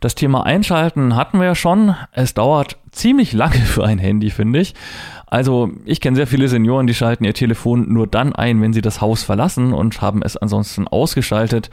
Das 0.00 0.14
Thema 0.14 0.44
Einschalten 0.44 1.16
hatten 1.16 1.38
wir 1.38 1.46
ja 1.46 1.54
schon. 1.54 1.94
Es 2.12 2.34
dauert 2.34 2.76
ziemlich 2.90 3.32
lange 3.32 3.58
für 3.58 3.84
ein 3.84 3.98
Handy, 3.98 4.30
finde 4.30 4.60
ich. 4.60 4.74
Also 5.26 5.70
ich 5.84 6.00
kenne 6.00 6.16
sehr 6.16 6.26
viele 6.26 6.48
Senioren, 6.48 6.86
die 6.86 6.94
schalten 6.94 7.24
ihr 7.24 7.34
Telefon 7.34 7.92
nur 7.92 8.06
dann 8.06 8.34
ein, 8.34 8.60
wenn 8.62 8.72
sie 8.72 8.82
das 8.82 9.00
Haus 9.00 9.22
verlassen 9.22 9.72
und 9.72 10.00
haben 10.00 10.22
es 10.22 10.36
ansonsten 10.36 10.86
ausgeschaltet. 10.88 11.70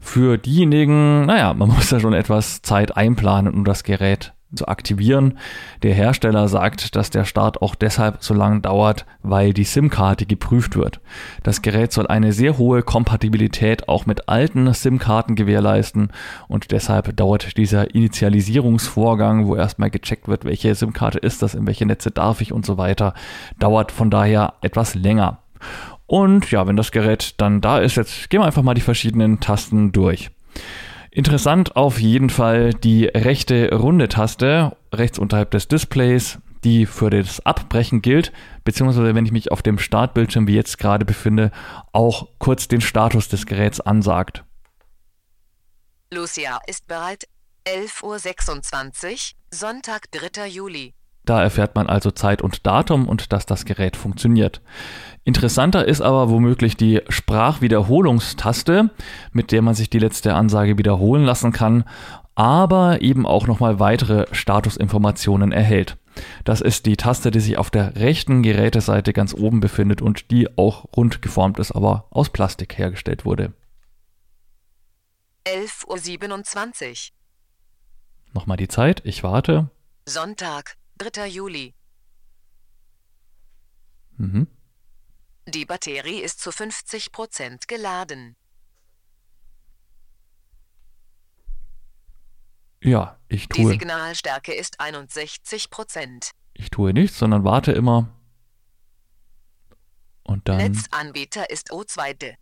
Für 0.00 0.38
diejenigen, 0.38 1.26
naja, 1.26 1.54
man 1.54 1.68
muss 1.74 1.88
da 1.88 2.00
schon 2.00 2.14
etwas 2.14 2.62
Zeit 2.62 2.96
einplanen, 2.96 3.54
um 3.54 3.64
das 3.64 3.84
Gerät 3.84 4.32
zu 4.56 4.68
aktivieren. 4.68 5.38
Der 5.82 5.94
Hersteller 5.94 6.48
sagt, 6.48 6.96
dass 6.96 7.10
der 7.10 7.24
Start 7.24 7.62
auch 7.62 7.74
deshalb 7.74 8.22
so 8.22 8.34
lange 8.34 8.60
dauert, 8.60 9.06
weil 9.22 9.52
die 9.52 9.64
SIM-Karte 9.64 10.26
geprüft 10.26 10.76
wird. 10.76 11.00
Das 11.42 11.62
Gerät 11.62 11.92
soll 11.92 12.06
eine 12.06 12.32
sehr 12.32 12.58
hohe 12.58 12.82
Kompatibilität 12.82 13.88
auch 13.88 14.06
mit 14.06 14.28
alten 14.28 14.72
SIM-Karten 14.72 15.34
gewährleisten 15.34 16.10
und 16.48 16.70
deshalb 16.70 17.16
dauert 17.16 17.56
dieser 17.56 17.94
Initialisierungsvorgang, 17.94 19.46
wo 19.46 19.56
erstmal 19.56 19.90
gecheckt 19.90 20.28
wird, 20.28 20.44
welche 20.44 20.74
SIM-Karte 20.74 21.18
ist 21.18 21.42
das, 21.42 21.54
in 21.54 21.66
welche 21.66 21.86
Netze 21.86 22.10
darf 22.10 22.40
ich 22.40 22.52
und 22.52 22.66
so 22.66 22.78
weiter, 22.78 23.14
dauert 23.58 23.92
von 23.92 24.10
daher 24.10 24.54
etwas 24.62 24.94
länger. 24.94 25.38
Und 26.06 26.50
ja, 26.50 26.66
wenn 26.66 26.76
das 26.76 26.92
Gerät 26.92 27.34
dann 27.38 27.60
da 27.60 27.78
ist, 27.78 27.96
jetzt 27.96 28.30
gehen 28.30 28.40
wir 28.40 28.46
einfach 28.46 28.62
mal 28.62 28.74
die 28.74 28.80
verschiedenen 28.80 29.40
Tasten 29.40 29.92
durch. 29.92 30.30
Interessant 31.16 31.76
auf 31.76 31.98
jeden 31.98 32.28
Fall 32.28 32.74
die 32.74 33.06
rechte 33.06 33.74
runde 33.74 34.06
Taste 34.06 34.76
rechts 34.92 35.18
unterhalb 35.18 35.50
des 35.50 35.66
Displays, 35.66 36.40
die 36.62 36.84
für 36.84 37.08
das 37.08 37.40
Abbrechen 37.40 38.02
gilt, 38.02 38.32
beziehungsweise 38.64 39.14
wenn 39.14 39.24
ich 39.24 39.32
mich 39.32 39.50
auf 39.50 39.62
dem 39.62 39.78
Startbildschirm 39.78 40.46
wie 40.46 40.54
jetzt 40.54 40.76
gerade 40.76 41.06
befinde, 41.06 41.52
auch 41.94 42.28
kurz 42.38 42.68
den 42.68 42.82
Status 42.82 43.30
des 43.30 43.46
Geräts 43.46 43.80
ansagt. 43.80 44.44
Lucia 46.12 46.58
ist 46.66 46.86
bereit. 46.86 47.26
11.26 47.66 49.12
Uhr, 49.12 49.18
Sonntag, 49.50 50.10
3. 50.12 50.48
Juli. 50.48 50.95
Da 51.26 51.42
erfährt 51.42 51.74
man 51.74 51.88
also 51.88 52.12
Zeit 52.12 52.40
und 52.40 52.66
Datum 52.66 53.06
und 53.08 53.32
dass 53.32 53.44
das 53.44 53.64
Gerät 53.64 53.96
funktioniert. 53.96 54.62
Interessanter 55.24 55.86
ist 55.86 56.00
aber 56.00 56.30
womöglich 56.30 56.76
die 56.76 57.02
Sprachwiederholungstaste, 57.08 58.90
mit 59.32 59.50
der 59.50 59.60
man 59.60 59.74
sich 59.74 59.90
die 59.90 59.98
letzte 59.98 60.34
Ansage 60.34 60.78
wiederholen 60.78 61.24
lassen 61.24 61.52
kann, 61.52 61.84
aber 62.36 63.02
eben 63.02 63.26
auch 63.26 63.48
nochmal 63.48 63.80
weitere 63.80 64.26
Statusinformationen 64.30 65.50
erhält. 65.50 65.96
Das 66.44 66.60
ist 66.60 66.86
die 66.86 66.96
Taste, 66.96 67.32
die 67.32 67.40
sich 67.40 67.58
auf 67.58 67.70
der 67.70 67.96
rechten 67.96 68.42
Geräteseite 68.42 69.12
ganz 69.12 69.34
oben 69.34 69.58
befindet 69.58 70.00
und 70.00 70.30
die 70.30 70.56
auch 70.56 70.86
rund 70.96 71.22
geformt 71.22 71.58
ist, 71.58 71.72
aber 71.72 72.06
aus 72.10 72.30
Plastik 72.30 72.78
hergestellt 72.78 73.24
wurde. 73.24 73.52
11.27 75.46 77.10
Uhr. 77.10 77.16
Nochmal 78.32 78.56
die 78.56 78.68
Zeit, 78.68 79.02
ich 79.04 79.24
warte. 79.24 79.70
Sonntag, 80.06 80.76
3. 80.98 81.26
Juli. 81.26 81.74
Mhm. 84.16 84.46
Die 85.48 85.64
Batterie 85.64 86.20
ist 86.22 86.40
zu 86.40 86.50
50% 86.50 87.68
geladen. 87.68 88.36
Ja, 92.82 93.18
ich 93.28 93.48
Die 93.48 93.62
tue, 93.62 93.72
Signalstärke 93.72 94.52
ist 94.54 94.80
61%. 94.80 96.30
ich 96.54 96.70
tue 96.70 96.92
nichts, 96.92 97.18
sondern 97.18 97.44
warte 97.44 97.72
immer. 97.72 98.12
Und 100.22 100.48
dann 100.48 100.58
Netzanbieter 100.58 101.50
ist 101.50 101.70
O2D. 101.72 102.34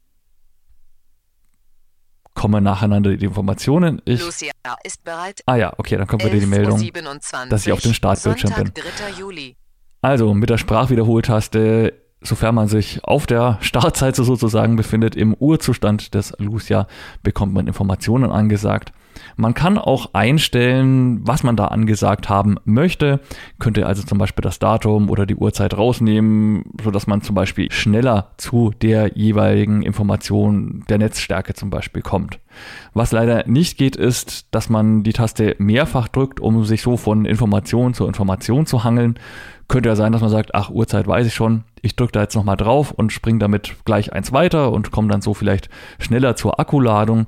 Kommen 2.35 2.65
nacheinander 2.65 3.17
die 3.17 3.25
Informationen. 3.25 4.03
Ich, 4.05 4.21
Lucia 4.21 4.53
ist 4.83 5.03
bereit. 5.05 5.41
ah 5.47 5.57
ja, 5.57 5.73
okay, 5.79 5.97
dann 5.97 6.07
kommt 6.07 6.25
wieder 6.25 6.39
die 6.39 6.47
Meldung. 6.47 6.79
11.27 6.79 7.49
dass 7.49 7.67
ich 7.67 7.73
auf 7.73 7.81
dem 7.81 7.95
Startbildschirm 7.95 8.53
Sonntag, 8.53 8.75
bin. 8.75 8.85
3. 9.15 9.21
Juli. 9.21 9.57
Also 10.03 10.35
mit 10.35 10.51
der 10.51 10.59
Sprachwiederholtaste, 10.59 11.95
sofern 12.21 12.55
man 12.55 12.69
sich 12.69 13.05
auf 13.05 13.27
der 13.27 13.59
Startseite 13.61 14.25
sozusagen 14.25 14.77
befindet, 14.77 15.17
im 15.17 15.35
Urzustand 15.35 16.15
des 16.15 16.35
Lucia, 16.39 16.87
bekommt 17.23 17.55
man 17.55 17.67
Informationen 17.67 18.31
angesagt. 18.31 18.93
Man 19.37 19.55
kann 19.55 19.79
auch 19.79 20.15
einstellen, 20.15 21.21
was 21.27 21.43
man 21.43 21.57
da 21.57 21.67
angesagt 21.67 22.29
haben 22.29 22.57
möchte. 22.65 23.21
Könnte 23.59 23.87
also 23.87 24.03
zum 24.03 24.19
Beispiel 24.19 24.43
das 24.43 24.59
Datum 24.59 25.11
oder 25.11 25.27
die 25.27 25.37
Uhrzeit 25.37 25.77
rausnehmen, 25.77 26.65
sodass 26.83 27.07
man 27.07 27.23
zum 27.23 27.35
Beispiel 27.35 27.71
schneller 27.73 28.31
zu 28.37 28.73
der 28.83 29.17
jeweiligen 29.17 29.83
Information 29.83 30.85
der 30.89 30.99
Netzstärke 30.99 31.55
zum 31.55 31.71
Beispiel 31.71 32.03
kommt. 32.03 32.39
Was 32.93 33.13
leider 33.13 33.47
nicht 33.47 33.79
geht, 33.79 33.97
ist, 33.97 34.47
dass 34.53 34.69
man 34.69 35.03
die 35.03 35.13
Taste 35.13 35.57
mehrfach 35.59 36.09
drückt, 36.09 36.41
um 36.41 36.65
sich 36.65 36.83
so 36.83 36.97
von 36.97 37.25
Information 37.25 37.95
zu 37.95 38.07
Information 38.07 38.67
zu 38.67 38.85
hangeln. 38.85 39.19
Könnte 39.67 39.89
ja 39.89 39.97
sein, 39.97 40.13
dass 40.13 40.21
man 40.21 40.31
sagt, 40.31 40.55
ach, 40.55 40.71
Uhrzeit 40.71 41.07
weiß 41.07 41.27
ich 41.27 41.35
schon, 41.35 41.65
ich 41.81 41.97
drücke 41.97 42.13
da 42.13 42.23
jetzt 42.23 42.37
nochmal 42.37 42.57
drauf 42.57 42.93
und 42.93 43.13
springe 43.13 43.39
damit 43.39 43.75
gleich 43.85 44.13
eins 44.13 44.33
weiter 44.33 44.73
und 44.73 44.91
komme 44.91 45.09
dann 45.09 45.23
so 45.23 45.35
vielleicht 45.35 45.71
schneller 45.99 46.37
zur 46.37 46.61
Akkuladung. 46.61 47.27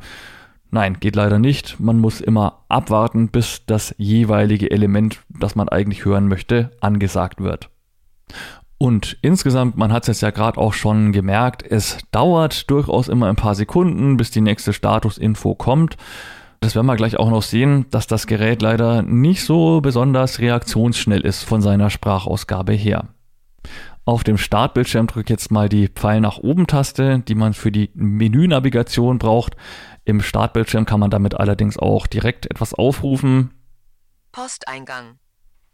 Nein, 0.70 0.98
geht 1.00 1.16
leider 1.16 1.38
nicht. 1.38 1.78
Man 1.80 1.98
muss 1.98 2.20
immer 2.20 2.64
abwarten, 2.68 3.28
bis 3.28 3.64
das 3.66 3.94
jeweilige 3.98 4.70
Element, 4.70 5.20
das 5.28 5.54
man 5.54 5.68
eigentlich 5.68 6.04
hören 6.04 6.28
möchte, 6.28 6.70
angesagt 6.80 7.40
wird. 7.40 7.70
Und 8.78 9.16
insgesamt, 9.22 9.76
man 9.76 9.92
hat 9.92 10.02
es 10.02 10.08
jetzt 10.08 10.20
ja 10.20 10.30
gerade 10.30 10.58
auch 10.58 10.74
schon 10.74 11.12
gemerkt, 11.12 11.64
es 11.66 11.98
dauert 12.10 12.70
durchaus 12.70 13.08
immer 13.08 13.28
ein 13.28 13.36
paar 13.36 13.54
Sekunden, 13.54 14.16
bis 14.16 14.30
die 14.30 14.42
nächste 14.42 14.72
Statusinfo 14.72 15.54
kommt. 15.54 15.96
Das 16.60 16.74
werden 16.74 16.86
wir 16.86 16.96
gleich 16.96 17.16
auch 17.16 17.30
noch 17.30 17.42
sehen, 17.42 17.86
dass 17.90 18.06
das 18.06 18.26
Gerät 18.26 18.60
leider 18.60 19.02
nicht 19.02 19.44
so 19.44 19.80
besonders 19.80 20.40
reaktionsschnell 20.40 21.20
ist 21.20 21.44
von 21.44 21.62
seiner 21.62 21.90
Sprachausgabe 21.90 22.72
her. 22.72 23.04
Auf 24.04 24.24
dem 24.24 24.38
Startbildschirm 24.38 25.06
drücke 25.06 25.24
ich 25.24 25.30
jetzt 25.30 25.50
mal 25.50 25.68
die 25.68 25.88
Pfeil 25.88 26.20
nach 26.20 26.38
oben 26.38 26.66
Taste, 26.66 27.20
die 27.20 27.34
man 27.34 27.54
für 27.54 27.72
die 27.72 27.90
Menünavigation 27.94 29.18
braucht. 29.18 29.56
Im 30.06 30.22
Startbildschirm 30.22 30.86
kann 30.86 31.00
man 31.00 31.10
damit 31.10 31.34
allerdings 31.34 31.76
auch 31.78 32.06
direkt 32.06 32.48
etwas 32.48 32.72
aufrufen. 32.72 33.52
Posteingang. 34.30 35.18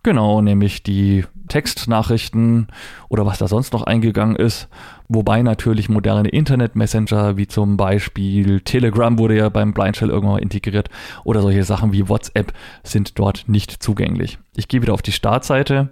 Genau, 0.03 0.41
nämlich 0.41 0.83
die 0.83 1.25
Textnachrichten 1.49 2.69
oder 3.09 3.25
was 3.25 3.39
da 3.39 3.47
sonst 3.47 3.73
noch 3.73 3.83
eingegangen 3.83 4.35
ist. 4.35 4.69
Wobei 5.07 5.43
natürlich 5.43 5.89
moderne 5.89 6.31
Internet-Messenger 6.31 7.37
wie 7.37 7.47
zum 7.47 7.77
Beispiel 7.77 8.63
Telegram 8.63 9.17
wurde 9.19 9.37
ja 9.37 9.49
beim 9.51 9.75
Blindshell 9.75 10.09
irgendwann 10.09 10.37
mal 10.37 10.43
integriert 10.43 10.89
oder 11.25 11.43
solche 11.43 11.63
Sachen 11.63 11.93
wie 11.93 12.09
WhatsApp 12.09 12.53
sind 12.83 13.19
dort 13.19 13.45
nicht 13.49 13.83
zugänglich. 13.83 14.39
Ich 14.57 14.67
gehe 14.67 14.83
wieder 14.83 14.95
auf 14.95 15.03
die 15.03 15.13
Startseite 15.13 15.91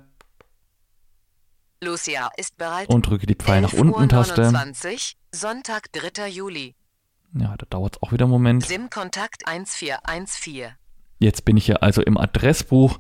Lucia 1.82 2.30
ist 2.36 2.56
bereit. 2.56 2.88
und 2.88 3.06
drücke 3.06 3.26
die 3.26 3.36
Pfeil 3.36 3.60
nach 3.60 3.72
unten 3.74 4.08
Taste. 4.08 4.42
11.29 4.42 5.14
Sonntag, 5.32 5.92
3. 5.92 6.28
Juli. 6.28 6.74
Ja, 7.34 7.54
da 7.56 7.66
dauert 7.70 7.96
es 7.96 8.02
auch 8.02 8.12
wieder 8.12 8.24
einen 8.24 8.32
Moment. 8.32 8.66
SIM-Kontakt 8.66 9.46
1414. 9.46 10.72
Jetzt 11.18 11.44
bin 11.44 11.56
ich 11.56 11.66
hier 11.66 11.82
also 11.82 12.02
im 12.02 12.16
Adressbuch. 12.16 12.98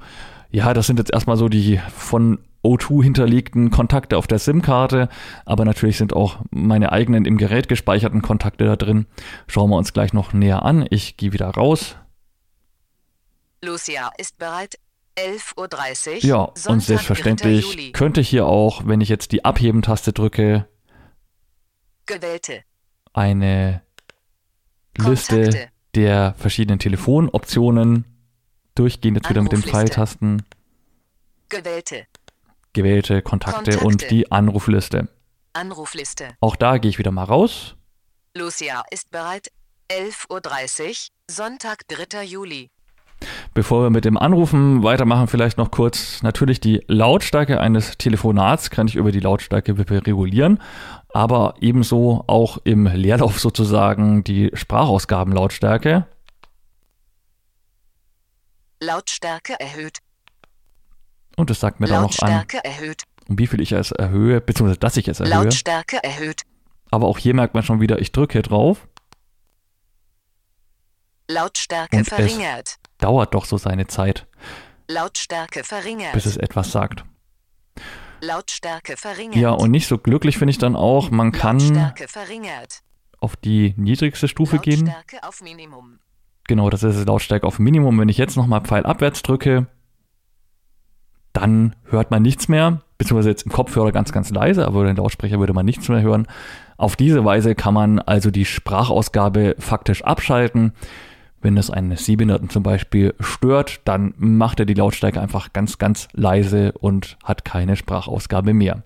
Ja, 0.50 0.74
das 0.74 0.86
sind 0.86 0.98
jetzt 0.98 1.12
erstmal 1.12 1.36
so 1.36 1.48
die 1.48 1.80
von 1.96 2.38
O2 2.62 3.02
hinterlegten 3.02 3.70
Kontakte 3.70 4.18
auf 4.18 4.26
der 4.26 4.38
SIM-Karte, 4.38 5.08
aber 5.46 5.64
natürlich 5.64 5.96
sind 5.96 6.12
auch 6.12 6.38
meine 6.50 6.92
eigenen 6.92 7.24
im 7.24 7.38
Gerät 7.38 7.68
gespeicherten 7.68 8.20
Kontakte 8.20 8.64
da 8.64 8.76
drin. 8.76 9.06
Schauen 9.46 9.70
wir 9.70 9.76
uns 9.76 9.92
gleich 9.92 10.12
noch 10.12 10.32
näher 10.32 10.62
an. 10.64 10.86
Ich 10.90 11.16
gehe 11.16 11.32
wieder 11.32 11.48
raus. 11.48 11.96
Lucia 13.62 14.10
ist 14.18 14.38
bereit. 14.38 14.78
11.30 15.16 16.16
Uhr. 16.16 16.24
Ja, 16.24 16.36
und 16.42 16.58
Sonntag, 16.58 16.78
3. 16.78 16.86
selbstverständlich 16.86 17.92
könnte 17.92 18.20
ich 18.20 18.28
hier 18.28 18.46
auch, 18.46 18.86
wenn 18.86 19.00
ich 19.00 19.08
jetzt 19.08 19.32
die 19.32 19.44
Abheben-Taste 19.44 20.12
drücke, 20.12 20.66
Gewählte. 22.06 22.62
eine 23.12 23.82
Liste 24.98 25.42
Kontakte. 25.44 25.68
der 25.94 26.34
verschiedenen 26.38 26.78
Telefonoptionen 26.78 28.04
durchgehen. 28.74 29.14
Jetzt 29.14 29.28
wieder 29.30 29.42
mit 29.42 29.52
den 29.52 29.58
Anrufliste. 29.58 29.70
Pfeiltasten, 29.78 30.42
Gewählte. 31.48 32.06
gewählte 32.72 33.22
Kontakte, 33.22 33.72
Kontakte. 33.72 33.86
und 33.86 34.10
die 34.10 34.30
Anrufliste. 34.30 35.08
Anrufliste. 35.52 36.28
Auch 36.40 36.56
da 36.56 36.78
gehe 36.78 36.90
ich 36.90 36.98
wieder 36.98 37.10
mal 37.10 37.24
raus. 37.24 37.74
Lucia 38.36 38.82
ist 38.90 39.10
bereit. 39.10 39.50
11.30 39.90 40.88
Uhr. 40.88 40.94
Sonntag, 41.28 41.88
3. 41.88 42.22
Juli. 42.22 42.70
Bevor 43.52 43.82
wir 43.82 43.90
mit 43.90 44.04
dem 44.04 44.16
Anrufen 44.16 44.84
weitermachen, 44.84 45.26
vielleicht 45.26 45.58
noch 45.58 45.72
kurz 45.72 46.22
natürlich 46.22 46.60
die 46.60 46.84
Lautstärke 46.86 47.60
eines 47.60 47.98
Telefonats 47.98 48.70
kann 48.70 48.86
ich 48.86 48.94
über 48.94 49.10
die 49.10 49.18
Lautstärke-Wippe 49.18 50.06
regulieren, 50.06 50.60
aber 51.08 51.54
ebenso 51.60 52.22
auch 52.28 52.58
im 52.62 52.86
Leerlauf 52.86 53.40
sozusagen 53.40 54.22
die 54.22 54.50
Sprachausgabenlautstärke. 54.54 56.06
Lautstärke 58.80 59.58
erhöht. 59.58 59.98
Und 61.36 61.50
es 61.50 61.58
sagt 61.58 61.80
mir 61.80 61.86
dann 61.86 62.02
noch 62.02 62.18
an, 62.20 62.30
Lautstärke 62.30 62.64
erhöht. 62.64 63.02
um 63.28 63.38
wie 63.38 63.48
viel 63.48 63.60
ich 63.60 63.72
es 63.72 63.90
erhöhe, 63.90 64.40
beziehungsweise 64.40 64.78
dass 64.78 64.96
ich 64.96 65.08
es 65.08 65.18
erhöhe. 65.18 65.34
Lautstärke 65.34 66.02
erhöht. 66.04 66.42
Aber 66.92 67.08
auch 67.08 67.18
hier 67.18 67.34
merkt 67.34 67.54
man 67.54 67.64
schon 67.64 67.80
wieder, 67.80 67.98
ich 67.98 68.12
drücke 68.12 68.34
hier 68.34 68.42
drauf, 68.42 68.86
Lautstärke 71.28 72.04
verringert. 72.04 72.76
Dauert 73.00 73.34
doch 73.34 73.44
so 73.44 73.56
seine 73.56 73.86
Zeit, 73.86 74.26
Lautstärke 74.88 75.64
verringert. 75.64 76.12
bis 76.12 76.26
es 76.26 76.36
etwas 76.36 76.72
sagt. 76.72 77.04
Lautstärke 78.20 78.96
verringert. 78.96 79.36
Ja, 79.36 79.50
und 79.50 79.70
nicht 79.70 79.86
so 79.86 79.98
glücklich 79.98 80.36
finde 80.38 80.50
ich 80.50 80.58
dann 80.58 80.76
auch, 80.76 81.10
man 81.10 81.32
kann 81.32 81.92
auf 83.18 83.36
die 83.36 83.74
niedrigste 83.76 84.28
Stufe 84.28 84.58
gehen. 84.58 84.86
Lautstärke 84.86 85.26
auf 85.26 85.42
Minimum. 85.42 85.98
Genau, 86.46 86.68
das 86.68 86.82
ist 86.82 87.06
Lautstärke 87.06 87.46
auf 87.46 87.58
Minimum. 87.58 87.98
Wenn 87.98 88.08
ich 88.08 88.18
jetzt 88.18 88.36
nochmal 88.36 88.62
Pfeil 88.62 88.84
abwärts 88.84 89.22
drücke, 89.22 89.68
dann 91.32 91.76
hört 91.84 92.10
man 92.10 92.22
nichts 92.22 92.48
mehr, 92.48 92.82
beziehungsweise 92.98 93.30
jetzt 93.30 93.44
im 93.44 93.52
Kopfhörer 93.52 93.92
ganz, 93.92 94.12
ganz 94.12 94.30
leise, 94.30 94.66
aber 94.66 94.84
den 94.84 94.96
Lautsprecher 94.96 95.38
würde 95.38 95.52
man 95.52 95.64
nichts 95.64 95.88
mehr 95.88 96.02
hören. 96.02 96.26
Auf 96.76 96.96
diese 96.96 97.24
Weise 97.24 97.54
kann 97.54 97.74
man 97.74 98.00
also 98.00 98.30
die 98.30 98.44
Sprachausgabe 98.44 99.54
faktisch 99.58 100.02
abschalten. 100.02 100.72
Wenn 101.42 101.56
es 101.56 101.70
einen 101.70 101.96
Sehbehinderten 101.96 102.50
zum 102.50 102.62
Beispiel 102.62 103.14
stört, 103.18 103.80
dann 103.84 104.14
macht 104.18 104.60
er 104.60 104.66
die 104.66 104.74
Lautstärke 104.74 105.20
einfach 105.20 105.52
ganz, 105.52 105.78
ganz 105.78 106.08
leise 106.12 106.72
und 106.72 107.16
hat 107.24 107.44
keine 107.44 107.76
Sprachausgabe 107.76 108.52
mehr. 108.52 108.82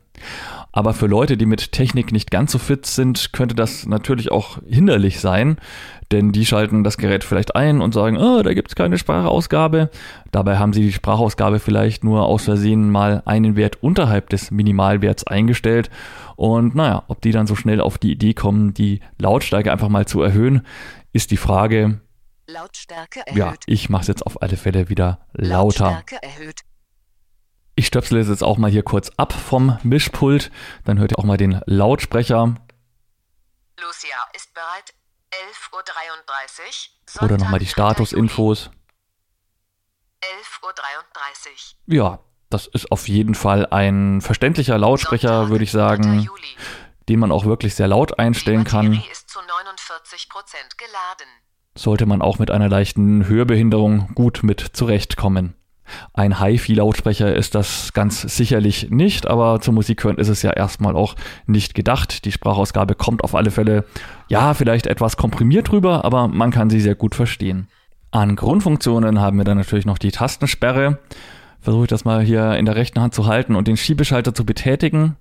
Aber 0.71 0.95
für 0.95 1.07
Leute, 1.07 1.37
die 1.37 1.47
mit 1.47 1.73
Technik 1.73 2.13
nicht 2.13 2.31
ganz 2.31 2.53
so 2.53 2.59
fit 2.59 2.87
sind, 2.87 3.33
könnte 3.33 3.55
das 3.55 3.87
natürlich 3.87 4.31
auch 4.31 4.59
hinderlich 4.67 5.21
sein, 5.21 5.57
denn 6.13 6.33
die 6.33 6.47
schalten 6.47 6.85
das 6.85 6.99
Gerät 6.99 7.25
vielleicht 7.25 7.57
ein 7.57 7.81
und 7.81 7.95
sagen, 7.95 8.17
oh, 8.17 8.43
da 8.43 8.55
gibt 8.55 8.69
es 8.69 8.75
keine 8.75 8.99
Sprachausgabe. 8.99 9.91
Dabei 10.31 10.59
haben 10.59 10.73
sie 10.73 10.83
die 10.83 10.93
Sprachausgabe 10.93 11.59
vielleicht 11.59 12.05
nur 12.05 12.27
aus 12.27 12.45
Versehen 12.45 12.91
mal 12.91 13.23
einen 13.25 13.57
Wert 13.57 13.83
unterhalb 13.83 14.31
des 14.31 14.51
Minimalwerts 14.51 15.27
eingestellt. 15.27 15.91
Und 16.37 16.75
naja, 16.75 17.05
ob 17.09 17.21
die 17.21 17.33
dann 17.33 17.47
so 17.47 17.57
schnell 17.57 17.81
auf 17.81 17.99
die 17.99 18.13
Idee 18.13 18.35
kommen, 18.35 18.75
die 18.75 19.01
Lautstärke 19.19 19.73
einfach 19.73 19.89
mal 19.89 20.07
zu 20.07 20.23
erhöhen, 20.23 20.63
ist 21.13 21.31
die 21.31 21.37
Frage. 21.37 22.01
Lautstärke 22.47 23.23
Ja, 23.33 23.47
erhöht. 23.47 23.63
ich 23.67 23.89
mache 23.89 24.03
es 24.03 24.09
jetzt 24.09 24.27
auf 24.27 24.43
alle 24.43 24.57
Fälle 24.57 24.89
wieder 24.89 25.27
lauter. 25.33 25.85
Lautstärke 25.93 26.23
erhöht. 26.23 26.61
Ich 27.77 27.87
stöpsel 27.87 28.19
es 28.19 28.29
jetzt 28.29 28.45
auch 28.45 28.57
mal 28.59 28.71
hier 28.71 28.83
kurz 28.85 29.11
ab 29.17 29.33
vom 29.33 29.79
Mischpult. 29.83 30.51
Dann 30.85 30.99
hört 30.99 31.13
ihr 31.13 31.19
auch 31.19 31.25
mal 31.25 31.37
den 31.37 31.61
Lautsprecher. 31.67 32.55
Lucia 33.81 34.17
ist 34.35 34.55
bereit. 34.55 34.95
11.33 35.33 37.17
Uhr. 37.17 37.23
Oder 37.25 37.39
nochmal 37.39 37.59
die 37.59 37.65
Sonntag, 37.67 37.97
3. 37.97 38.05
Statusinfos. 38.05 38.65
Juli. 38.67 38.77
11.33 40.23 41.75
Ja, 41.87 42.21
das 42.51 42.67
ist 42.69 42.93
auf 42.93 43.09
jeden 43.09 43.35
Fall 43.35 43.67
ein 43.67 44.21
verständlicher 44.21 44.75
Uhr. 44.75 44.79
Lautsprecher, 44.79 45.29
Sonntag, 45.29 45.51
würde 45.51 45.65
ich 45.65 45.73
3. 45.73 45.77
sagen, 45.79 46.29
den 47.09 47.19
man 47.19 47.33
auch 47.33 47.45
wirklich 47.45 47.75
sehr 47.75 47.89
laut 47.89 48.19
einstellen 48.21 48.63
kann. 48.65 48.93
Ist 49.11 49.29
zu 49.29 49.41
49% 49.41 49.45
geladen. 50.77 51.27
Sollte 51.77 52.07
man 52.07 52.23
auch 52.23 52.39
mit 52.39 52.51
einer 52.51 52.69
leichten 52.69 53.27
Hörbehinderung 53.27 54.09
gut 54.15 54.41
mit 54.43 54.61
zurechtkommen. 54.61 55.55
Ein 56.15 56.41
HiFi-Lautsprecher 56.41 57.35
ist 57.35 57.55
das 57.55 57.93
ganz 57.93 58.23
sicherlich 58.23 58.91
nicht, 58.91 59.27
aber 59.27 59.61
zum 59.61 59.75
Musik 59.75 60.03
hören 60.05 60.17
ist 60.17 60.29
es 60.29 60.43
ja 60.43 60.51
erstmal 60.51 60.97
auch 60.97 61.15
nicht 61.47 61.75
gedacht. 61.75 62.25
Die 62.25 62.33
Sprachausgabe 62.33 62.95
kommt 62.95 63.23
auf 63.23 63.35
alle 63.35 63.51
Fälle, 63.51 63.85
ja, 64.29 64.55
vielleicht 64.55 64.87
etwas 64.87 65.17
komprimiert 65.17 65.73
rüber, 65.73 66.05
aber 66.05 66.29
man 66.29 66.51
kann 66.51 66.71
sie 66.71 66.81
sehr 66.81 66.95
gut 66.95 67.15
verstehen. 67.15 67.69
An 68.13 68.37
Grundfunktionen 68.37 69.21
haben 69.21 69.37
wir 69.37 69.45
dann 69.45 69.59
natürlich 69.59 69.85
noch 69.85 69.99
die 69.99 70.13
Tastensperre. 70.13 71.01
Versuche 71.61 71.85
ich 71.85 71.89
das 71.91 72.05
mal 72.05 72.23
hier 72.23 72.57
in 72.57 72.65
der 72.65 72.77
rechten 72.77 73.01
Hand 73.01 73.15
zu 73.15 73.27
halten 73.27 73.57
und 73.57 73.69
den 73.69 73.77
Schiebeschalter 73.77 74.35
zu 74.35 74.47
betätigen. 74.47 75.17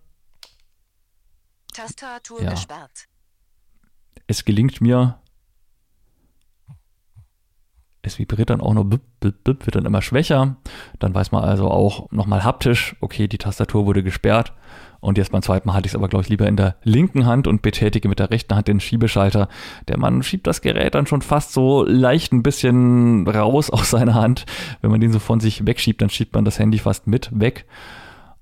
Tastatur 1.73 2.41
Ja. 2.41 2.51
gesperrt. 2.51 3.07
Es 4.27 4.45
gelingt 4.45 4.79
mir. 4.79 5.19
Es 8.05 8.19
vibriert 8.19 8.49
dann 8.49 8.59
auch 8.59 8.73
noch, 8.73 8.83
bip, 8.83 9.01
bip, 9.21 9.43
bip, 9.45 9.65
wird 9.65 9.75
dann 9.75 9.85
immer 9.85 10.01
schwächer. 10.01 10.57
Dann 10.99 11.15
weiß 11.15 11.31
man 11.31 11.45
also 11.45 11.71
auch 11.71 12.11
nochmal 12.11 12.43
haptisch, 12.43 12.97
okay, 12.99 13.29
die 13.29 13.37
Tastatur 13.37 13.85
wurde 13.85 14.03
gesperrt. 14.03 14.51
Und 14.99 15.17
jetzt 15.17 15.31
beim 15.31 15.41
zweiten 15.41 15.67
Mal 15.67 15.75
hatte 15.75 15.85
ich 15.85 15.93
es 15.93 15.95
aber, 15.95 16.09
glaube 16.09 16.23
ich, 16.23 16.29
lieber 16.29 16.45
in 16.47 16.57
der 16.57 16.75
linken 16.83 17.25
Hand 17.25 17.47
und 17.47 17.61
betätige 17.61 18.09
mit 18.09 18.19
der 18.19 18.29
rechten 18.29 18.55
Hand 18.55 18.67
den 18.67 18.81
Schiebeschalter. 18.81 19.47
Der 19.87 19.97
Mann 19.97 20.21
schiebt 20.21 20.47
das 20.47 20.61
Gerät 20.61 20.95
dann 20.95 21.07
schon 21.07 21.21
fast 21.21 21.53
so 21.53 21.85
leicht 21.85 22.33
ein 22.33 22.43
bisschen 22.43 23.25
raus 23.25 23.69
aus 23.69 23.91
seiner 23.91 24.15
Hand. 24.15 24.45
Wenn 24.81 24.91
man 24.91 24.99
den 24.99 25.13
so 25.13 25.19
von 25.19 25.39
sich 25.39 25.65
wegschiebt, 25.65 26.01
dann 26.01 26.09
schiebt 26.09 26.35
man 26.35 26.43
das 26.43 26.59
Handy 26.59 26.79
fast 26.79 27.07
mit 27.07 27.29
weg. 27.33 27.65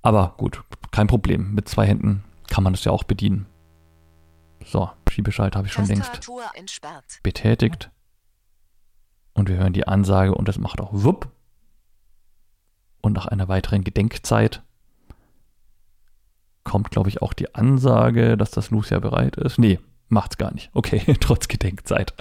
Aber 0.02 0.34
gut, 0.38 0.63
kein 0.89 1.06
Problem. 1.06 1.54
Mit 1.54 1.69
zwei 1.69 1.86
Händen 1.86 2.24
kann 2.50 2.63
man 2.63 2.74
das 2.74 2.84
ja 2.84 2.91
auch 2.91 3.04
bedienen. 3.04 3.45
So, 4.65 4.89
Schiebeschalter 5.08 5.60
habe 5.60 5.67
ich 5.67 5.74
schon 5.74 5.86
längst 5.86 6.08
Tastatur 6.08 6.43
entsperrt. 6.56 7.19
betätigt. 7.21 7.91
Und 9.34 9.50
wir 9.50 9.58
hören 9.58 9.74
die 9.74 9.88
Ansage 9.88 10.36
und 10.36 10.50
es 10.50 10.58
macht 10.58 10.82
auch 10.82 10.89
wupp. 10.91 11.30
Und 13.02 13.13
nach 13.13 13.26
einer 13.26 13.48
weiteren 13.48 13.84
Gedenkzeit 13.84 14.62
kommt, 16.63 16.91
glaube 16.91 17.10
ich, 17.10 17.22
auch 17.22 17.34
die 17.34 17.56
Ansage, 17.56 18.38
dass 18.38 18.52
das 18.52 18.70
Lucia 18.70 19.00
bereit 19.00 19.36
ist. 19.38 19.58
Nee, 19.58 19.80
macht's 20.10 20.38
gar 20.38 20.54
nicht. 20.54 20.70
Okay, 20.74 21.02
trotz 21.20 21.48
Gedenkzeit. 21.48 22.13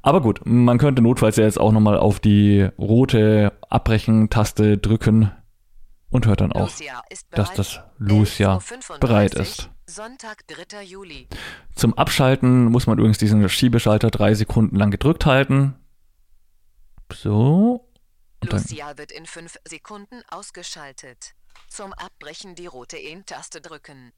Aber 0.00 0.20
gut, 0.20 0.40
man 0.44 0.78
könnte 0.78 1.02
notfalls 1.02 1.36
ja 1.36 1.44
jetzt 1.44 1.60
auch 1.60 1.72
nochmal 1.72 1.96
auf 1.96 2.18
die 2.18 2.68
rote 2.78 3.52
Abbrechen-Taste 3.68 4.78
drücken 4.78 5.30
und 6.10 6.26
hört 6.26 6.40
dann 6.40 6.52
auch, 6.52 6.70
dass 7.30 7.54
das 7.54 7.80
Lucia 7.98 8.56
11.35 8.56 8.98
bereit 8.98 9.34
ist. 9.34 9.70
Sonntag, 9.86 10.46
3. 10.46 10.82
Juli. 10.84 11.28
Zum 11.74 11.94
Abschalten 11.94 12.66
muss 12.66 12.86
man 12.86 12.98
übrigens 12.98 13.18
diesen 13.18 13.46
Schiebeschalter 13.48 14.10
drei 14.10 14.34
Sekunden 14.34 14.76
lang 14.76 14.90
gedrückt 14.90 15.26
halten. 15.26 15.74
So. 17.12 17.88
Und 18.40 18.52
dann, 18.52 18.60
Lucia 18.60 18.98
wird 18.98 19.12
in 19.12 19.26
5 19.26 19.56
Sekunden 19.66 20.22
ausgeschaltet. 20.30 21.34
Zum 21.68 21.92
Abbrechen 21.92 22.54
die 22.54 22.66
rote 22.66 22.98
En-Taste 22.98 23.60
drücken. 23.60 24.12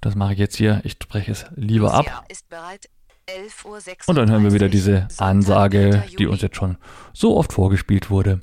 das 0.00 0.14
mache 0.14 0.34
ich 0.34 0.38
jetzt 0.38 0.56
hier. 0.56 0.80
Ich 0.84 0.92
spreche 0.92 1.32
es 1.32 1.46
lieber 1.54 1.96
Lucia 1.96 2.18
ab. 2.18 2.26
ist 2.28 2.48
bereit. 2.48 2.88
11.36 3.26 3.64
Uhr. 3.64 4.08
Und 4.08 4.16
dann 4.16 4.30
hören 4.30 4.44
wir 4.44 4.52
wieder 4.52 4.68
diese 4.68 5.08
Ansage, 5.16 5.90
3. 5.90 6.16
die 6.18 6.26
uns 6.26 6.42
jetzt 6.42 6.56
schon 6.56 6.76
so 7.14 7.36
oft 7.38 7.54
vorgespielt 7.54 8.10
wurde. 8.10 8.40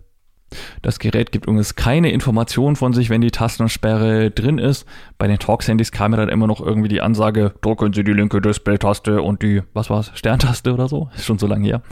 Das 0.82 0.98
Gerät 1.00 1.32
gibt 1.32 1.46
übrigens 1.46 1.76
keine 1.76 2.12
Information 2.12 2.76
von 2.76 2.92
sich, 2.92 3.10
wenn 3.10 3.22
die 3.22 3.32
Tastensperre 3.32 4.32
drin 4.32 4.58
ist. 4.58 4.86
Bei 5.20 5.28
den 5.28 5.38
Talks-Handys 5.40 5.92
kam 5.92 6.12
mir 6.12 6.18
dann 6.18 6.30
immer 6.30 6.48
noch 6.48 6.60
irgendwie 6.60 6.90
die 6.90 7.00
Ansage, 7.00 7.54
drücken 7.62 7.94
Sie 7.94 8.04
die 8.04 8.12
linke 8.12 8.42
Display-Taste 8.42 9.22
und 9.22 9.44
die, 9.44 9.62
was 9.74 9.90
war's, 9.90 10.12
Sterntaste 10.16 10.74
oder 10.74 10.90
so. 10.90 11.10
Ist 11.16 11.26
schon 11.26 11.40
so 11.40 11.48
lange 11.48 11.68
her. 11.68 11.84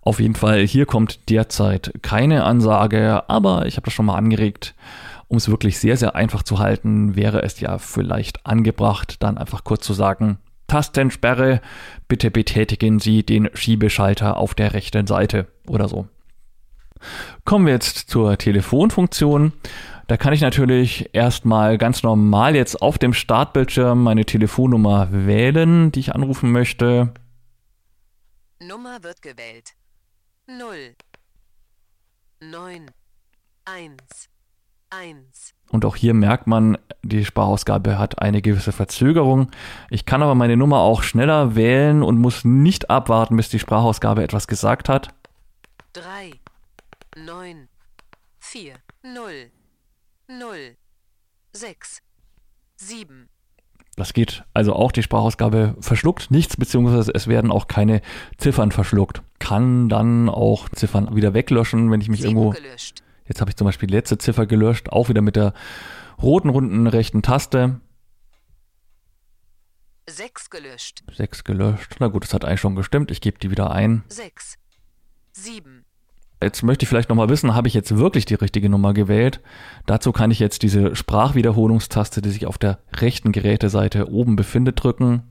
Auf 0.00 0.20
jeden 0.20 0.34
Fall, 0.34 0.66
hier 0.66 0.86
kommt 0.86 1.28
derzeit 1.28 1.92
keine 2.02 2.44
Ansage, 2.44 3.28
aber 3.28 3.66
ich 3.66 3.76
habe 3.76 3.84
das 3.84 3.94
schon 3.94 4.06
mal 4.06 4.16
angeregt. 4.16 4.74
Um 5.28 5.36
es 5.36 5.50
wirklich 5.50 5.78
sehr, 5.78 5.96
sehr 5.96 6.14
einfach 6.14 6.42
zu 6.42 6.58
halten, 6.58 7.14
wäre 7.14 7.42
es 7.42 7.60
ja 7.60 7.78
vielleicht 7.78 8.46
angebracht, 8.46 9.22
dann 9.22 9.36
einfach 9.36 9.64
kurz 9.64 9.84
zu 9.84 9.92
sagen, 9.92 10.38
Tastensperre, 10.68 11.60
bitte 12.08 12.30
betätigen 12.30 12.98
Sie 12.98 13.24
den 13.24 13.48
Schiebeschalter 13.54 14.36
auf 14.36 14.54
der 14.54 14.74
rechten 14.74 15.06
Seite 15.06 15.46
oder 15.66 15.88
so. 15.88 16.08
Kommen 17.44 17.66
wir 17.66 17.72
jetzt 17.72 18.10
zur 18.10 18.36
Telefonfunktion. 18.36 19.52
Da 20.08 20.16
kann 20.16 20.32
ich 20.32 20.40
natürlich 20.40 21.10
erstmal 21.12 21.78
ganz 21.78 22.02
normal 22.02 22.56
jetzt 22.56 22.80
auf 22.80 22.98
dem 22.98 23.12
Startbildschirm 23.12 24.02
meine 24.02 24.24
Telefonnummer 24.24 25.08
wählen, 25.10 25.92
die 25.92 26.00
ich 26.00 26.14
anrufen 26.14 26.50
möchte. 26.50 27.12
Nummer 28.60 29.02
wird 29.02 29.22
gewählt. 29.22 29.74
0. 30.48 30.94
9. 32.40 32.86
1, 33.66 34.30
1, 34.88 35.54
Und 35.70 35.84
auch 35.84 35.94
hier 35.94 36.14
merkt 36.14 36.46
man, 36.46 36.78
die 37.02 37.26
Sprachausgabe 37.26 37.98
hat 37.98 38.22
eine 38.22 38.40
gewisse 38.40 38.72
Verzögerung. 38.72 39.50
Ich 39.90 40.06
kann 40.06 40.22
aber 40.22 40.34
meine 40.34 40.56
Nummer 40.56 40.78
auch 40.78 41.02
schneller 41.02 41.54
wählen 41.54 42.02
und 42.02 42.16
muss 42.18 42.46
nicht 42.46 42.88
abwarten, 42.88 43.36
bis 43.36 43.50
die 43.50 43.58
Sprachausgabe 43.58 44.22
etwas 44.22 44.46
gesagt 44.46 44.88
hat. 44.88 45.08
3, 45.92 46.32
9, 47.22 47.68
4, 48.38 48.76
0, 49.02 49.50
0, 50.28 50.76
6, 51.52 52.02
7, 52.76 53.28
Das 53.98 54.12
geht 54.12 54.44
also 54.54 54.74
auch, 54.74 54.92
die 54.92 55.02
Sprachausgabe 55.02 55.74
verschluckt 55.80 56.30
nichts, 56.30 56.56
beziehungsweise 56.56 57.10
es 57.12 57.26
werden 57.26 57.50
auch 57.50 57.66
keine 57.66 58.00
Ziffern 58.36 58.70
verschluckt. 58.70 59.22
Kann 59.40 59.88
dann 59.88 60.28
auch 60.28 60.68
Ziffern 60.68 61.16
wieder 61.16 61.34
weglöschen, 61.34 61.90
wenn 61.90 62.00
ich 62.00 62.08
mich 62.08 62.20
7 62.20 62.30
irgendwo 62.30 62.50
gelöscht. 62.50 63.02
Jetzt 63.26 63.40
habe 63.40 63.50
ich 63.50 63.56
zum 63.56 63.64
Beispiel 63.64 63.88
die 63.88 63.94
letzte 63.94 64.16
Ziffer 64.16 64.46
gelöscht, 64.46 64.90
auch 64.90 65.08
wieder 65.08 65.20
mit 65.20 65.34
der 65.34 65.52
roten 66.22 66.48
runden 66.48 66.86
rechten 66.86 67.22
Taste. 67.22 67.80
6 70.08 70.48
gelöscht. 70.50 71.02
6 71.12 71.42
gelöscht. 71.42 71.96
Na 71.98 72.06
gut, 72.06 72.22
das 72.22 72.32
hat 72.32 72.44
eigentlich 72.44 72.60
schon 72.60 72.76
gestimmt. 72.76 73.10
Ich 73.10 73.20
gebe 73.20 73.40
die 73.40 73.50
wieder 73.50 73.72
ein. 73.72 74.04
6, 74.10 74.58
7, 75.32 75.84
Jetzt 76.40 76.62
möchte 76.62 76.84
ich 76.84 76.88
vielleicht 76.88 77.08
nochmal 77.08 77.28
wissen, 77.28 77.54
habe 77.54 77.66
ich 77.66 77.74
jetzt 77.74 77.96
wirklich 77.96 78.24
die 78.24 78.34
richtige 78.34 78.68
Nummer 78.68 78.94
gewählt? 78.94 79.40
Dazu 79.86 80.12
kann 80.12 80.30
ich 80.30 80.38
jetzt 80.38 80.62
diese 80.62 80.94
Sprachwiederholungstaste, 80.94 82.22
die 82.22 82.30
sich 82.30 82.46
auf 82.46 82.58
der 82.58 82.78
rechten 82.94 83.32
Geräteseite 83.32 84.10
oben 84.10 84.36
befindet, 84.36 84.82
drücken 84.82 85.24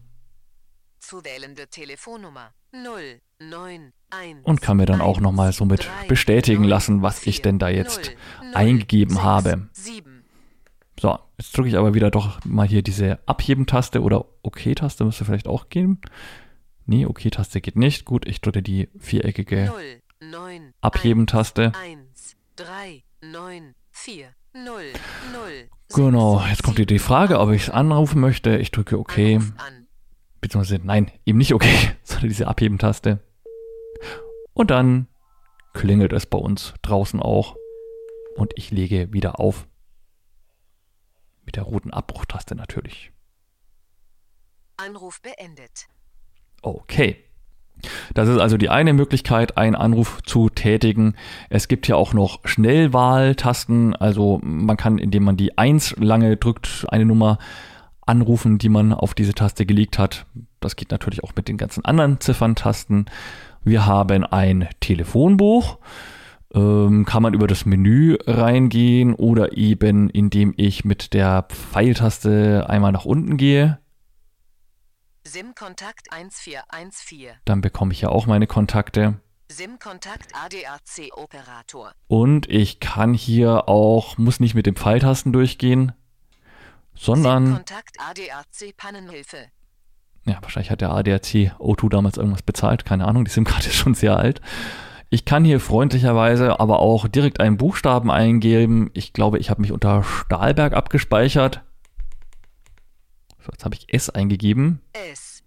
zu 1.08 1.24
wählende 1.24 1.68
Telefonnummer 1.68 2.52
0, 2.74 3.22
9, 3.40 3.94
1. 4.10 4.40
und 4.44 4.62
kann 4.62 4.76
mir 4.76 4.86
dann 4.86 5.00
auch 5.00 5.22
nochmal 5.22 5.54
somit 5.54 5.88
3, 6.02 6.08
bestätigen 6.08 6.64
9, 6.64 6.70
lassen, 6.70 7.02
was 7.02 7.26
ich 7.26 7.36
4, 7.38 7.44
denn 7.44 7.60
da 7.60 7.70
jetzt 7.70 8.12
0, 8.42 8.48
0, 8.48 8.56
eingegeben 8.56 9.16
6, 9.16 9.24
habe. 9.24 9.70
7, 9.72 10.26
So, 11.00 11.18
jetzt 11.38 11.56
drücke 11.56 11.70
ich 11.70 11.78
aber 11.78 11.94
wieder 11.94 12.12
doch 12.12 12.44
mal 12.44 12.68
hier 12.68 12.82
diese 12.82 13.20
Abheben-Taste 13.26 14.02
oder 14.02 14.26
OK-Taste 14.44 15.06
müsste 15.06 15.24
vielleicht 15.24 15.48
auch 15.48 15.70
gehen. 15.70 16.02
Nee, 16.86 17.06
OK-Taste 17.06 17.62
geht 17.62 17.78
nicht. 17.78 18.04
Gut, 18.04 18.28
ich 18.28 18.42
drücke 18.42 18.62
die 18.62 18.90
viereckige 18.98 19.68
0, 19.68 20.02
9, 20.20 20.74
Abheben-Taste. 20.82 21.74
1, 21.76 22.36
3, 22.56 23.04
9, 23.22 23.76
4, 23.92 24.34
0, 24.54 24.94
0. 25.32 25.70
Genau, 25.90 26.44
jetzt 26.50 26.64
kommt 26.64 26.78
hier 26.78 26.86
die 26.86 27.00
Frage, 27.00 27.40
ob 27.40 27.52
ich 27.52 27.64
es 27.64 27.70
anrufen 27.70 28.20
möchte. 28.20 28.58
Ich 28.58 28.72
drücke 28.72 29.00
OK. 29.00 29.18
An. 29.18 29.88
Beziehungsweise, 30.42 30.80
nein, 30.84 31.12
eben 31.26 31.38
nicht 31.38 31.54
OK, 31.54 31.66
sondern 32.04 32.30
diese 32.30 32.48
Abheben-Taste. 32.48 33.20
Und 34.54 34.72
dann 34.72 35.08
klingelt 35.74 36.14
es 36.14 36.26
bei 36.26 36.38
uns 36.38 36.74
draußen 36.82 37.22
auch. 37.22 37.56
Und 38.36 38.54
ich 38.56 38.72
lege 38.72 39.14
wieder 39.14 39.40
auf. 39.40 39.68
Mit 41.46 41.56
der 41.56 41.64
roten 41.64 41.92
Abbruchtaste 41.92 42.56
natürlich. 42.56 43.12
Anruf 44.78 45.22
beendet. 45.22 45.88
Okay. 46.62 47.27
Das 48.14 48.28
ist 48.28 48.40
also 48.40 48.58
die 48.58 48.70
eine 48.70 48.94
Möglichkeit, 48.94 49.58
einen 49.58 49.76
Anruf 49.76 50.22
zu 50.24 50.50
tätigen. 50.50 51.16
Es 51.50 51.68
gibt 51.68 51.86
hier 51.86 51.98
auch 51.98 52.14
noch 52.14 52.40
Schnellwahltasten. 52.46 53.96
Also 53.96 54.40
man 54.44 54.78
kann, 54.78 54.98
indem 54.98 55.24
man 55.24 55.38
die 55.38 55.58
1 55.58 55.96
lange 56.00 56.38
drückt, 56.38 56.86
eine 56.90 57.06
Nummer 57.06 57.38
anrufen, 58.06 58.58
die 58.58 58.70
man 58.70 58.94
auf 58.94 59.14
diese 59.14 59.34
Taste 59.34 59.66
gelegt 59.66 60.00
hat. 60.00 60.26
Das 60.60 60.76
geht 60.76 60.92
natürlich 60.92 61.24
auch 61.24 61.34
mit 61.36 61.48
den 61.48 61.58
ganzen 61.58 61.86
anderen 61.86 62.20
Zifferntasten. 62.20 63.06
Wir 63.64 63.86
haben 63.86 64.24
ein 64.24 64.68
Telefonbuch. 64.80 65.78
Ähm, 66.54 67.04
kann 67.04 67.24
man 67.24 67.34
über 67.34 67.46
das 67.46 67.66
Menü 67.66 68.18
reingehen 68.26 69.14
oder 69.14 69.58
eben 69.58 70.10
indem 70.10 70.54
ich 70.56 70.86
mit 70.86 71.14
der 71.14 71.46
Pfeiltaste 71.50 72.66
einmal 72.70 72.94
nach 72.94 73.04
unten 73.04 73.36
gehe. 73.36 73.80
SIM-Kontakt 75.28 76.14
1414. 76.14 77.32
Dann 77.44 77.60
bekomme 77.60 77.92
ich 77.92 78.00
ja 78.00 78.10
auch 78.10 78.28
meine 78.28 78.48
Kontakte. 78.48 79.20
SIM-Kontakt 79.50 80.32
ADAC-Operator. 80.34 81.92
Und 82.08 82.50
ich 82.50 82.80
kann 82.80 83.14
hier 83.14 83.68
auch, 83.68 84.18
muss 84.18 84.40
nicht 84.40 84.56
mit 84.56 84.66
den 84.66 84.78
Pfeiltasten 84.78 85.34
durchgehen, 85.34 85.92
sondern, 86.96 87.48
SIM-Kontakt 87.48 87.98
ADAC-Pannenhilfe. 88.00 89.48
ja, 90.26 90.38
wahrscheinlich 90.42 90.72
hat 90.72 90.80
der 90.80 90.92
ADAC 90.92 91.52
O2 91.60 91.90
damals 91.90 92.16
irgendwas 92.18 92.42
bezahlt, 92.42 92.86
keine 92.86 93.06
Ahnung, 93.06 93.26
die 93.26 93.32
SIM-Karte 93.32 93.68
ist 93.68 93.76
schon 93.76 93.96
sehr 93.96 94.16
alt. 94.16 94.40
Ich 95.10 95.26
kann 95.26 95.44
hier 95.44 95.60
freundlicherweise 95.60 96.60
aber 96.62 96.80
auch 96.80 97.08
direkt 97.08 97.42
einen 97.42 97.58
Buchstaben 97.58 98.12
eingeben. 98.12 98.92
Ich 98.94 99.12
glaube, 99.12 99.40
ich 99.40 99.50
habe 99.50 99.62
mich 99.62 99.74
unter 99.74 100.04
Stahlberg 100.04 100.74
abgespeichert. 100.74 101.64
Jetzt 103.52 103.66
habe 103.66 103.76
ich 103.76 103.94
S 103.94 104.10
eingegeben. 104.10 104.82
S. 104.94 105.44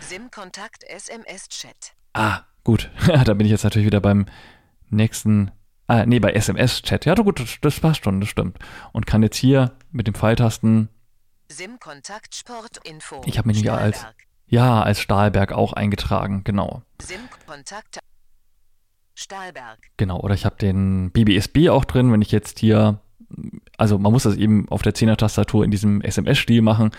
SIM-Kontakt 0.00 0.84
SMS-Chat. 0.84 1.94
Ah, 2.12 2.42
gut. 2.64 2.90
da 3.24 3.34
bin 3.34 3.46
ich 3.46 3.50
jetzt 3.50 3.64
natürlich 3.64 3.86
wieder 3.86 4.00
beim 4.00 4.26
nächsten. 4.90 5.50
Ah, 5.86 6.04
nee, 6.06 6.18
bei 6.20 6.32
SMS-Chat. 6.32 7.04
Ja, 7.06 7.14
gut, 7.14 7.40
das, 7.40 7.56
das 7.62 7.80
passt 7.80 8.04
schon, 8.04 8.20
das 8.20 8.28
stimmt. 8.28 8.58
Und 8.92 9.06
kann 9.06 9.22
jetzt 9.22 9.36
hier 9.36 9.72
mit 9.90 10.06
den 10.06 10.14
Pfeiltasten, 10.14 10.88
SIM-Kontakt 11.50 12.34
Sportinfo. 12.34 13.22
Ich 13.24 13.38
hab 13.38 13.46
mich 13.46 13.56
nicht 13.58 13.70
als- 13.70 14.04
ja, 14.46 14.82
als 14.82 15.00
Stahlberg 15.00 15.52
auch 15.52 15.72
eingetragen, 15.72 16.44
genau. 16.44 16.82
SIM-Kontakt 17.02 17.98
Stahlberg. 19.14 19.78
Genau, 19.96 20.20
oder 20.20 20.34
ich 20.34 20.44
habe 20.44 20.56
den 20.56 21.10
BBSB 21.10 21.70
auch 21.70 21.84
drin, 21.84 22.12
wenn 22.12 22.22
ich 22.22 22.30
jetzt 22.32 22.58
hier, 22.58 23.00
also 23.76 23.98
man 23.98 24.12
muss 24.12 24.22
das 24.22 24.36
eben 24.36 24.68
auf 24.68 24.82
der 24.82 24.94
10er-Tastatur 24.94 25.64
in 25.64 25.70
diesem 25.70 26.00
SMS-Stil 26.00 26.62
machen. 26.62 26.90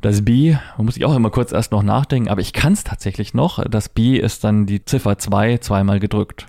Das 0.00 0.24
B, 0.24 0.56
man 0.76 0.86
muss 0.86 0.96
ich 0.96 1.04
auch 1.04 1.14
immer 1.14 1.30
kurz 1.30 1.52
erst 1.52 1.72
noch 1.72 1.82
nachdenken, 1.82 2.28
aber 2.28 2.40
ich 2.40 2.52
kann 2.52 2.72
es 2.72 2.84
tatsächlich 2.84 3.34
noch. 3.34 3.62
Das 3.64 3.88
B 3.88 4.16
ist 4.16 4.44
dann 4.44 4.66
die 4.66 4.84
Ziffer 4.84 5.18
2 5.18 5.58
zweimal 5.58 6.00
gedrückt. 6.00 6.46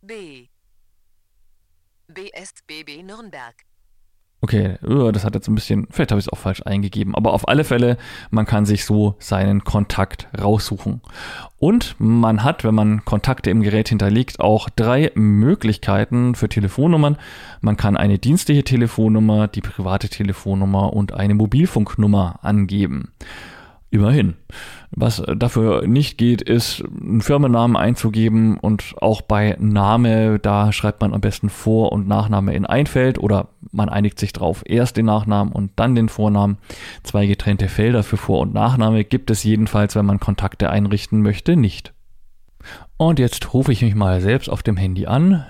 B. 0.00 0.48
BSBB 2.08 3.02
Nürnberg. 3.02 3.54
Okay, 4.44 4.76
äh, 4.86 5.10
das 5.10 5.24
hat 5.24 5.34
jetzt 5.34 5.48
ein 5.48 5.54
bisschen, 5.54 5.86
vielleicht 5.90 6.10
habe 6.10 6.18
ich 6.18 6.26
es 6.26 6.28
auch 6.30 6.36
falsch 6.36 6.60
eingegeben, 6.66 7.14
aber 7.14 7.32
auf 7.32 7.48
alle 7.48 7.64
Fälle, 7.64 7.96
man 8.30 8.44
kann 8.44 8.66
sich 8.66 8.84
so 8.84 9.14
seinen 9.18 9.64
Kontakt 9.64 10.28
raussuchen. 10.38 11.00
Und 11.58 11.96
man 11.98 12.44
hat, 12.44 12.62
wenn 12.62 12.74
man 12.74 13.06
Kontakte 13.06 13.48
im 13.48 13.62
Gerät 13.62 13.88
hinterlegt, 13.88 14.40
auch 14.40 14.68
drei 14.68 15.10
Möglichkeiten 15.14 16.34
für 16.34 16.50
Telefonnummern. 16.50 17.16
Man 17.62 17.78
kann 17.78 17.96
eine 17.96 18.18
dienstliche 18.18 18.64
Telefonnummer, 18.64 19.48
die 19.48 19.62
private 19.62 20.10
Telefonnummer 20.10 20.92
und 20.92 21.14
eine 21.14 21.34
Mobilfunknummer 21.34 22.40
angeben. 22.42 23.12
Immerhin. 23.94 24.34
Was 24.90 25.22
dafür 25.36 25.86
nicht 25.86 26.18
geht, 26.18 26.42
ist, 26.42 26.82
einen 26.82 27.20
Firmennamen 27.20 27.76
einzugeben 27.76 28.58
und 28.58 28.96
auch 29.00 29.22
bei 29.22 29.56
Name, 29.60 30.40
da 30.40 30.72
schreibt 30.72 31.00
man 31.00 31.14
am 31.14 31.20
besten 31.20 31.48
Vor- 31.48 31.92
und 31.92 32.08
Nachname 32.08 32.56
in 32.56 32.66
ein 32.66 32.86
Feld 32.86 33.20
oder 33.20 33.50
man 33.70 33.88
einigt 33.88 34.18
sich 34.18 34.32
drauf, 34.32 34.64
erst 34.66 34.96
den 34.96 35.06
Nachnamen 35.06 35.52
und 35.52 35.70
dann 35.76 35.94
den 35.94 36.08
Vornamen. 36.08 36.58
Zwei 37.04 37.26
getrennte 37.26 37.68
Felder 37.68 38.02
für 38.02 38.16
Vor- 38.16 38.40
und 38.40 38.52
Nachname 38.52 39.04
gibt 39.04 39.30
es 39.30 39.44
jedenfalls, 39.44 39.94
wenn 39.94 40.06
man 40.06 40.18
Kontakte 40.18 40.70
einrichten 40.70 41.22
möchte, 41.22 41.54
nicht. 41.54 41.94
Und 42.96 43.20
jetzt 43.20 43.54
rufe 43.54 43.70
ich 43.70 43.80
mich 43.80 43.94
mal 43.94 44.20
selbst 44.20 44.48
auf 44.48 44.64
dem 44.64 44.76
Handy 44.76 45.06
an. 45.06 45.46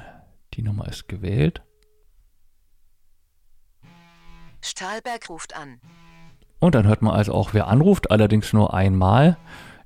Die 0.53 0.61
Nummer 0.61 0.87
ist 0.87 1.09
gewählt. 1.09 1.63
Stahlberg 4.61 5.31
ruft 5.31 5.57
an. 5.57 5.81
Und 6.65 6.75
dann 6.75 6.87
hört 6.87 7.03
man 7.03 7.15
also 7.15 7.35
auch, 7.35 7.53
wer 7.53 7.67
anruft, 7.69 8.11
allerdings 8.11 8.55
nur 8.55 8.73
einmal. 8.73 9.37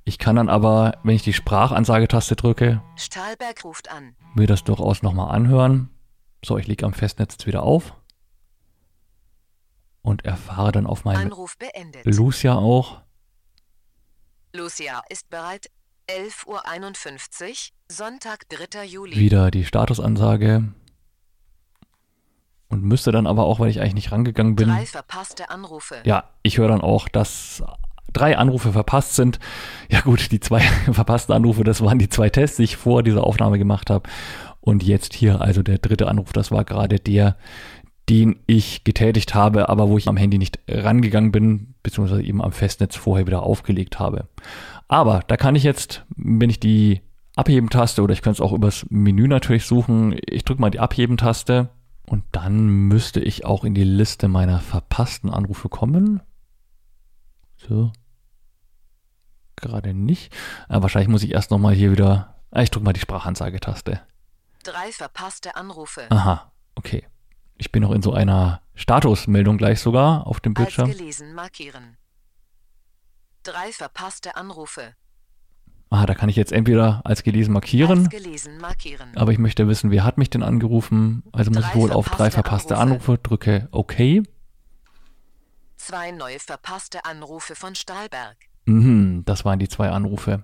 Ich 0.05 0.17
kann 0.17 0.37
dann 0.37 0.49
aber, 0.49 0.97
wenn 1.03 1.17
ich 1.17 1.25
die 1.25 1.33
Sprachansagetaste 1.33 2.37
drücke, 2.37 2.81
Stahlberg 2.95 3.65
ruft 3.65 3.91
an. 3.91 4.15
mir 4.35 4.47
das 4.47 4.63
durchaus 4.63 5.03
nochmal 5.03 5.35
anhören. 5.35 5.91
So, 6.45 6.57
ich 6.57 6.69
lege 6.69 6.87
am 6.87 6.93
Festnetz 6.93 7.33
jetzt 7.33 7.49
wieder 7.49 7.65
auf 7.65 7.95
und 10.03 10.25
erfahre 10.25 10.71
dann 10.71 10.87
auf 10.87 11.05
meinem 11.05 11.33
Anruf 11.33 11.59
beendet. 11.59 12.05
Lucia 12.05 12.55
auch. 12.55 13.01
Lucia 14.55 15.03
ist 15.09 15.29
bereit. 15.31 15.73
11.51 16.09 16.47
Uhr, 16.47 17.57
Sonntag, 17.91 18.49
3. 18.51 18.85
Juli. 18.85 19.17
wieder 19.17 19.51
die 19.51 19.65
Statusansage 19.65 20.73
und 22.69 22.83
müsste 22.83 23.13
dann 23.13 23.27
aber 23.27 23.45
auch, 23.45 23.61
weil 23.61 23.71
ich 23.71 23.81
eigentlich 23.81 23.95
nicht 23.95 24.13
rangegangen 24.13 24.57
bin, 24.57 24.69
Drei 24.69 24.87
verpasste 24.87 25.51
Anrufe. 25.51 25.97
ja, 26.05 26.25
ich 26.43 26.59
höre 26.59 26.69
dann 26.69 26.81
auch, 26.81 27.09
dass 27.09 27.63
drei 28.13 28.37
Anrufe 28.37 28.73
verpasst 28.73 29.15
sind. 29.15 29.39
Ja 29.91 30.01
gut, 30.01 30.31
die 30.31 30.41
zwei 30.41 30.61
verpassten 30.93 31.35
Anrufe, 31.35 31.65
das 31.65 31.83
waren 31.83 31.99
die 31.99 32.09
zwei 32.09 32.31
Tests, 32.31 32.57
die 32.57 32.65
ich 32.65 32.77
vor 32.77 33.03
dieser 33.03 33.25
Aufnahme 33.25 33.59
gemacht 33.59 33.91
habe. 33.91 34.09
Und 34.61 34.83
jetzt 34.83 35.15
hier 35.15 35.41
also 35.41 35.63
der 35.63 35.79
dritte 35.79 36.09
Anruf, 36.09 36.33
das 36.33 36.51
war 36.51 36.65
gerade 36.65 36.99
der, 36.99 37.37
den 38.09 38.37
ich 38.47 38.85
getätigt 38.85 39.35
habe, 39.35 39.69
aber 39.69 39.89
wo 39.89 39.99
ich 39.99 40.09
am 40.09 40.17
Handy 40.17 40.39
nicht 40.39 40.59
rangegangen 40.69 41.33
bin, 41.33 41.75
beziehungsweise 41.83 42.23
eben 42.23 42.43
am 42.43 42.53
Festnetz 42.53 42.97
vorher 42.97 43.27
wieder 43.27 43.43
aufgelegt 43.43 43.99
habe. 43.99 44.29
Aber 44.89 45.23
da 45.27 45.37
kann 45.37 45.55
ich 45.55 45.63
jetzt, 45.63 46.05
wenn 46.17 46.51
ich 46.51 46.61
die 46.61 47.03
Abheben-Taste 47.37 48.03
oder 48.03 48.13
ich 48.13 48.23
könnte 48.23 48.43
es 48.43 48.47
auch 48.47 48.53
übers 48.53 48.87
Menü 48.89 49.29
natürlich 49.29 49.65
suchen. 49.65 50.19
Ich 50.27 50.45
drücke 50.45 50.61
mal 50.61 50.71
die 50.71 50.81
Abheben-Taste 50.81 51.69
und 52.09 52.25
dann 52.33 52.67
müsste 52.67 53.21
ich 53.21 53.45
auch 53.45 53.65
in 53.65 53.75
die 53.75 53.85
Liste 53.85 54.29
meiner 54.29 54.61
verpassten 54.61 55.31
Anrufe 55.31 55.69
kommen. 55.69 56.21
So. 57.57 57.93
Gerade 59.57 59.95
nicht. 59.95 60.35
Aber 60.69 60.83
wahrscheinlich 60.83 61.09
muss 61.09 61.23
ich 61.23 61.33
erst 61.33 61.51
nochmal 61.51 61.75
hier 61.75 61.93
wieder. 61.93 62.37
Ah, 62.51 62.63
ich 62.63 62.71
drücke 62.71 62.85
mal 62.85 62.93
die 62.93 63.01
Sprachanzeigetaste. 63.01 64.01
Drei 64.63 64.93
verpasste 64.93 65.57
Anrufe. 65.57 66.11
Aha, 66.11 66.53
okay. 66.75 67.07
Ich 67.57 67.73
bin 67.73 67.83
noch 67.83 67.91
in 67.91 68.03
so 68.03 68.13
einer 68.13 68.63
Statusmeldung 68.75 69.59
gleich 69.59 69.81
sogar 69.81 70.27
auf 70.27 70.41
dem 70.41 70.57
Als 70.57 70.65
Bildschirm. 70.65 70.91
gelesen 70.91 71.35
markieren. 71.35 71.97
Drei 73.43 73.73
verpasste 73.73 74.37
Anrufe. 74.37 74.95
Ah, 75.91 76.05
da 76.05 76.15
kann 76.15 76.29
ich 76.29 76.37
jetzt 76.37 76.53
entweder 76.53 77.01
als 77.05 77.23
gelesen 77.23 77.53
markieren, 77.53 78.01
Als 78.01 78.11
gelesen 78.11 78.59
markieren. 78.59 79.09
aber 79.17 79.33
ich 79.33 79.39
möchte 79.39 79.69
wissen, 79.69 79.91
wer 79.91 80.05
hat 80.05 80.19
mich 80.19 80.29
denn 80.29 80.43
angerufen. 80.43 81.23
Also 81.33 81.51
muss 81.51 81.65
ich 81.65 81.71
Drei 81.73 81.79
wohl 81.81 81.93
auf 81.93 82.09
drei 82.11 82.31
verpasste 82.31 82.75
verpasste 82.75 82.77
Anrufe, 82.77 83.19
drücke 83.23 83.69
OK. 83.73 83.95
Zwei 85.77 86.11
neue 86.11 86.39
verpasste 86.39 87.05
Anrufe 87.05 87.55
von 87.55 87.75
Stahlberg. 87.75 88.37
Mhm, 88.67 89.23
das 89.25 89.47
waren 89.47 89.59
die 89.59 89.69
zwei 89.69 89.89
Anrufe. 89.89 90.43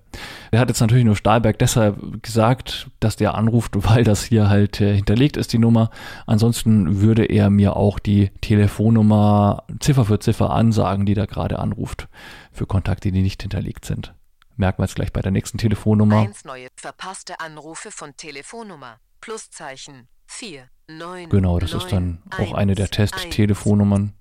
Er 0.50 0.60
hat 0.60 0.68
jetzt 0.70 0.80
natürlich 0.80 1.04
nur 1.04 1.16
Stahlberg 1.16 1.58
deshalb 1.58 2.22
gesagt, 2.22 2.88
dass 2.98 3.16
der 3.16 3.34
anruft, 3.34 3.72
weil 3.76 4.02
das 4.04 4.24
hier 4.24 4.48
halt 4.48 4.80
äh, 4.80 4.94
hinterlegt 4.94 5.36
ist, 5.36 5.52
die 5.52 5.58
Nummer. 5.58 5.90
Ansonsten 6.26 7.02
würde 7.02 7.26
er 7.26 7.50
mir 7.50 7.76
auch 7.76 7.98
die 7.98 8.30
Telefonnummer 8.40 9.64
Ziffer 9.80 10.06
für 10.06 10.20
Ziffer 10.20 10.50
ansagen, 10.50 11.04
die 11.04 11.12
da 11.14 11.26
gerade 11.26 11.58
anruft, 11.58 12.08
für 12.50 12.64
Kontakte, 12.64 13.12
die 13.12 13.20
nicht 13.20 13.42
hinterlegt 13.42 13.84
sind. 13.84 14.14
Merken 14.56 14.78
wir 14.78 14.84
jetzt 14.86 14.94
gleich 14.94 15.12
bei 15.12 15.20
der 15.20 15.32
nächsten 15.32 15.58
Telefonnummer. 15.58 16.20
Eins 16.20 16.44
neue 16.44 16.68
verpasste 16.76 17.40
Anrufe 17.40 17.90
von 17.90 18.16
Telefonnummer. 18.16 18.98
Pluszeichen. 19.20 20.08
Vier. 20.26 20.68
Neun. 20.86 21.28
Genau, 21.30 21.58
das 21.58 21.72
ist 21.72 21.92
dann 21.92 22.22
auch 22.30 22.52
eine 22.52 22.74
der 22.74 22.90
Testtelefonnummern, 22.90 24.12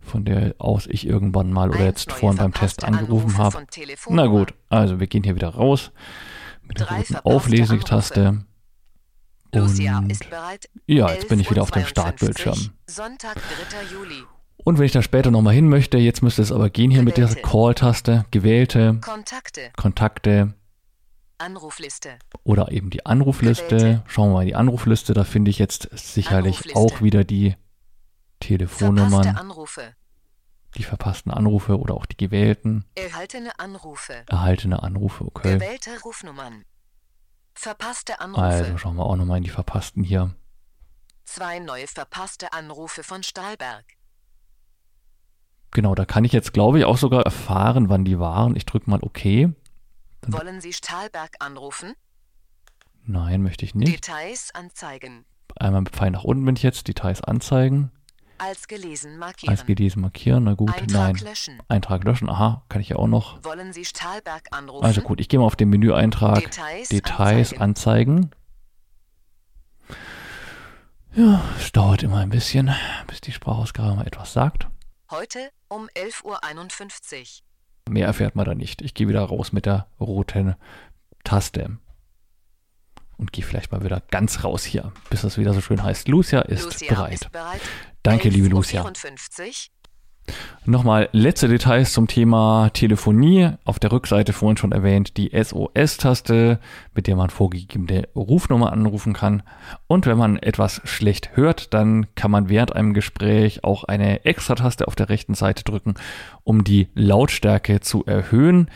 von 0.00 0.24
der 0.24 0.54
aus 0.58 0.86
ich 0.86 1.06
irgendwann 1.06 1.52
mal 1.52 1.70
oder 1.70 1.84
jetzt 1.84 2.12
vorhin 2.12 2.38
beim 2.38 2.54
Test 2.54 2.84
angerufen 2.84 3.38
habe. 3.38 3.66
Na 4.08 4.26
gut, 4.26 4.54
also 4.68 5.00
wir 5.00 5.08
gehen 5.08 5.24
hier 5.24 5.34
wieder 5.34 5.48
raus 5.48 5.90
mit 6.62 6.78
der 6.78 6.88
roten 6.90 7.16
Auflesetaste. 7.16 8.44
Und 9.52 9.78
ja, 9.78 11.10
jetzt 11.10 11.28
bin 11.28 11.40
ich 11.40 11.48
11:52 11.48 11.50
wieder 11.50 11.62
auf 11.62 11.70
dem 11.70 11.86
Startbildschirm. 11.86 12.70
Sonntag, 12.86 13.34
3. 13.34 13.92
Juli. 13.92 14.22
Und 14.66 14.78
wenn 14.78 14.86
ich 14.86 14.90
da 14.90 15.00
später 15.00 15.30
nochmal 15.30 15.54
hin 15.54 15.68
möchte, 15.68 15.96
jetzt 15.96 16.24
müsste 16.24 16.42
es 16.42 16.50
aber 16.50 16.70
gehen 16.70 16.90
hier 16.90 17.04
mit 17.04 17.18
der 17.18 17.28
Gewählte. 17.28 17.48
Call-Taste, 17.48 18.24
gewählte 18.32 18.98
Kontakte. 19.00 19.70
Kontakte 19.76 20.54
Anrufliste. 21.38 22.18
oder 22.42 22.72
eben 22.72 22.90
die 22.90 23.06
Anrufliste. 23.06 23.76
Gewählte. 23.76 24.02
Schauen 24.08 24.30
wir 24.30 24.34
mal 24.34 24.40
in 24.42 24.48
die 24.48 24.54
Anrufliste, 24.56 25.14
da 25.14 25.22
finde 25.22 25.52
ich 25.52 25.60
jetzt 25.60 25.88
sicherlich 25.92 26.74
auch 26.74 27.00
wieder 27.00 27.22
die 27.22 27.54
Telefonnummern, 28.40 29.36
Anrufe. 29.36 29.94
die 30.76 30.82
verpassten 30.82 31.30
Anrufe 31.30 31.78
oder 31.78 31.94
auch 31.94 32.06
die 32.06 32.16
gewählten, 32.16 32.84
Erhaltene 32.96 33.56
Anrufe. 33.60 34.24
erhaltene 34.26 34.82
Anrufe, 34.82 35.26
okay. 35.26 35.54
Gewählte 35.54 35.90
Rufnummern. 36.04 36.64
Verpasste 37.54 38.18
Anrufe. 38.18 38.42
Also 38.42 38.78
schauen 38.78 38.96
wir 38.96 39.06
auch 39.06 39.14
nochmal 39.14 39.38
in 39.38 39.44
die 39.44 39.50
verpassten 39.50 40.02
hier. 40.02 40.34
Zwei 41.24 41.60
neue 41.60 41.86
verpasste 41.86 42.52
Anrufe 42.52 43.04
von 43.04 43.22
Stahlberg. 43.22 43.84
Genau, 45.76 45.94
da 45.94 46.06
kann 46.06 46.24
ich 46.24 46.32
jetzt, 46.32 46.54
glaube 46.54 46.78
ich, 46.78 46.86
auch 46.86 46.96
sogar 46.96 47.24
erfahren, 47.26 47.90
wann 47.90 48.06
die 48.06 48.18
waren. 48.18 48.56
Ich 48.56 48.64
drücke 48.64 48.88
mal 48.88 48.98
OK. 49.02 49.22
Dann- 49.22 49.52
Wollen 50.32 50.62
Sie 50.62 50.72
Stahlberg 50.72 51.32
anrufen? 51.40 51.92
Nein, 53.04 53.42
möchte 53.42 53.66
ich 53.66 53.74
nicht. 53.74 53.92
Details 53.92 54.54
anzeigen. 54.54 55.26
Einmal 55.54 55.82
mit 55.82 55.90
Pfeil 55.94 56.12
nach 56.12 56.24
unten 56.24 56.46
bin 56.46 56.56
ich 56.56 56.62
jetzt, 56.62 56.88
Details 56.88 57.20
anzeigen, 57.22 57.90
Als 58.38 58.68
gelesen 58.68 59.18
markieren. 59.18 59.50
als 59.54 59.66
gelesen 59.66 60.00
markieren, 60.00 60.44
na 60.44 60.54
gut, 60.54 60.70
Eintrag 60.74 60.88
nein. 61.16 61.16
löschen. 61.16 61.58
Eintrag 61.68 62.04
löschen, 62.04 62.30
aha, 62.30 62.64
kann 62.70 62.80
ich 62.80 62.88
ja 62.88 62.96
auch 62.96 63.06
noch. 63.06 63.44
Wollen 63.44 63.74
Sie 63.74 63.84
Stahlberg 63.84 64.44
anrufen? 64.52 64.82
Also 64.82 65.02
gut, 65.02 65.20
ich 65.20 65.28
gehe 65.28 65.38
mal 65.38 65.44
auf 65.44 65.56
den 65.56 65.68
Menüeintrag 65.68 66.40
Details, 66.40 66.88
Details 66.88 67.52
anzeigen. 67.52 68.30
anzeigen. 68.30 68.30
Ja, 71.14 71.42
es 71.58 71.70
dauert 71.72 72.02
immer 72.02 72.16
ein 72.20 72.30
bisschen, 72.30 72.74
bis 73.08 73.20
die 73.20 73.32
Sprachausgabe 73.32 73.94
mal 73.94 74.06
etwas 74.06 74.32
sagt. 74.32 74.68
Heute 75.10 75.50
um 75.68 75.88
11.51 75.96 76.24
Uhr. 76.24 77.92
Mehr 77.92 78.08
erfährt 78.08 78.34
man 78.34 78.44
da 78.44 78.56
nicht. 78.56 78.82
Ich 78.82 78.92
gehe 78.94 79.06
wieder 79.06 79.22
raus 79.22 79.52
mit 79.52 79.64
der 79.64 79.86
roten 80.00 80.56
Taste. 81.22 81.78
Und 83.16 83.32
gehe 83.32 83.44
vielleicht 83.44 83.70
mal 83.70 83.84
wieder 83.84 84.02
ganz 84.10 84.42
raus 84.42 84.64
hier, 84.64 84.92
bis 85.08 85.22
das 85.22 85.38
wieder 85.38 85.54
so 85.54 85.60
schön 85.60 85.82
heißt. 85.82 86.08
Lucia 86.08 86.40
ist 86.40 86.64
Lucia 86.64 86.94
bereit. 86.94 87.12
ist 87.12 87.32
bereit. 87.32 87.60
Danke, 88.02 88.28
liebe 88.28 88.48
Lucia. 88.48 88.82
54. 88.82 89.70
Nochmal 90.64 91.08
letzte 91.12 91.46
Details 91.46 91.92
zum 91.92 92.08
Thema 92.08 92.70
Telefonie. 92.72 93.50
Auf 93.64 93.78
der 93.78 93.92
Rückseite 93.92 94.32
vorhin 94.32 94.56
schon 94.56 94.72
erwähnt 94.72 95.16
die 95.16 95.30
SOS-Taste, 95.30 96.58
mit 96.92 97.06
der 97.06 97.14
man 97.14 97.30
vorgegebene 97.30 98.08
Rufnummer 98.16 98.72
anrufen 98.72 99.12
kann. 99.12 99.44
Und 99.86 100.06
wenn 100.06 100.18
man 100.18 100.36
etwas 100.36 100.80
schlecht 100.84 101.36
hört, 101.36 101.72
dann 101.72 102.06
kann 102.16 102.32
man 102.32 102.48
während 102.48 102.74
einem 102.74 102.94
Gespräch 102.94 103.62
auch 103.62 103.84
eine 103.84 104.24
Extra-Taste 104.24 104.88
auf 104.88 104.96
der 104.96 105.08
rechten 105.08 105.34
Seite 105.34 105.62
drücken, 105.62 105.94
um 106.42 106.64
die 106.64 106.88
Lautstärke 106.94 107.80
zu 107.80 108.04
erhöhen. 108.04 108.68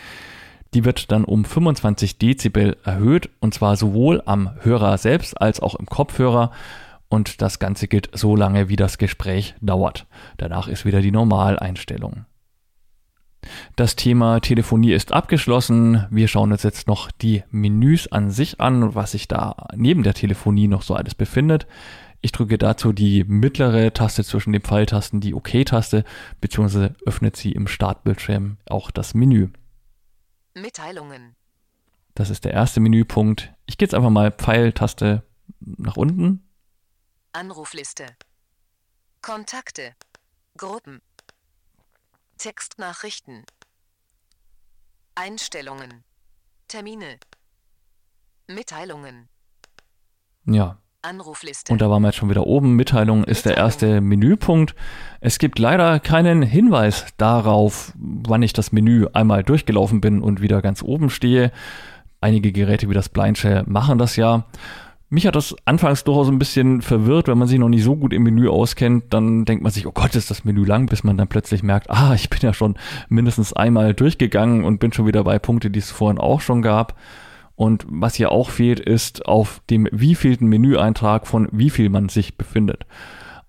Die 0.75 0.85
wird 0.85 1.11
dann 1.11 1.25
um 1.25 1.45
25 1.45 2.19
Dezibel 2.19 2.77
erhöht 2.85 3.31
und 3.41 3.53
zwar 3.53 3.77
sowohl 3.77 4.23
am 4.25 4.51
Hörer 4.61 4.97
selbst 4.99 5.41
als 5.41 5.59
auch 5.59 5.75
im 5.75 5.87
Kopfhörer. 5.87 6.53
Und 7.11 7.43
das 7.43 7.59
Ganze 7.59 7.89
gilt 7.89 8.09
so 8.13 8.37
lange, 8.37 8.69
wie 8.69 8.77
das 8.77 8.97
Gespräch 8.97 9.55
dauert. 9.61 10.07
Danach 10.39 10.69
ist 10.69 10.85
wieder 10.87 11.03
die 11.03 11.11
Normaleinstellung. 11.11 12.25
Das 13.75 13.97
Thema 13.97 14.39
Telefonie 14.39 14.93
ist 14.93 15.13
abgeschlossen. 15.13 16.07
Wir 16.11 16.29
schauen 16.29 16.53
uns 16.53 16.63
jetzt 16.63 16.87
noch 16.87 17.11
die 17.11 17.43
Menüs 17.51 18.07
an 18.13 18.31
sich 18.31 18.61
an, 18.61 18.95
was 18.95 19.13
sich 19.13 19.27
da 19.27 19.69
neben 19.75 20.05
der 20.05 20.15
Telefonie 20.15 20.69
noch 20.69 20.83
so 20.83 20.95
alles 20.95 21.17
befindet. 21.17 21.67
Ich 22.21 22.31
drücke 22.31 22.59
dazu 22.59 22.93
die 22.93 23.25
mittlere 23.25 23.93
Taste 23.93 24.23
zwischen 24.23 24.53
den 24.53 24.63
Pfeiltasten, 24.63 25.21
die 25.21 25.35
OK-Taste, 25.35 26.05
beziehungsweise 26.41 26.95
öffnet 27.07 27.35
sie 27.35 27.51
im 27.53 27.67
Startbildschirm 27.67 28.59
auch 28.69 28.93
das 28.93 29.15
Menü. 29.15 29.49
Mitteilungen. 30.55 31.35
Das 32.15 32.31
ist 32.31 32.45
der 32.45 32.53
erste 32.53 32.79
Menüpunkt. 32.79 33.53
Ich 33.67 33.79
gehe 33.79 33.87
jetzt 33.87 33.95
einfach 33.95 34.11
mal 34.11 34.31
Pfeiltaste 34.31 35.25
nach 35.61 35.97
unten. 35.97 36.45
Anrufliste. 37.33 38.07
Kontakte. 39.23 39.95
Gruppen. 40.57 41.01
Textnachrichten. 42.39 43.45
Einstellungen. 45.15 46.03
Termine. 46.67 47.19
Mitteilungen. 48.49 49.29
Ja, 50.45 50.79
Anrufliste. 51.03 51.73
Und 51.73 51.81
da 51.81 51.89
waren 51.89 52.03
wir 52.03 52.09
jetzt 52.09 52.17
schon 52.17 52.31
wieder 52.31 52.47
oben. 52.47 52.75
Mitteilung 52.75 53.23
ist 53.23 53.45
der 53.45 53.53
Mitteilung. 53.53 53.67
erste 53.67 54.01
Menüpunkt. 54.01 54.75
Es 55.21 55.39
gibt 55.39 55.59
leider 55.61 56.01
keinen 56.01 56.43
Hinweis 56.43 57.07
darauf, 57.17 57.93
wann 57.97 58.43
ich 58.43 58.53
das 58.53 58.73
Menü 58.73 59.07
einmal 59.13 59.45
durchgelaufen 59.45 60.01
bin 60.01 60.21
und 60.21 60.43
wieder 60.43 60.61
ganz 60.63 60.83
oben 60.83 61.11
stehe. 61.11 61.53
Einige 62.21 62.53
Geräte 62.53 62.89
wie 62.91 62.95
das 62.95 63.09
Blindshell 63.09 63.63
machen 63.67 63.99
das 63.99 64.17
ja. 64.17 64.47
Mich 65.13 65.27
hat 65.27 65.35
das 65.35 65.57
anfangs 65.65 66.05
durchaus 66.05 66.29
ein 66.29 66.39
bisschen 66.39 66.83
verwirrt, 66.83 67.27
wenn 67.27 67.37
man 67.37 67.49
sich 67.49 67.59
noch 67.59 67.69
nicht 67.69 67.83
so 67.83 67.97
gut 67.97 68.13
im 68.13 68.23
Menü 68.23 68.49
auskennt, 68.49 69.13
dann 69.13 69.45
denkt 69.45 69.61
man 69.61 69.73
sich, 69.73 69.89
oh 69.89 69.93
Gott, 69.93 70.15
ist 70.15 70.31
das 70.31 70.45
Menü 70.45 70.65
lang, 70.65 70.87
bis 70.87 71.03
man 71.03 71.17
dann 71.17 71.27
plötzlich 71.27 71.65
merkt, 71.65 71.91
ah, 71.91 72.15
ich 72.15 72.31
bin 72.31 72.39
ja 72.43 72.55
schon 72.55 72.77
mindestens 73.09 73.53
einmal 73.53 73.93
durchgegangen 73.93 74.63
und 74.63 74.79
bin 74.79 74.93
schon 74.93 75.09
wieder 75.09 75.25
bei 75.25 75.41
Punkte, 75.41 75.69
die 75.69 75.81
es 75.81 75.91
vorhin 75.91 76.21
auch 76.21 76.41
schon 76.41 76.63
gab. 76.63 76.97
Und 77.57 77.85
was 77.89 78.15
hier 78.15 78.31
auch 78.31 78.51
fehlt, 78.51 78.79
ist 78.79 79.27
auf 79.27 79.61
dem 79.69 79.89
wievielten 79.91 80.47
Menüeintrag 80.47 81.27
von 81.27 81.49
wie 81.51 81.71
viel 81.71 81.89
man 81.89 82.09
sich 82.09 82.39
befindet. 82.39 82.87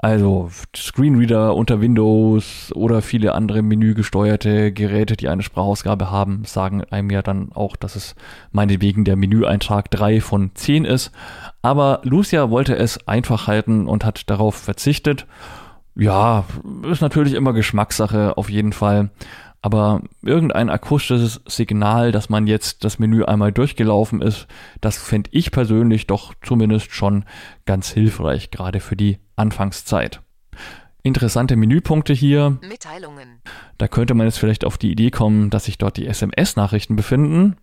Also 0.01 0.49
Screenreader 0.75 1.55
unter 1.55 1.79
Windows 1.79 2.71
oder 2.73 3.03
viele 3.03 3.35
andere 3.35 3.61
menügesteuerte 3.61 4.71
Geräte, 4.71 5.15
die 5.15 5.29
eine 5.29 5.43
Sprachausgabe 5.43 6.09
haben, 6.09 6.43
sagen 6.43 6.83
einem 6.89 7.11
ja 7.11 7.21
dann 7.21 7.51
auch, 7.53 7.75
dass 7.75 7.95
es 7.95 8.15
meinetwegen 8.51 9.05
der 9.05 9.15
Menüeintrag 9.15 9.91
3 9.91 10.19
von 10.19 10.51
10 10.55 10.85
ist. 10.85 11.11
Aber 11.61 12.01
Lucia 12.03 12.49
wollte 12.49 12.75
es 12.75 13.07
einfach 13.07 13.45
halten 13.45 13.85
und 13.85 14.03
hat 14.03 14.27
darauf 14.31 14.55
verzichtet. 14.55 15.27
Ja, 15.95 16.45
ist 16.89 17.01
natürlich 17.01 17.35
immer 17.35 17.53
Geschmackssache 17.53 18.37
auf 18.37 18.49
jeden 18.49 18.73
Fall. 18.73 19.11
Aber 19.61 20.01
irgendein 20.23 20.71
akustisches 20.71 21.41
Signal, 21.45 22.11
dass 22.11 22.29
man 22.29 22.47
jetzt 22.47 22.83
das 22.83 22.97
Menü 22.97 23.23
einmal 23.23 23.51
durchgelaufen 23.51 24.21
ist, 24.21 24.47
das 24.81 24.97
fände 24.97 25.29
ich 25.33 25.51
persönlich 25.51 26.07
doch 26.07 26.33
zumindest 26.41 26.93
schon 26.93 27.25
ganz 27.65 27.89
hilfreich, 27.89 28.49
gerade 28.49 28.79
für 28.79 28.95
die 28.95 29.19
Anfangszeit. 29.35 30.21
Interessante 31.03 31.55
Menüpunkte 31.55 32.13
hier. 32.13 32.57
Mitteilungen. 32.61 33.41
Da 33.77 33.87
könnte 33.87 34.13
man 34.13 34.27
jetzt 34.27 34.39
vielleicht 34.39 34.65
auf 34.65 34.77
die 34.77 34.91
Idee 34.91 35.11
kommen, 35.11 35.49
dass 35.49 35.65
sich 35.65 35.77
dort 35.77 35.97
die 35.97 36.07
SMS-Nachrichten 36.07 36.95
befinden. 36.95 37.57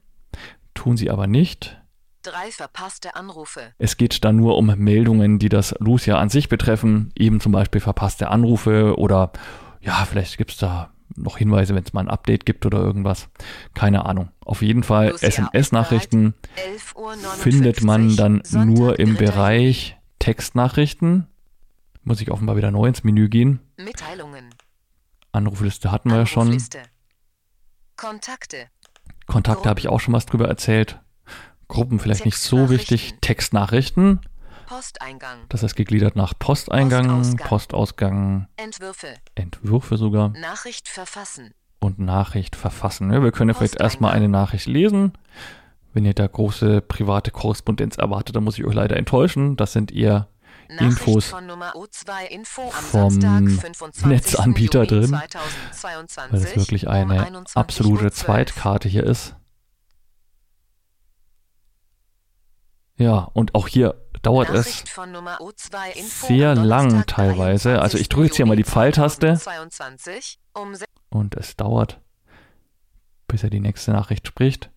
Tun 0.74 0.96
sie 0.96 1.10
aber 1.10 1.26
nicht. 1.26 1.80
Drei 2.22 2.50
verpasste 2.50 3.14
Anrufe. 3.16 3.60
Es 3.78 3.96
geht 3.96 4.24
dann 4.24 4.36
nur 4.36 4.56
um 4.56 4.66
Meldungen, 4.66 5.38
die 5.38 5.48
das 5.48 5.74
Lucia 5.78 6.18
an 6.18 6.28
sich 6.28 6.48
betreffen, 6.48 7.12
eben 7.16 7.40
zum 7.40 7.52
Beispiel 7.52 7.80
verpasste 7.80 8.28
Anrufe 8.28 8.98
oder 8.98 9.32
ja, 9.80 10.04
vielleicht 10.04 10.36
gibt 10.36 10.50
es 10.50 10.56
da 10.58 10.90
noch 11.16 11.38
Hinweise, 11.38 11.74
wenn 11.74 11.84
es 11.84 11.92
mal 11.92 12.00
ein 12.00 12.08
Update 12.08 12.46
gibt 12.46 12.66
oder 12.66 12.78
irgendwas. 12.78 13.28
Keine 13.74 14.06
Ahnung. 14.06 14.30
Auf 14.44 14.62
jeden 14.62 14.82
Fall 14.82 15.14
SMS-Nachrichten 15.20 16.34
11 16.56 16.96
Uhr 16.96 17.16
59, 17.16 17.42
findet 17.42 17.82
man 17.84 18.16
dann 18.16 18.42
Sonntag, 18.44 18.66
nur 18.66 18.98
im 18.98 19.16
3. 19.16 19.24
Bereich 19.24 19.96
Textnachrichten. 20.18 21.26
Muss 22.04 22.20
ich 22.20 22.30
offenbar 22.30 22.56
wieder 22.56 22.70
neu 22.70 22.86
ins 22.86 23.04
Menü 23.04 23.28
gehen. 23.28 23.60
Mitteilungen. 23.76 24.50
Anrufliste 25.32 25.92
hatten 25.92 26.10
wir 26.10 26.18
ja 26.18 26.26
schon. 26.26 26.62
Kontakte. 27.96 28.66
Kontakte 29.26 29.68
habe 29.68 29.80
ich 29.80 29.88
auch 29.88 30.00
schon 30.00 30.14
was 30.14 30.26
drüber 30.26 30.48
erzählt. 30.48 31.00
Gruppen 31.68 31.98
vielleicht 31.98 32.24
nicht 32.24 32.38
so 32.38 32.70
wichtig. 32.70 33.14
Textnachrichten. 33.20 34.20
Posteingang. 34.68 35.46
Das 35.48 35.62
ist 35.62 35.74
gegliedert 35.76 36.14
nach 36.14 36.34
Posteingang, 36.38 37.06
Postausgang. 37.08 37.48
Postausgang, 37.48 38.48
Entwürfe. 38.56 39.14
Entwürfe 39.34 39.96
sogar 39.96 40.28
Nachricht 40.30 40.88
verfassen. 40.88 41.54
und 41.80 41.98
Nachricht 41.98 42.54
verfassen. 42.54 43.10
Ja, 43.12 43.22
wir 43.22 43.32
können 43.32 43.48
ja 43.50 43.54
vielleicht 43.54 43.80
erstmal 43.80 44.12
eine 44.12 44.28
Nachricht 44.28 44.66
lesen. 44.66 45.12
Wenn 45.94 46.04
ihr 46.04 46.12
da 46.12 46.26
große 46.26 46.82
private 46.82 47.30
Korrespondenz 47.30 47.96
erwartet, 47.96 48.36
dann 48.36 48.44
muss 48.44 48.58
ich 48.58 48.64
euch 48.66 48.74
leider 48.74 48.96
enttäuschen. 48.96 49.56
Das 49.56 49.72
sind 49.72 49.90
eher 49.90 50.28
Nachricht 50.68 50.98
Infos 50.98 51.26
von 51.28 51.46
Nummer 51.46 51.72
O2 51.74 52.26
Info 52.28 52.70
vom 52.70 53.10
Samstag, 53.10 53.48
25. 53.48 54.04
Netzanbieter 54.04 54.84
drin, 54.84 55.18
2022 55.72 56.32
weil 56.32 56.40
das 56.40 56.56
wirklich 56.56 56.88
eine 56.88 57.24
21.12 57.24 57.56
absolute. 57.56 58.10
Zweitkarte 58.12 58.88
hier 58.88 59.04
ist. 59.04 59.34
Ja, 62.96 63.18
und 63.32 63.54
auch 63.54 63.68
hier 63.68 63.94
dauert 64.20 64.48
es 64.50 64.66
Nachricht 64.66 64.88
von 64.88 65.12
Nummer 65.12 65.40
O2 65.40 65.96
Info 65.96 66.26
sehr 66.26 66.54
lang 66.54 67.06
teilweise. 67.06 67.80
Also 67.80 67.98
ich 67.98 68.08
23. 68.08 68.08
drücke 68.08 68.26
jetzt 68.26 68.36
hier 68.36 68.46
mal 68.46 68.56
die 68.56 68.64
Pfeiltaste 68.64 69.34
2022 69.36 70.38
se- 70.74 70.84
und 71.10 71.34
es 71.36 71.56
dauert, 71.56 72.00
bis 73.26 73.42
er 73.42 73.50
die 73.50 73.60
nächste 73.60 73.92
Nachricht 73.92 74.26
spricht. 74.26 74.70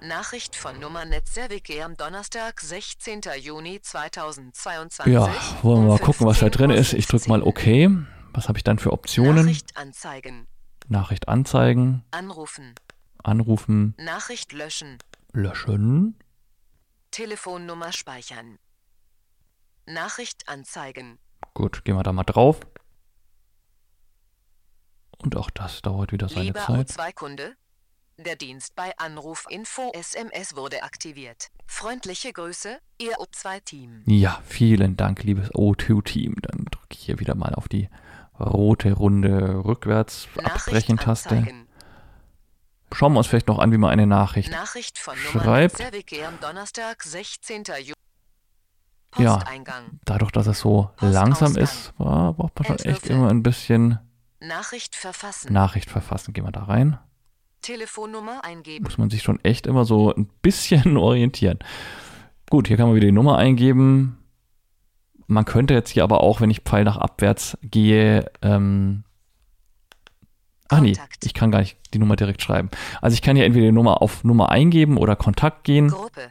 Nachricht 0.00 0.54
von 0.54 0.78
Nummer 0.78 1.04
Netzerwicke 1.04 1.84
am 1.84 1.96
Donnerstag, 1.96 2.60
16. 2.60 3.22
Juni 3.40 3.80
2022. 3.80 5.12
Ja, 5.12 5.28
wollen 5.62 5.82
wir 5.82 5.88
mal 5.88 5.98
gucken, 5.98 6.26
was 6.26 6.38
da 6.38 6.48
drin 6.48 6.70
ist. 6.70 6.92
Ich 6.92 7.06
drücke 7.06 7.28
mal 7.28 7.42
15.15 7.42 7.46
OK. 7.46 8.06
Was 8.32 8.48
habe 8.48 8.58
ich 8.58 8.64
dann 8.64 8.78
für 8.78 8.92
Optionen? 8.92 9.46
Nachricht 9.46 9.76
anzeigen. 9.76 10.46
Nachricht 10.86 11.28
anzeigen, 11.28 12.04
Anrufen. 12.12 12.74
anrufen, 13.22 13.94
Nachricht 13.98 14.52
löschen. 14.52 14.98
löschen. 15.32 16.16
Telefonnummer 17.10 17.92
speichern. 17.92 18.58
Nachricht 19.92 20.48
anzeigen. 20.48 21.18
Gut, 21.54 21.84
gehen 21.84 21.96
wir 21.96 22.02
da 22.02 22.12
mal 22.12 22.24
drauf. 22.24 22.60
Und 25.18 25.36
auch 25.36 25.50
das 25.50 25.82
dauert 25.82 26.12
wieder 26.12 26.28
seine 26.28 26.46
Lieber 26.46 26.60
Zeit. 26.60 26.90
O2-Kunde, 26.90 27.56
der 28.18 28.36
Dienst 28.36 28.74
bei 28.76 28.96
Anruf 28.98 29.46
Info 29.48 29.90
SMS 29.92 30.54
wurde 30.54 30.82
aktiviert. 30.82 31.48
Freundliche 31.66 32.32
Grüße, 32.32 32.78
Ihr 33.00 33.16
O2-Team. 33.18 34.02
Ja, 34.06 34.40
vielen 34.46 34.96
Dank, 34.96 35.24
liebes 35.24 35.50
O2-Team. 35.52 36.36
Dann 36.42 36.66
drücke 36.66 36.94
ich 36.94 37.00
hier 37.00 37.20
wieder 37.20 37.34
mal 37.34 37.54
auf 37.54 37.68
die 37.68 37.88
rote 38.38 38.92
Runde 38.92 39.64
rückwärts 39.64 40.28
Abbrechen-Taste. 40.36 41.30
anzeigen. 41.30 41.68
Schauen 42.92 43.12
wir 43.12 43.18
uns 43.18 43.26
vielleicht 43.26 43.48
noch 43.48 43.58
an, 43.58 43.70
wie 43.72 43.78
man 43.78 43.90
eine 43.90 44.06
Nachricht. 44.06 44.50
Nachricht 44.50 44.98
Schreibt. 44.98 45.80
Am 45.80 46.40
Donnerstag, 46.40 47.02
16. 47.02 47.64
Juni. 49.16 49.24
Ja. 49.28 49.36
Posteingang. 49.36 50.00
Dadurch, 50.04 50.30
dass 50.32 50.46
es 50.46 50.60
so 50.60 50.90
Postausgang. 50.96 51.12
langsam 51.12 51.56
ist, 51.56 51.92
war- 51.98 52.34
braucht 52.34 52.58
man 52.58 52.66
schon 52.78 52.90
echt 52.92 53.06
immer 53.06 53.28
ein 53.30 53.42
bisschen 53.42 53.98
Nachricht 54.40 54.94
verfassen. 54.94 55.52
Nachricht 55.52 55.90
verfassen. 55.90 56.32
Gehen 56.34 56.44
wir 56.44 56.52
da 56.52 56.64
rein. 56.64 56.98
Telefonnummer 57.62 58.44
eingeben. 58.44 58.84
muss 58.84 58.98
man 58.98 59.10
sich 59.10 59.22
schon 59.22 59.42
echt 59.44 59.66
immer 59.66 59.84
so 59.84 60.14
ein 60.14 60.28
bisschen 60.42 60.96
orientieren. 60.96 61.58
Gut, 62.50 62.68
hier 62.68 62.76
kann 62.76 62.86
man 62.86 62.94
wieder 62.96 63.06
die 63.06 63.12
Nummer 63.12 63.36
eingeben. 63.38 64.18
Man 65.26 65.44
könnte 65.44 65.74
jetzt 65.74 65.90
hier 65.90 66.04
aber 66.04 66.22
auch, 66.22 66.40
wenn 66.40 66.50
ich 66.50 66.60
Pfeil 66.60 66.84
nach 66.84 66.96
abwärts 66.96 67.58
gehe, 67.62 68.30
ähm, 68.40 69.04
ach 70.68 70.80
nee, 70.80 70.96
ich 71.22 71.34
kann 71.34 71.50
gar 71.50 71.58
nicht 71.60 71.76
die 71.92 71.98
Nummer 71.98 72.16
direkt 72.16 72.40
schreiben. 72.42 72.70
Also 73.02 73.14
ich 73.14 73.22
kann 73.22 73.36
hier 73.36 73.44
entweder 73.44 73.66
die 73.66 73.72
Nummer 73.72 74.00
auf 74.00 74.24
Nummer 74.24 74.50
eingeben 74.50 74.96
oder 74.96 75.16
Kontakt 75.16 75.64
gehen. 75.64 75.88
Gruppe. 75.88 76.28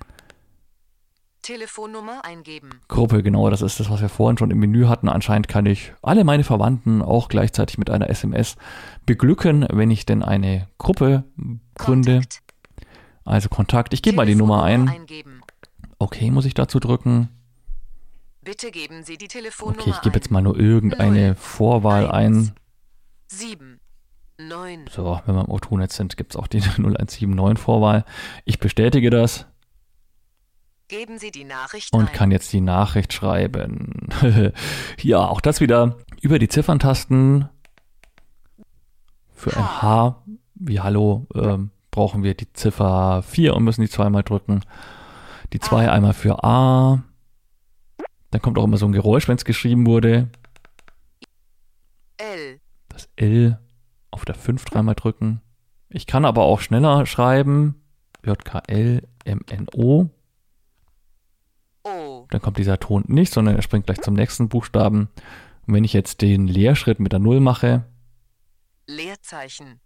Telefonnummer 1.47 2.25
eingeben. 2.25 2.71
Gruppe, 2.89 3.23
genau, 3.23 3.49
das 3.49 3.61
ist 3.61 3.79
das, 3.79 3.89
was 3.89 4.01
wir 4.01 4.09
vorhin 4.09 4.37
schon 4.37 4.51
im 4.51 4.59
Menü 4.59 4.87
hatten. 4.87 5.07
Anscheinend 5.07 5.47
kann 5.47 5.65
ich 5.65 5.93
alle 6.01 6.25
meine 6.25 6.43
Verwandten 6.43 7.01
auch 7.01 7.29
gleichzeitig 7.29 7.77
mit 7.77 7.89
einer 7.89 8.09
SMS 8.09 8.57
beglücken, 9.05 9.65
wenn 9.71 9.89
ich 9.89 10.05
denn 10.05 10.23
eine 10.23 10.67
Gruppe 10.77 11.23
gründe. 11.75 12.15
Kontakt. 12.15 12.41
Also 13.23 13.47
Kontakt. 13.47 13.93
Ich 13.93 14.01
gebe 14.01 14.17
mal 14.17 14.25
die 14.25 14.35
Nummer 14.35 14.63
ein. 14.63 14.89
Eingeben. 14.89 15.39
Okay, 15.99 16.31
muss 16.31 16.43
ich 16.43 16.53
dazu 16.53 16.81
drücken. 16.81 17.29
Bitte 18.41 18.69
geben 18.69 19.03
Sie 19.03 19.17
die 19.17 19.29
Telefonnummer 19.29 19.79
Okay, 19.79 19.91
ich 19.91 20.01
gebe 20.01 20.15
jetzt 20.15 20.29
mal 20.29 20.41
nur 20.41 20.59
irgendeine 20.59 21.27
Null, 21.27 21.35
Vorwahl 21.35 22.11
eins. 22.11 22.49
ein. 22.49 22.55
7, 23.27 23.79
9, 24.37 24.85
So, 24.93 25.21
wenn 25.25 25.35
wir 25.35 25.45
im 25.45 25.47
O2-Netz 25.47 25.95
sind, 25.95 26.17
gibt 26.17 26.33
es 26.33 26.35
auch 26.37 26.47
die 26.47 26.59
0179 26.77 27.57
Vorwahl. 27.57 28.03
Ich 28.43 28.59
bestätige 28.59 29.09
das 29.09 29.45
geben 30.87 31.19
Sie 31.19 31.31
die 31.31 31.43
Nachricht 31.43 31.93
und 31.93 32.07
ein. 32.07 32.13
kann 32.13 32.31
jetzt 32.31 32.51
die 32.53 32.61
Nachricht 32.61 33.13
schreiben. 33.13 34.09
ja, 35.01 35.19
auch 35.19 35.41
das 35.41 35.59
wieder 35.59 35.97
über 36.21 36.39
die 36.39 36.47
Zifferntasten. 36.47 37.49
Für 39.33 39.55
ein 39.55 39.81
H 39.81 40.23
wie 40.55 40.79
Hallo 40.79 41.27
ähm, 41.35 41.71
brauchen 41.91 42.23
wir 42.23 42.33
die 42.33 42.51
Ziffer 42.53 43.21
4 43.21 43.55
und 43.55 43.63
müssen 43.63 43.81
die 43.81 43.89
zweimal 43.89 44.23
drücken. 44.23 44.61
Die 45.53 45.59
2 45.59 45.91
einmal 45.91 46.13
für 46.13 46.43
A. 46.43 47.03
Dann 48.31 48.41
kommt 48.41 48.57
auch 48.57 48.63
immer 48.63 48.77
so 48.77 48.85
ein 48.85 48.91
Geräusch, 48.91 49.27
wenn 49.27 49.37
es 49.37 49.45
geschrieben 49.45 49.85
wurde. 49.85 50.29
L, 52.17 52.59
das 52.89 53.09
L 53.15 53.59
auf 54.09 54.25
der 54.25 54.35
5 54.35 54.65
dreimal 54.65 54.95
drücken. 54.95 55.41
Ich 55.89 56.07
kann 56.07 56.25
aber 56.25 56.43
auch 56.43 56.59
schneller 56.59 57.05
schreiben. 57.05 57.81
JKL 58.25 59.03
MNO. 59.25 60.09
Dann 62.29 62.41
kommt 62.41 62.57
dieser 62.57 62.79
Ton 62.79 63.03
nicht, 63.07 63.33
sondern 63.33 63.55
er 63.55 63.61
springt 63.61 63.85
gleich 63.85 64.01
zum 64.01 64.13
nächsten 64.13 64.49
Buchstaben. 64.49 65.09
Und 65.65 65.73
wenn 65.73 65.83
ich 65.83 65.93
jetzt 65.93 66.21
den 66.21 66.47
Leerschritt 66.47 66.99
mit 66.99 67.11
der 67.11 67.19
Null 67.19 67.39
mache, 67.39 67.85
Leerzeichen. 68.87 69.81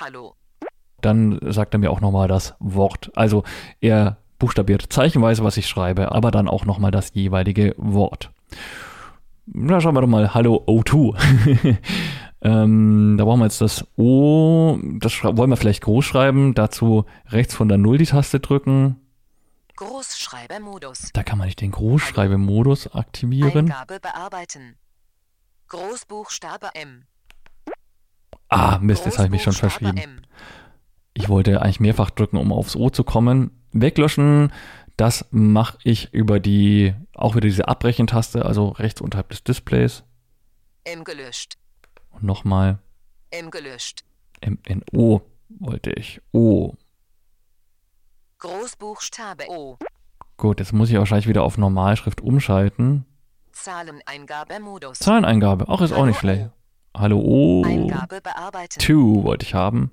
Hallo. 0.00 0.34
dann 1.02 1.38
sagt 1.42 1.74
er 1.74 1.78
mir 1.78 1.90
auch 1.90 2.00
nochmal 2.00 2.28
das 2.28 2.54
Wort. 2.60 3.10
Also 3.14 3.44
er 3.80 4.18
buchstabiert 4.38 4.90
zeichenweise, 4.90 5.44
was 5.44 5.56
ich 5.56 5.66
schreibe, 5.66 6.12
aber 6.12 6.30
dann 6.30 6.48
auch 6.48 6.64
nochmal 6.64 6.90
das 6.90 7.12
jeweilige 7.12 7.74
Wort. 7.76 8.30
Na, 9.46 9.80
schauen 9.80 9.94
wir 9.94 10.00
doch 10.00 10.08
mal 10.08 10.34
Hallo 10.34 10.64
O2. 10.66 11.76
ähm, 12.42 13.16
da 13.18 13.24
brauchen 13.24 13.40
wir 13.40 13.46
jetzt 13.46 13.60
das 13.60 13.86
O, 13.96 14.78
das 14.98 15.22
wollen 15.24 15.50
wir 15.50 15.56
vielleicht 15.56 15.82
groß 15.82 16.04
schreiben. 16.04 16.54
Dazu 16.54 17.04
rechts 17.26 17.54
von 17.54 17.68
der 17.68 17.78
Null 17.78 17.98
die 17.98 18.06
Taste 18.06 18.40
drücken. 18.40 18.96
Großschreibermodus. 19.78 21.10
Da 21.12 21.22
kann 21.22 21.38
man 21.38 21.46
nicht 21.46 21.60
den 21.60 21.70
Großschreibemodus 21.70 22.94
aktivieren. 22.94 23.70
Eingabe 23.70 24.00
bearbeiten. 24.00 24.76
Großbuchstabe 25.68 26.70
M. 26.74 27.04
Ah, 28.48 28.78
Mist, 28.80 29.04
jetzt 29.04 29.18
habe 29.18 29.26
ich 29.26 29.30
mich 29.30 29.42
schon 29.44 29.52
verschrieben. 29.52 29.96
M. 29.96 30.22
Ich 31.14 31.28
wollte 31.28 31.62
eigentlich 31.62 31.78
mehrfach 31.78 32.10
drücken, 32.10 32.38
um 32.38 32.52
aufs 32.52 32.74
O 32.74 32.90
zu 32.90 33.04
kommen. 33.04 33.52
Weglöschen, 33.70 34.52
das 34.96 35.26
mache 35.30 35.78
ich 35.84 36.12
über 36.12 36.40
die, 36.40 36.92
auch 37.14 37.36
wieder 37.36 37.46
diese 37.46 37.68
Abbrechen-Taste, 37.68 38.44
also 38.44 38.70
rechts 38.70 39.00
unterhalb 39.00 39.28
des 39.28 39.44
Displays. 39.44 40.02
M 40.82 41.04
gelöscht. 41.04 41.56
Und 42.10 42.24
nochmal 42.24 42.80
M 43.30 43.52
gelöscht. 43.52 44.02
MNO 44.44 45.22
wollte 45.60 45.92
ich. 45.92 46.20
O. 46.32 46.74
Großbuchstabe 48.38 49.48
O. 49.48 49.78
Gut, 50.36 50.60
jetzt 50.60 50.72
muss 50.72 50.90
ich 50.90 50.96
wahrscheinlich 50.96 51.26
wieder 51.26 51.42
auf 51.42 51.58
Normalschrift 51.58 52.20
umschalten. 52.20 53.04
Zahleneingabemodus. 53.52 55.00
Zahleneingabe, 55.00 55.68
auch 55.68 55.80
ist 55.80 55.92
auch 55.92 56.06
nicht 56.06 56.22
Hallo, 56.22 56.34
schlecht. 56.34 56.50
Hallo 56.96 57.18
O. 57.18 57.64
Eingabe 57.64 58.20
bearbeiten. 58.20 58.78
2 58.80 59.24
wollte 59.24 59.44
ich 59.44 59.54
haben. 59.54 59.90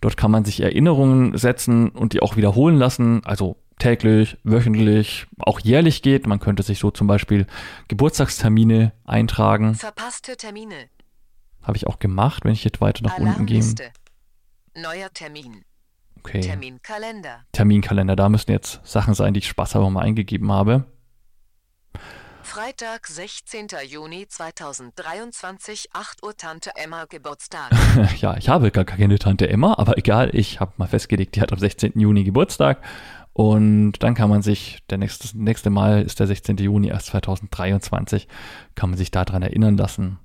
Dort 0.00 0.16
kann 0.16 0.32
man 0.32 0.44
sich 0.44 0.60
Erinnerungen 0.60 1.36
setzen 1.38 1.90
und 1.90 2.12
die 2.12 2.22
auch 2.22 2.36
wiederholen 2.36 2.76
lassen. 2.76 3.24
Also 3.24 3.56
täglich, 3.78 4.36
wöchentlich, 4.42 5.26
auch 5.38 5.60
jährlich 5.60 6.02
geht. 6.02 6.26
Man 6.26 6.40
könnte 6.40 6.64
sich 6.64 6.80
so 6.80 6.90
zum 6.90 7.06
Beispiel 7.06 7.46
Geburtstagstermine 7.86 8.92
eintragen. 9.04 9.76
Verpasste 9.76 10.36
Termine. 10.36 10.88
Habe 11.62 11.76
ich 11.76 11.86
auch 11.86 12.00
gemacht, 12.00 12.44
wenn 12.44 12.52
ich 12.52 12.64
jetzt 12.64 12.80
weiter 12.80 13.04
nach 13.04 13.18
unten 13.18 13.46
gehe. 13.46 13.64
Neuer 14.76 15.08
Termin. 15.14 15.64
Okay. 16.18 16.40
Terminkalender. 16.40 17.44
Terminkalender. 17.52 18.16
Da 18.16 18.28
müssen 18.28 18.50
jetzt 18.50 18.80
Sachen 18.82 19.14
sein, 19.14 19.34
die 19.34 19.38
ich 19.38 19.48
spaßhalber 19.48 19.88
mal 19.90 20.02
eingegeben 20.02 20.50
habe. 20.50 20.86
Freitag, 22.44 23.08
16. 23.08 23.66
Juni 23.88 24.28
2023, 24.28 25.88
8 25.92 26.22
Uhr 26.22 26.36
Tante 26.36 26.70
Emma 26.76 27.04
Geburtstag. 27.06 27.72
Ja, 28.20 28.36
ich 28.36 28.48
habe 28.48 28.70
gar 28.70 28.84
keine 28.84 29.18
Tante 29.18 29.48
Emma, 29.48 29.74
aber 29.76 29.98
egal, 29.98 30.30
ich 30.32 30.60
habe 30.60 30.72
mal 30.76 30.86
festgelegt, 30.86 31.34
die 31.34 31.40
hat 31.40 31.52
am 31.52 31.58
16. 31.58 31.98
Juni 31.98 32.22
Geburtstag. 32.22 32.80
Und 33.32 33.94
dann 34.04 34.14
kann 34.14 34.30
man 34.30 34.42
sich, 34.42 34.84
der 34.88 34.98
nächste, 34.98 35.36
nächste 35.36 35.68
Mal 35.70 36.02
ist 36.02 36.20
der 36.20 36.28
16. 36.28 36.58
Juni 36.58 36.88
erst 36.88 37.06
2023, 37.06 38.28
kann 38.76 38.90
man 38.90 38.96
sich 38.96 39.10
daran 39.10 39.42
erinnern 39.42 39.76
lassen. 39.76 40.20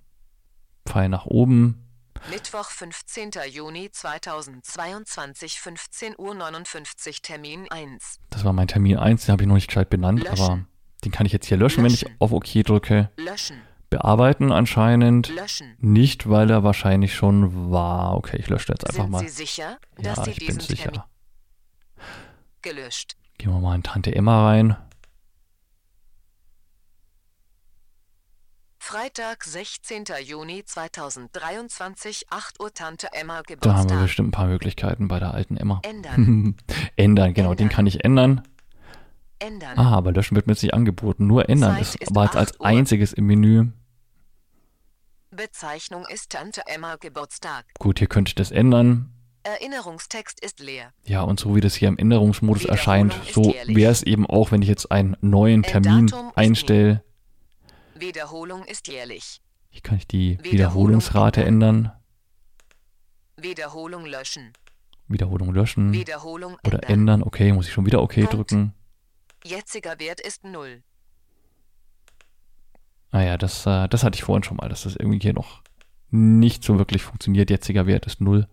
Pfeil 0.86 1.10
nach 1.10 1.26
oben. 1.26 1.90
Mittwoch, 2.30 2.70
15. 2.70 3.32
Juni 3.50 3.90
2022, 3.92 5.60
15 5.60 6.14
Uhr 6.20 6.36
59, 6.36 7.24
Termin 7.24 7.66
1. 7.72 8.20
Das 8.30 8.44
war 8.44 8.54
mein 8.54 8.68
Termin 8.68 8.98
1, 8.98 9.26
den 9.26 9.32
habe 9.32 9.44
ich 9.44 9.48
noch 9.48 9.56
nicht 9.56 9.68
gescheit 9.68 9.90
benannt, 9.90 10.22
Löschen. 10.24 10.44
aber 10.44 10.66
den 11.06 11.12
kann 11.12 11.26
ich 11.26 11.32
jetzt 11.34 11.48
hier 11.48 11.58
löschen, 11.58 11.84
wenn 11.84 11.94
ich 11.94 12.02
Löschen. 12.02 12.16
auf 12.20 12.32
OK 12.32 12.46
drücke. 12.66 13.10
Löschen. 13.18 13.58
Bearbeiten 13.90 14.52
anscheinend 14.52 15.30
Löschen. 15.30 15.76
nicht, 15.80 16.30
weil 16.30 16.50
er 16.52 16.64
wahrscheinlich 16.64 17.16
schon 17.16 17.72
war. 17.72 18.16
Okay, 18.18 18.38
ich 18.38 18.48
lösche 18.48 18.72
jetzt 18.72 18.86
einfach 18.86 19.04
Sind 19.04 19.12
mal. 19.12 19.20
Sie 19.22 19.30
sicher, 19.30 19.78
dass 19.98 20.18
Ja, 20.18 20.24
Sie 20.26 20.32
ich 20.32 20.46
bin 20.46 20.60
sicher. 20.60 20.92
Termin 20.92 21.02
gelöscht? 22.62 23.16
Gehen 23.38 23.52
wir 23.52 23.60
mal 23.60 23.74
in 23.76 23.84
Tante 23.84 24.14
Emma 24.14 24.48
rein. 24.50 24.76
Freitag, 28.82 29.44
16. 29.44 30.06
Juni 30.26 30.64
2023, 30.66 32.26
8 32.32 32.60
Uhr 32.60 32.74
Tante 32.74 33.08
Emma 33.14 33.34
Da 33.34 33.38
haben 33.38 33.48
wir 33.50 33.56
Geburtstag. 33.58 34.02
bestimmt 34.02 34.28
ein 34.30 34.32
paar 34.32 34.48
Möglichkeiten 34.48 35.08
bei 35.08 35.20
der 35.20 35.34
alten 35.34 35.58
Emma. 35.58 35.80
Ändern. 35.84 36.56
ändern, 36.96 37.34
genau, 37.36 37.50
den 37.54 37.64
Ändern. 37.66 37.70
kann 37.76 37.88
ich 37.88 38.04
ändern. 38.04 38.48
Ändern. 39.40 39.78
Ah, 39.78 39.92
aber 39.96 40.12
löschen 40.12 40.36
wird 40.36 40.48
mir 40.48 40.54
jetzt 40.54 40.64
nicht 40.64 40.74
angeboten. 40.74 41.28
Nur 41.28 41.50
ändern 41.50 41.76
Zeit 41.76 41.82
ist 41.82 41.96
ist 41.96 42.12
aber 42.12 42.26
jetzt 42.26 42.36
als 42.36 42.52
8 42.54 42.60
Uhr. 42.60 42.66
einziges 42.66 43.14
im 43.14 43.26
Menü. 43.26 43.68
Bezeichnung 45.32 46.06
ist 46.10 46.32
Tante 46.32 46.62
Emma 46.66 46.96
Geburtstag. 46.98 47.66
Gut, 47.80 48.00
hier 48.00 48.08
könnte 48.08 48.30
ich 48.30 48.36
das 48.36 48.52
ändern. 48.52 49.14
Erinnerungstext 49.44 50.44
ist 50.44 50.60
leer. 50.60 50.92
Ja, 51.06 51.22
und 51.22 51.40
so 51.40 51.56
wie 51.56 51.62
das 51.62 51.76
hier 51.76 51.88
im 51.88 51.98
Änderungsmodus 51.98 52.66
erscheint, 52.66 53.16
so 53.32 53.56
wäre 53.68 53.92
es 53.92 54.04
eben 54.04 54.26
auch, 54.26 54.52
wenn 54.52 54.62
ich 54.62 54.68
jetzt 54.68 54.92
einen 54.92 55.16
neuen 55.22 55.64
Termin 55.64 56.08
Datum 56.08 56.28
ist 56.30 56.38
einstelle. 56.38 57.04
Wiederholung 57.96 58.66
ist 58.66 58.88
jährlich. 58.88 59.42
Hier 59.70 59.82
kann 59.82 59.98
ich 59.98 60.08
die 60.08 60.32
Wiederholung 60.40 60.52
Wiederholungsrate 60.52 61.44
ändern. 61.46 61.92
Wiederholung 63.38 64.06
löschen. 64.06 64.52
Wiederholung 65.08 65.54
löschen 65.54 65.94
Wiederholung 65.94 66.58
oder 66.66 66.84
ändern. 66.84 66.92
ändern. 66.92 67.24
Okay, 67.24 67.54
muss 67.54 67.68
ich 67.68 67.74
schon 67.74 67.86
wieder 67.86 68.02
OK 68.02 68.16
Punkt. 68.16 68.34
drücken. 68.34 68.74
Jetziger 69.44 70.00
Wert 70.00 70.20
ist 70.20 70.44
0. 70.44 70.84
Ah 73.12 73.22
ja, 73.22 73.38
das, 73.38 73.66
äh, 73.66 73.88
das 73.88 74.04
hatte 74.04 74.16
ich 74.16 74.24
vorhin 74.24 74.44
schon 74.44 74.58
mal, 74.58 74.70
dass 74.70 74.84
das 74.84 74.96
irgendwie 74.96 75.20
hier 75.20 75.34
noch 75.34 75.62
nicht 76.12 76.64
so 76.64 76.78
wirklich 76.78 77.04
funktioniert. 77.04 77.50
Jetziger 77.50 77.88
Wert 77.88 78.06
ist 78.06 78.22
0. 78.22 78.48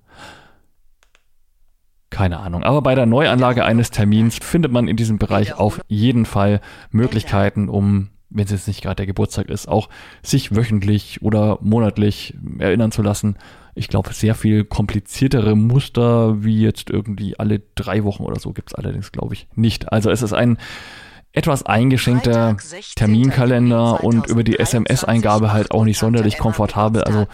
Keine 2.10 2.38
Ahnung. 2.38 2.62
Aber 2.62 2.82
bei 2.82 2.94
der 2.94 3.06
Neuanlage 3.06 3.64
eines 3.64 3.90
Termins 3.90 4.36
findet 4.36 4.72
man 4.72 4.88
in 4.88 4.96
diesem 4.96 5.18
Bereich 5.18 5.54
auf 5.54 5.80
jeden 5.88 6.24
Fall 6.24 6.60
Möglichkeiten, 6.90 7.68
um, 7.68 8.10
wenn 8.30 8.44
es 8.44 8.52
jetzt 8.52 8.68
nicht 8.68 8.82
gerade 8.82 8.96
der 8.96 9.06
Geburtstag 9.06 9.48
ist, 9.48 9.66
auch 9.68 9.88
sich 10.22 10.54
wöchentlich 10.54 11.20
oder 11.22 11.58
monatlich 11.60 12.34
erinnern 12.58 12.92
zu 12.92 13.02
lassen. 13.02 13.36
Ich 13.78 13.88
glaube, 13.88 14.14
sehr 14.14 14.34
viel 14.34 14.64
kompliziertere 14.64 15.54
Muster 15.54 16.42
wie 16.42 16.62
jetzt 16.62 16.88
irgendwie 16.88 17.38
alle 17.38 17.60
drei 17.74 18.04
Wochen 18.04 18.24
oder 18.24 18.40
so 18.40 18.52
gibt 18.52 18.70
es 18.70 18.74
allerdings, 18.74 19.12
glaube 19.12 19.34
ich, 19.34 19.48
nicht. 19.54 19.92
Also 19.92 20.10
es 20.10 20.22
ist 20.22 20.32
ein 20.32 20.56
etwas 21.32 21.66
eingeschränkter 21.66 22.32
Freitag, 22.32 22.60
16. 22.62 22.94
Terminkalender 22.96 24.02
und 24.02 24.28
über 24.28 24.42
die 24.42 24.56
2023, 24.56 24.60
SMS-Eingabe 24.62 25.52
halt 25.52 25.72
auch 25.72 25.84
nicht 25.84 25.98
8 25.98 26.02
Uhr 26.02 26.06
sonderlich 26.06 26.38
komfortabel. 26.38 27.04
Also 27.04 27.26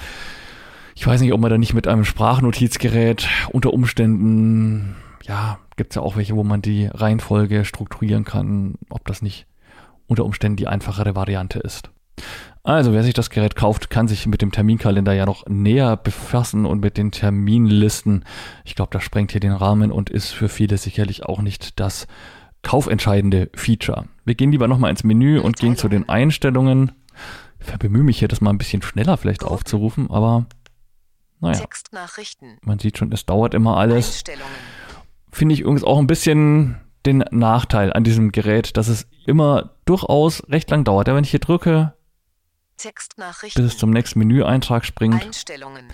ich 0.97 1.07
weiß 1.07 1.21
nicht, 1.21 1.33
ob 1.33 1.41
man 1.41 1.51
da 1.51 1.59
nicht 1.59 1.75
mit 1.75 1.87
einem 1.87 2.05
Sprachnotizgerät 2.05 3.29
unter 3.53 3.73
Umständen, 3.73 4.97
ja, 5.23 5.61
gibt 5.77 5.93
es 5.93 5.95
ja 5.95 6.03
auch 6.03 6.17
welche, 6.17 6.35
wo 6.35 6.43
man 6.43 6.61
die 6.61 6.87
Reihenfolge 6.87 7.65
strukturieren 7.65 8.25
kann, 8.25 8.75
ob 8.91 9.07
das 9.07 9.23
nicht 9.23 9.47
unter 10.09 10.25
Umständen 10.25 10.57
die 10.57 10.67
einfachere 10.67 11.15
Variante 11.15 11.61
ist. 11.61 11.91
Also, 12.65 12.93
wer 12.93 13.03
sich 13.03 13.15
das 13.15 13.31
Gerät 13.31 13.57
kauft, 13.57 13.91
kann 13.91 14.07
sich 14.07 14.27
mit 14.27 14.41
dem 14.41 14.53
Terminkalender 14.53 15.13
ja 15.13 15.27
noch 15.27 15.47
näher 15.47 15.97
befassen 15.97 16.65
und 16.65 16.81
mit 16.81 16.97
den 16.97 17.11
Terminlisten. 17.11 18.25
Ich 18.65 18.77
glaube, 18.77 18.91
das 18.93 19.03
sprengt 19.03 19.33
hier 19.33 19.41
den 19.41 19.53
Rahmen 19.53 19.91
und 19.91 20.11
ist 20.11 20.31
für 20.31 20.49
viele 20.49 20.79
sicherlich 20.79 21.25
auch 21.25 21.43
nicht 21.43 21.81
das 21.81 22.07
kaufentscheidende 22.63 23.51
Feature. 23.55 24.05
Wir 24.25 24.37
gehen 24.37 24.53
lieber 24.53 24.69
nochmal 24.69 24.91
ins 24.91 25.03
Menü 25.03 25.41
und 25.41 25.57
gehen 25.57 25.77
zu 25.77 25.89
den 25.89 26.09
Einstellungen. 26.09 26.93
Ich 27.59 27.73
bemühe 27.79 28.05
mich 28.05 28.21
hier, 28.21 28.29
das 28.29 28.41
mal 28.41 28.51
ein 28.51 28.59
bisschen 28.59 28.83
schneller 28.83 29.17
vielleicht 29.17 29.45
aufzurufen, 29.45 30.09
aber 30.11 30.47
naja, 31.41 31.59
Textnachrichten. 31.59 32.59
man 32.63 32.79
sieht 32.79 32.99
schon, 32.99 33.11
es 33.11 33.27
dauert 33.27 33.55
immer 33.55 33.77
alles. 33.77 34.23
Finde 35.33 35.55
ich 35.55 35.61
übrigens 35.61 35.83
auch 35.83 35.99
ein 35.99 36.07
bisschen 36.07 36.77
den 37.05 37.25
Nachteil 37.31 37.93
an 37.93 38.05
diesem 38.05 38.31
Gerät, 38.31 38.77
dass 38.77 38.87
es 38.87 39.09
immer 39.27 39.71
durchaus 39.85 40.49
recht 40.49 40.71
lang 40.71 40.85
dauert. 40.85 41.09
Ja, 41.09 41.17
wenn 41.17 41.25
ich 41.25 41.31
hier 41.31 41.41
drücke, 41.41 41.95
Textnachrichten. 42.83 43.63
bis 43.63 43.73
es 43.73 43.79
zum 43.79 43.91
nächsten 43.91 44.19
Menüeintrag 44.19 44.85
springt. 44.85 45.23
Einstellungen. 45.23 45.87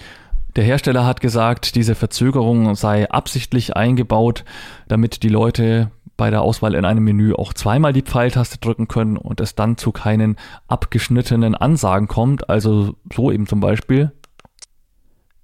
Der 0.56 0.64
Hersteller 0.64 1.04
hat 1.06 1.20
gesagt, 1.20 1.74
diese 1.74 1.94
Verzögerung 1.94 2.74
sei 2.74 3.08
absichtlich 3.10 3.76
eingebaut, 3.76 4.44
damit 4.88 5.22
die 5.22 5.28
Leute 5.28 5.90
bei 6.16 6.30
der 6.30 6.42
Auswahl 6.42 6.74
in 6.74 6.84
einem 6.84 7.04
Menü 7.04 7.32
auch 7.34 7.52
zweimal 7.52 7.92
die 7.92 8.02
Pfeiltaste 8.02 8.58
drücken 8.58 8.88
können 8.88 9.16
und 9.16 9.40
es 9.40 9.54
dann 9.54 9.76
zu 9.76 9.92
keinen 9.92 10.36
abgeschnittenen 10.66 11.54
Ansagen 11.54 12.08
kommt. 12.08 12.50
Also 12.50 12.96
so 13.14 13.30
eben 13.30 13.46
zum 13.46 13.60
Beispiel. 13.60 14.12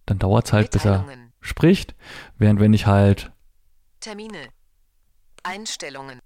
Dann 0.07 0.19
dauert 0.19 0.47
es 0.47 0.53
halt, 0.53 0.71
bis 0.73 0.85
er 0.85 1.05
spricht, 1.41 1.95
während 2.39 2.59
wenn 2.59 2.73
ich 2.73 2.87
halt 2.87 3.31
Termine. 4.01 4.49
Einstellungen. 5.45 6.19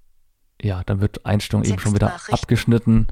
ja, 0.62 0.82
dann 0.84 1.00
wird 1.00 1.26
Einstellung 1.26 1.64
eben 1.64 1.78
schon 1.78 1.94
wieder 1.94 2.16
abgeschnitten. 2.30 3.08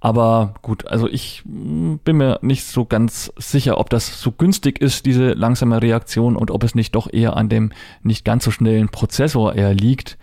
Aber 0.00 0.54
gut, 0.62 0.86
also 0.86 1.08
ich 1.08 1.42
mm, 1.44 1.96
bin 2.04 2.16
mir 2.16 2.38
nicht 2.42 2.64
so 2.64 2.84
ganz 2.84 3.32
sicher, 3.36 3.78
ob 3.78 3.90
das 3.90 4.20
so 4.20 4.30
günstig 4.30 4.80
ist, 4.80 5.06
diese 5.06 5.32
langsame 5.32 5.82
Reaktion 5.82 6.36
und 6.36 6.50
ob 6.50 6.62
es 6.62 6.74
nicht 6.74 6.94
doch 6.94 7.12
eher 7.12 7.36
an 7.36 7.48
dem 7.48 7.72
nicht 8.02 8.24
ganz 8.24 8.44
so 8.44 8.50
schnellen 8.50 8.88
Prozessor 8.88 9.54
eher 9.54 9.74
liegt. 9.74 10.18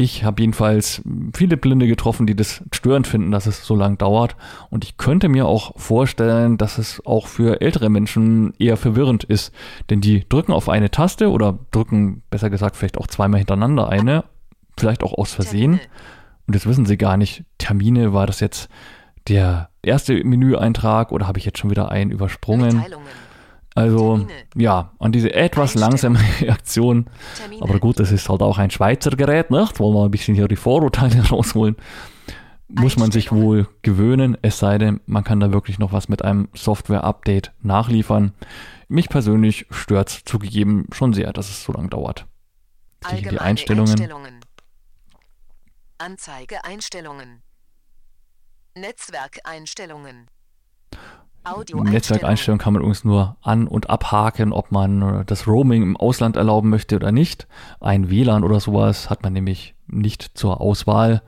Ich 0.00 0.22
habe 0.22 0.42
jedenfalls 0.42 1.02
viele 1.34 1.56
Blinde 1.56 1.88
getroffen, 1.88 2.26
die 2.26 2.36
das 2.36 2.62
störend 2.72 3.08
finden, 3.08 3.32
dass 3.32 3.46
es 3.46 3.66
so 3.66 3.74
lang 3.74 3.98
dauert. 3.98 4.36
Und 4.70 4.84
ich 4.84 4.96
könnte 4.96 5.28
mir 5.28 5.46
auch 5.46 5.76
vorstellen, 5.76 6.56
dass 6.56 6.78
es 6.78 7.04
auch 7.04 7.26
für 7.26 7.60
ältere 7.60 7.90
Menschen 7.90 8.54
eher 8.60 8.76
verwirrend 8.76 9.24
ist. 9.24 9.52
Denn 9.90 10.00
die 10.00 10.24
drücken 10.28 10.52
auf 10.52 10.68
eine 10.68 10.92
Taste 10.92 11.30
oder 11.30 11.58
drücken, 11.72 12.22
besser 12.30 12.48
gesagt, 12.48 12.76
vielleicht 12.76 12.96
auch 12.96 13.08
zweimal 13.08 13.38
hintereinander 13.38 13.88
eine, 13.88 14.22
vielleicht 14.76 15.02
auch 15.02 15.14
aus 15.14 15.32
Versehen. 15.32 15.80
Und 16.48 16.54
jetzt 16.54 16.66
wissen 16.66 16.86
sie 16.86 16.96
gar 16.96 17.18
nicht, 17.18 17.44
Termine, 17.58 18.14
war 18.14 18.26
das 18.26 18.40
jetzt 18.40 18.70
der 19.28 19.68
erste 19.82 20.24
Menüeintrag 20.24 21.12
oder 21.12 21.28
habe 21.28 21.38
ich 21.38 21.44
jetzt 21.44 21.58
schon 21.58 21.68
wieder 21.68 21.90
einen 21.90 22.10
übersprungen? 22.10 22.82
Also 23.74 24.26
ja, 24.56 24.92
an 24.98 25.12
diese 25.12 25.34
etwas 25.34 25.74
langsame 25.74 26.18
Reaktion. 26.40 27.10
Aber 27.60 27.78
gut, 27.78 28.00
das 28.00 28.12
ist 28.12 28.30
halt 28.30 28.40
auch 28.40 28.56
ein 28.56 28.70
Schweizer 28.70 29.10
Gerät, 29.10 29.50
nicht? 29.50 29.78
Wollen 29.78 29.94
wir 29.94 30.06
ein 30.06 30.10
bisschen 30.10 30.34
hier 30.34 30.48
die 30.48 30.56
Vorurteile 30.56 31.20
rausholen. 31.28 31.76
Muss 32.68 32.96
man 32.96 33.10
sich 33.10 33.30
wohl 33.30 33.68
gewöhnen, 33.82 34.36
es 34.40 34.58
sei 34.58 34.78
denn, 34.78 35.00
man 35.04 35.24
kann 35.24 35.40
da 35.40 35.52
wirklich 35.52 35.78
noch 35.78 35.92
was 35.92 36.08
mit 36.08 36.24
einem 36.24 36.48
Software-Update 36.54 37.52
nachliefern. 37.62 38.32
Mich 38.88 39.10
persönlich 39.10 39.66
stört 39.70 40.08
zugegeben 40.08 40.86
schon 40.92 41.12
sehr, 41.12 41.32
dass 41.34 41.50
es 41.50 41.62
so 41.62 41.72
lange 41.72 41.88
dauert. 41.88 42.26
Die 43.04 43.16
Allgemeine 43.16 43.40
Einstellungen. 43.42 43.90
Einstellungen. 43.90 44.37
Anzeige 46.00 46.64
Einstellungen. 46.64 47.42
Netzwerkeinstellungen. 48.76 50.30
Netzwerkeinstellungen 51.82 52.60
kann 52.60 52.72
man 52.74 52.82
übrigens 52.82 53.02
nur 53.02 53.36
an- 53.42 53.66
und 53.66 53.90
abhaken, 53.90 54.52
ob 54.52 54.70
man 54.70 55.02
äh, 55.02 55.24
das 55.24 55.48
Roaming 55.48 55.82
im 55.82 55.96
Ausland 55.96 56.36
erlauben 56.36 56.68
möchte 56.68 56.94
oder 56.94 57.10
nicht. 57.10 57.48
Ein 57.80 58.10
WLAN 58.10 58.44
oder 58.44 58.60
sowas 58.60 59.10
hat 59.10 59.24
man 59.24 59.32
nämlich 59.32 59.74
nicht 59.88 60.38
zur 60.38 60.60
Auswahl. 60.60 61.22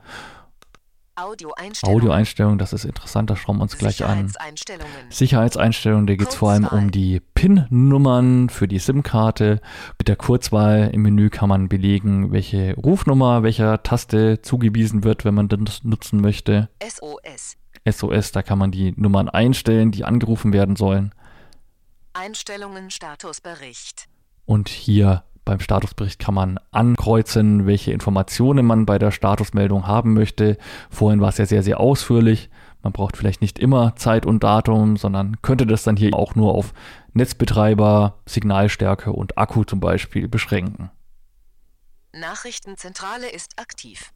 Audioeinstellungen. 1.21 2.01
Audioeinstellungen, 2.01 2.57
das 2.57 2.73
ist 2.73 2.85
interessant, 2.85 3.29
das 3.29 3.39
schauen 3.39 3.57
wir 3.57 3.63
uns 3.63 3.77
gleich 3.77 4.03
an. 4.03 4.31
Sicherheitseinstellungen. 5.09 6.07
Da 6.07 6.15
geht 6.15 6.29
es 6.29 6.35
vor 6.35 6.51
allem 6.51 6.65
um 6.67 6.91
die 6.91 7.19
PIN-Nummern 7.19 8.49
für 8.49 8.67
die 8.67 8.79
SIM-Karte. 8.79 9.61
Mit 9.97 10.07
der 10.07 10.15
Kurzwahl 10.15 10.89
im 10.93 11.03
Menü 11.03 11.29
kann 11.29 11.49
man 11.49 11.69
belegen, 11.69 12.31
welche 12.31 12.75
Rufnummer 12.75 13.43
welcher 13.43 13.83
Taste 13.83 14.41
zugewiesen 14.41 15.03
wird, 15.03 15.25
wenn 15.25 15.35
man 15.35 15.47
das 15.47 15.83
nutzen 15.83 16.21
möchte. 16.21 16.69
SOS. 16.83 17.57
SOS, 17.89 18.31
da 18.31 18.41
kann 18.43 18.59
man 18.59 18.71
die 18.71 18.93
Nummern 18.95 19.29
einstellen, 19.29 19.91
die 19.91 20.03
angerufen 20.03 20.53
werden 20.53 20.75
sollen. 20.75 21.13
Einstellungen 22.13 22.91
Statusbericht. 22.91 24.07
Und 24.45 24.69
hier 24.69 25.23
beim 25.43 25.59
Statusbericht 25.59 26.19
kann 26.19 26.33
man 26.33 26.59
ankreuzen, 26.71 27.65
welche 27.65 27.91
Informationen 27.91 28.65
man 28.65 28.85
bei 28.85 28.99
der 28.99 29.11
Statusmeldung 29.11 29.87
haben 29.87 30.13
möchte. 30.13 30.57
Vorhin 30.89 31.21
war 31.21 31.29
es 31.29 31.37
ja 31.37 31.45
sehr, 31.45 31.63
sehr 31.63 31.79
ausführlich. 31.79 32.49
Man 32.83 32.93
braucht 32.93 33.17
vielleicht 33.17 33.41
nicht 33.41 33.59
immer 33.59 33.95
Zeit 33.95 34.25
und 34.25 34.43
Datum, 34.43 34.97
sondern 34.97 35.41
könnte 35.41 35.67
das 35.67 35.83
dann 35.83 35.97
hier 35.97 36.15
auch 36.15 36.35
nur 36.35 36.53
auf 36.53 36.73
Netzbetreiber, 37.13 38.19
Signalstärke 38.25 39.11
und 39.11 39.37
Akku 39.37 39.63
zum 39.63 39.79
Beispiel 39.79 40.27
beschränken. 40.27 40.91
Nachrichtenzentrale 42.13 43.29
ist 43.29 43.59
aktiv. 43.59 44.11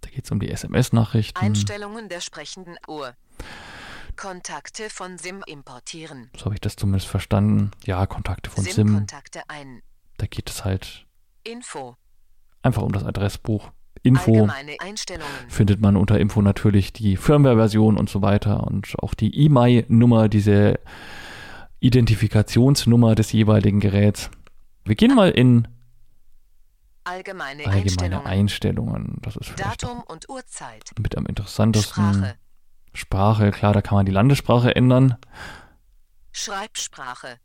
Da 0.00 0.10
geht 0.10 0.24
es 0.24 0.30
um 0.30 0.40
die 0.40 0.50
SMS-Nachrichten. 0.50 1.38
Einstellungen 1.38 2.08
der 2.08 2.20
sprechenden 2.20 2.76
Uhr. 2.88 3.14
Kontakte 4.16 4.88
von 4.88 5.18
SIM 5.18 5.42
importieren. 5.46 6.30
So 6.36 6.46
habe 6.46 6.54
ich 6.54 6.60
das 6.60 6.76
zumindest 6.76 7.06
verstanden. 7.06 7.70
Ja, 7.84 8.06
Kontakte 8.06 8.50
von 8.50 8.64
SIM. 8.64 8.88
SIM-Kontakte 8.88 9.42
ein. 9.48 9.82
Da 10.18 10.26
geht 10.26 10.50
es 10.50 10.64
halt 10.64 11.06
Info. 11.44 11.96
einfach 12.62 12.82
um 12.82 12.92
das 12.92 13.04
Adressbuch. 13.04 13.70
Info. 14.02 14.48
Findet 15.48 15.80
man 15.80 15.96
unter 15.96 16.20
Info 16.20 16.40
natürlich 16.40 16.92
die 16.92 17.16
Firmware-Version 17.16 17.96
und 17.96 18.08
so 18.08 18.22
weiter 18.22 18.64
und 18.64 18.94
auch 19.00 19.14
die 19.14 19.46
EMI-Nummer, 19.46 20.28
diese 20.28 20.78
Identifikationsnummer 21.80 23.14
des 23.14 23.32
jeweiligen 23.32 23.80
Geräts. 23.80 24.30
Wir 24.84 24.94
gehen 24.94 25.14
mal 25.14 25.30
in 25.30 25.66
Allgemeine, 27.04 27.66
allgemeine 27.66 28.24
Einstellungen. 28.24 28.26
Einstellungen. 28.26 29.18
Das 29.22 29.36
ist 29.36 29.58
Datum 29.58 30.02
und 30.08 30.28
Uhrzeit. 30.28 30.90
mit 30.98 31.16
am 31.16 31.26
interessantesten. 31.26 32.14
Sprache. 32.14 32.34
Sprache, 32.92 33.50
klar, 33.50 33.72
da 33.72 33.82
kann 33.82 33.96
man 33.96 34.06
die 34.06 34.12
Landessprache 34.12 34.74
ändern. 34.74 35.16
Schreibsprache. 36.32 37.38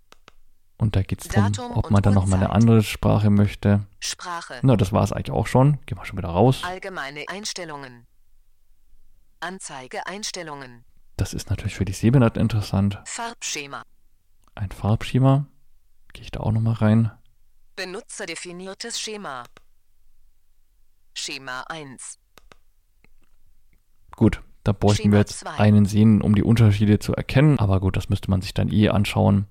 Und 0.82 0.96
da 0.96 1.04
geht 1.04 1.22
es 1.22 1.28
darum, 1.28 1.54
Datum 1.54 1.78
ob 1.78 1.92
man 1.92 2.02
dann 2.02 2.16
noch 2.16 2.26
mal 2.26 2.38
eine 2.38 2.50
andere 2.50 2.82
Sprache 2.82 3.30
möchte. 3.30 3.86
Sprache. 4.00 4.60
Na, 4.64 4.76
das 4.76 4.92
war 4.92 5.04
es 5.04 5.14
eigentlich 5.14 5.30
auch 5.30 5.46
schon. 5.46 5.78
Gehen 5.86 5.96
wir 5.96 6.06
schon 6.06 6.18
wieder 6.18 6.30
raus. 6.30 6.64
Allgemeine 6.64 7.24
Einstellungen. 7.28 8.08
Anzeige 9.42 10.08
Einstellungen. 10.08 10.84
Das 11.18 11.36
ist 11.36 11.52
natürlich 11.52 11.76
für 11.76 11.86
die 11.86 11.94
Sehbehinderten 11.94 12.42
interessant. 12.42 13.00
Farbschema. 13.06 13.84
Ein 14.56 14.72
Farbschema. 14.72 15.46
Gehe 16.14 16.24
ich 16.24 16.32
da 16.32 16.40
auch 16.40 16.52
noch 16.52 16.62
mal 16.62 16.74
rein. 16.74 17.12
Benutzerdefiniertes 17.76 19.00
Schema. 19.00 19.44
Schema 21.14 21.62
1. 21.70 22.18
Gut, 24.16 24.42
da 24.64 24.72
bräuchten 24.72 25.04
Schema 25.04 25.14
wir 25.14 25.20
jetzt 25.20 25.42
zwei. 25.42 25.60
einen 25.60 25.86
sehen, 25.86 26.24
um 26.24 26.34
die 26.34 26.44
Unterschiede 26.44 26.98
zu 26.98 27.14
erkennen. 27.14 27.60
Aber 27.60 27.80
gut, 27.80 27.98
das 27.98 28.10
müsste 28.10 28.32
man 28.32 28.42
sich 28.42 28.56
dann 28.56 28.74
eh 28.74 28.90
anschauen. 28.90 29.46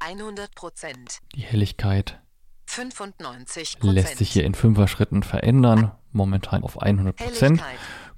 100 0.00 0.54
Prozent. 0.54 1.20
Die 1.34 1.42
Helligkeit 1.42 2.20
95 2.66 3.78
lässt 3.82 4.18
sich 4.18 4.30
hier 4.30 4.44
in 4.44 4.54
Fünfer-Schritten 4.54 5.22
verändern. 5.22 5.92
Momentan 6.12 6.62
auf 6.62 6.80
100 6.80 7.16
Prozent. 7.16 7.62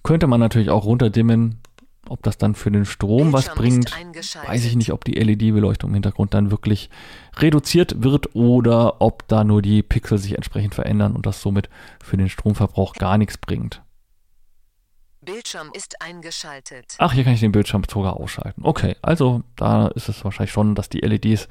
Könnte 0.03 0.27
man 0.27 0.41
natürlich 0.41 0.71
auch 0.71 0.85
runterdimmen. 0.85 1.61
Ob 2.09 2.23
das 2.23 2.37
dann 2.37 2.55
für 2.55 2.71
den 2.71 2.85
Strom 2.85 3.33
was 3.33 3.55
bringt, 3.55 3.93
weiß 4.47 4.65
ich 4.65 4.75
nicht, 4.75 4.93
ob 4.93 5.05
die 5.05 5.13
LED-Beleuchtung 5.13 5.91
im 5.91 5.95
Hintergrund 5.95 6.35
dann 6.35 6.51
wirklich 6.51 6.91
reduziert 7.37 8.03
wird 8.03 8.35
oder 8.35 9.01
ob 9.01 9.27
da 9.29 9.45
nur 9.45 9.63
die 9.63 9.83
Pixel 9.83 10.19
sich 10.19 10.35
entsprechend 10.35 10.75
verändern 10.75 11.15
und 11.15 11.27
das 11.27 11.41
somit 11.41 11.71
für 12.03 12.17
den 12.17 12.29
Stromverbrauch 12.29 12.95
gar 12.95 13.19
nichts 13.19 13.39
bringt. 13.39 13.83
Bildschirm 15.25 15.71
ist 15.73 16.03
eingeschaltet. 16.03 16.97
Ach, 16.99 17.13
hier 17.13 17.25
kann 17.25 17.35
ich 17.35 17.41
den 17.41 17.53
Bildschirm 17.53 17.85
sogar 17.89 18.19
ausschalten. 18.19 18.63
Okay, 18.65 18.97
also 19.03 19.43
da 19.57 19.89
ist 19.89 20.09
es 20.09 20.25
wahrscheinlich 20.25 20.53
schon, 20.53 20.75
dass 20.75 20.89
die 20.89 20.99
LEDs 20.99 21.49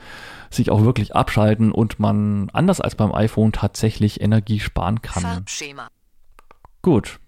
sich 0.49 0.69
auch 0.69 0.81
wirklich 0.81 1.15
abschalten 1.15 1.71
und 1.71 1.99
man 1.99 2.49
anders 2.51 2.81
als 2.81 2.95
beim 2.95 3.13
iPhone 3.13 3.53
tatsächlich 3.53 4.19
Energie 4.19 4.59
sparen 4.59 5.01
kann. 5.01 5.23
Farbschema. 5.23 5.87
Gut, 6.81 7.19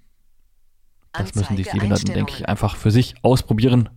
das 1.14 1.36
müssen 1.36 1.56
die 1.56 1.62
Anzeige 1.62 1.72
Sehbehinderten, 1.72 2.14
denke 2.14 2.34
ich, 2.34 2.50
einfach 2.50 2.76
für 2.76 2.92
sich 2.92 3.16
ausprobieren, 3.22 3.90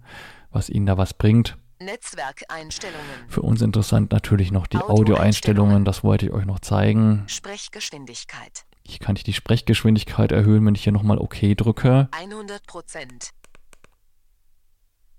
was 0.50 0.68
ihnen 0.68 0.86
da 0.86 0.98
was 0.98 1.14
bringt. 1.14 1.56
Netzwerkeinstellungen. 1.80 3.28
Für 3.28 3.42
uns 3.42 3.60
interessant 3.60 4.12
natürlich 4.12 4.52
noch 4.52 4.66
die 4.66 4.76
Audioeinstellungen. 4.76 5.00
Audioeinstellungen, 5.00 5.84
das 5.84 6.04
wollte 6.04 6.26
ich 6.26 6.32
euch 6.32 6.44
noch 6.44 6.60
zeigen. 6.60 7.24
Sprechgeschwindigkeit. 7.26 8.64
Hier 8.88 8.98
kann 8.98 9.16
ich 9.16 9.24
die 9.24 9.32
Sprechgeschwindigkeit 9.32 10.32
erhöhen, 10.32 10.64
wenn 10.64 10.74
ich 10.74 10.84
hier 10.84 10.92
nochmal 10.92 11.18
OK 11.18 11.36
drücke. 11.56 12.08
100 12.12 12.66
Prozent. 12.66 13.30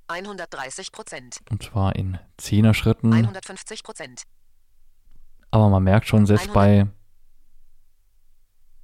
130 0.07 0.91
Prozent. 0.91 1.39
Und 1.49 1.63
zwar 1.63 1.95
in 1.95 2.17
10er 2.39 2.73
Schritten. 2.73 3.11
150 3.11 3.83
Prozent. 3.83 4.23
Aber 5.51 5.69
man 5.69 5.83
merkt 5.83 6.07
schon, 6.07 6.25
selbst 6.25 6.53
bei 6.53 6.87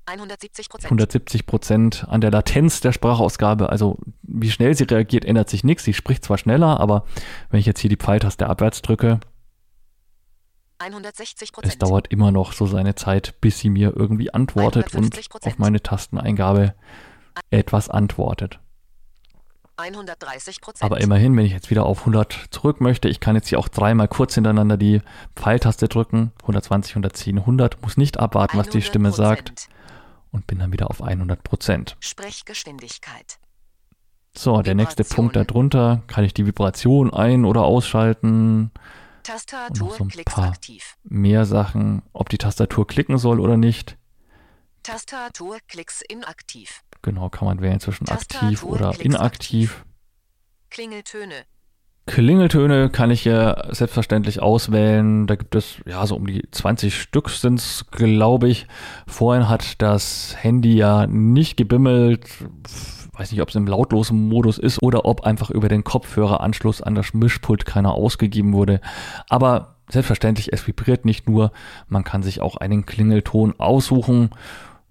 170 0.05 0.69
Prozent. 0.69 0.85
170 0.85 1.45
Prozent 1.45 2.05
an 2.09 2.19
der 2.19 2.31
Latenz 2.31 2.81
der 2.81 2.91
Sprachausgabe. 2.91 3.69
Also 3.69 3.97
wie 4.21 4.51
schnell 4.51 4.75
sie 4.75 4.83
reagiert, 4.83 5.23
ändert 5.23 5.49
sich 5.49 5.63
nichts. 5.63 5.85
Sie 5.85 5.93
spricht 5.93 6.25
zwar 6.25 6.37
schneller, 6.37 6.79
aber 6.79 7.05
wenn 7.49 7.59
ich 7.59 7.65
jetzt 7.65 7.79
hier 7.79 7.89
die 7.89 7.97
Pfeiltaste 7.97 8.47
abwärts 8.47 8.81
drücke, 8.81 9.21
160 9.21 9.32
es 11.61 11.77
dauert 11.77 12.07
immer 12.07 12.31
noch 12.31 12.53
so 12.53 12.65
seine 12.65 12.95
Zeit, 12.95 13.39
bis 13.41 13.59
sie 13.59 13.69
mir 13.69 13.93
irgendwie 13.95 14.33
antwortet 14.33 14.93
und 14.95 15.15
150%. 15.15 15.47
auf 15.47 15.57
meine 15.57 15.81
Tasteneingabe 15.81 16.73
etwas 17.51 17.89
antwortet. 17.89 18.59
130 19.77 20.61
Prozent. 20.61 20.83
Aber 20.83 21.01
immerhin, 21.01 21.35
wenn 21.35 21.45
ich 21.45 21.51
jetzt 21.51 21.69
wieder 21.69 21.85
auf 21.85 21.99
100 22.01 22.47
zurück 22.51 22.79
möchte, 22.79 23.09
ich 23.09 23.19
kann 23.19 23.35
jetzt 23.35 23.47
hier 23.47 23.59
auch 23.59 23.67
dreimal 23.67 24.07
kurz 24.07 24.35
hintereinander 24.35 24.77
die 24.77 25.01
Pfeiltaste 25.35 25.87
drücken. 25.87 26.31
120, 26.41 26.91
110, 26.93 27.39
100. 27.39 27.81
Muss 27.81 27.97
nicht 27.97 28.19
abwarten, 28.19 28.57
was 28.57 28.69
die 28.69 28.81
Stimme 28.81 29.11
sagt. 29.11 29.67
Und 30.31 30.47
bin 30.47 30.59
dann 30.59 30.71
wieder 30.73 30.89
auf 30.89 31.01
100 31.01 31.43
Prozent. 31.43 31.95
Sprechgeschwindigkeit. 31.99 33.39
So, 34.35 34.61
der 34.61 34.75
nächste. 34.75 35.03
Punkt 35.03 35.35
darunter, 35.35 36.01
kann 36.07 36.23
ich 36.23 36.33
die 36.33 36.45
Vibration 36.45 37.13
ein- 37.13 37.45
oder 37.45 37.63
ausschalten. 37.63 38.71
Und 39.23 39.27
Tastatur 39.27 39.87
noch 39.87 39.97
so 39.97 40.03
ein 40.03 40.09
Klicks 40.09 40.33
paar 40.33 40.49
aktiv. 40.49 40.97
mehr 41.03 41.45
Sachen, 41.45 42.01
ob 42.11 42.27
die 42.27 42.37
Tastatur 42.37 42.85
klicken 42.85 43.17
soll 43.17 43.39
oder 43.39 43.55
nicht. 43.55 43.97
Tastatur 44.83 45.59
Klicks 45.69 46.01
inaktiv. 46.01 46.81
Genau, 47.01 47.29
kann 47.29 47.45
man 47.45 47.61
wählen 47.61 47.79
zwischen 47.79 48.09
aktiv 48.09 48.39
Tastatur 48.41 48.69
oder 48.69 48.89
klicks 48.91 49.05
inaktiv. 49.05 49.85
Klingeltöne. 50.69 51.45
Klingeltöne 52.05 52.89
kann 52.89 53.11
ich 53.11 53.23
ja 53.23 53.73
selbstverständlich 53.73 54.41
auswählen. 54.41 55.25
Da 55.25 55.35
gibt 55.35 55.55
es, 55.55 55.77
ja, 55.85 56.05
so 56.05 56.17
um 56.17 56.27
die 56.27 56.43
20 56.51 56.99
Stück 56.99 57.29
sind 57.29 57.59
es, 57.59 57.85
glaube 57.91 58.49
ich. 58.49 58.67
Vorhin 59.07 59.47
hat 59.47 59.81
das 59.81 60.35
Handy 60.37 60.75
ja 60.75 61.07
nicht 61.07 61.55
gebimmelt. 61.55 62.27
Weiß 63.13 63.31
nicht, 63.31 63.41
ob 63.41 63.49
es 63.49 63.55
im 63.55 63.67
lautlosen 63.67 64.27
Modus 64.27 64.57
ist 64.57 64.81
oder 64.81 65.05
ob 65.05 65.21
einfach 65.21 65.51
über 65.51 65.69
den 65.69 65.83
Kopfhöreranschluss 65.83 66.81
an 66.81 66.95
das 66.95 67.13
Mischpult 67.13 67.65
keiner 67.65 67.93
ausgegeben 67.93 68.53
wurde. 68.53 68.81
Aber 69.29 69.75
selbstverständlich, 69.87 70.51
es 70.51 70.65
vibriert 70.65 71.05
nicht 71.05 71.29
nur. 71.29 71.51
Man 71.87 72.03
kann 72.03 72.23
sich 72.23 72.41
auch 72.41 72.57
einen 72.57 72.85
Klingelton 72.85 73.59
aussuchen. 73.59 74.31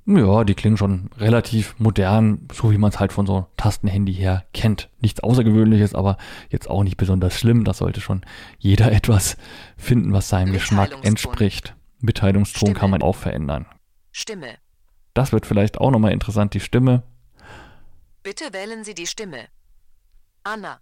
Ja, 0.05 0.45
die 0.45 0.55
klingen 0.55 0.77
schon 0.77 1.11
relativ 1.17 1.77
modern, 1.79 2.49
so 2.53 2.73
wie 2.73 2.79
man 2.79 2.91
es 2.91 2.99
halt 2.99 3.13
von 3.13 3.27
so 3.27 3.37
einem 3.37 3.47
Tastenhandy 3.57 4.15
her 4.15 4.45
kennt. 4.53 4.89
Nichts 5.01 5.21
Außergewöhnliches, 5.21 5.95
aber 5.95 6.17
jetzt 6.51 6.69
auch 6.69 6.83
nicht 6.83 6.97
besonders 6.97 7.35
schlimm. 7.35 7.65
Da 7.65 7.73
sollte 7.73 8.01
schon 8.01 8.23
jeder 8.59 8.91
etwas 8.93 9.37
finden, 9.77 10.13
was 10.13 10.29
seinem 10.29 10.53
Geschmack 10.53 10.91
entspricht. 11.03 11.75
Mitteilungston 12.01 12.69
Stimme. 12.69 12.79
kann 12.79 12.91
man 12.91 13.03
auch 13.03 13.17
verändern. 13.17 13.67
Stimme. 14.11 14.57
Das 15.15 15.33
wird 15.33 15.47
vielleicht 15.47 15.79
auch 15.79 15.91
nochmal 15.91 16.13
interessant, 16.13 16.55
die 16.55 16.61
Stimme. 16.61 17.03
Bitte 18.23 18.53
wählen 18.53 18.85
Sie 18.85 18.95
die 18.95 19.07
Stimme. 19.07 19.49
Anna. 20.45 20.79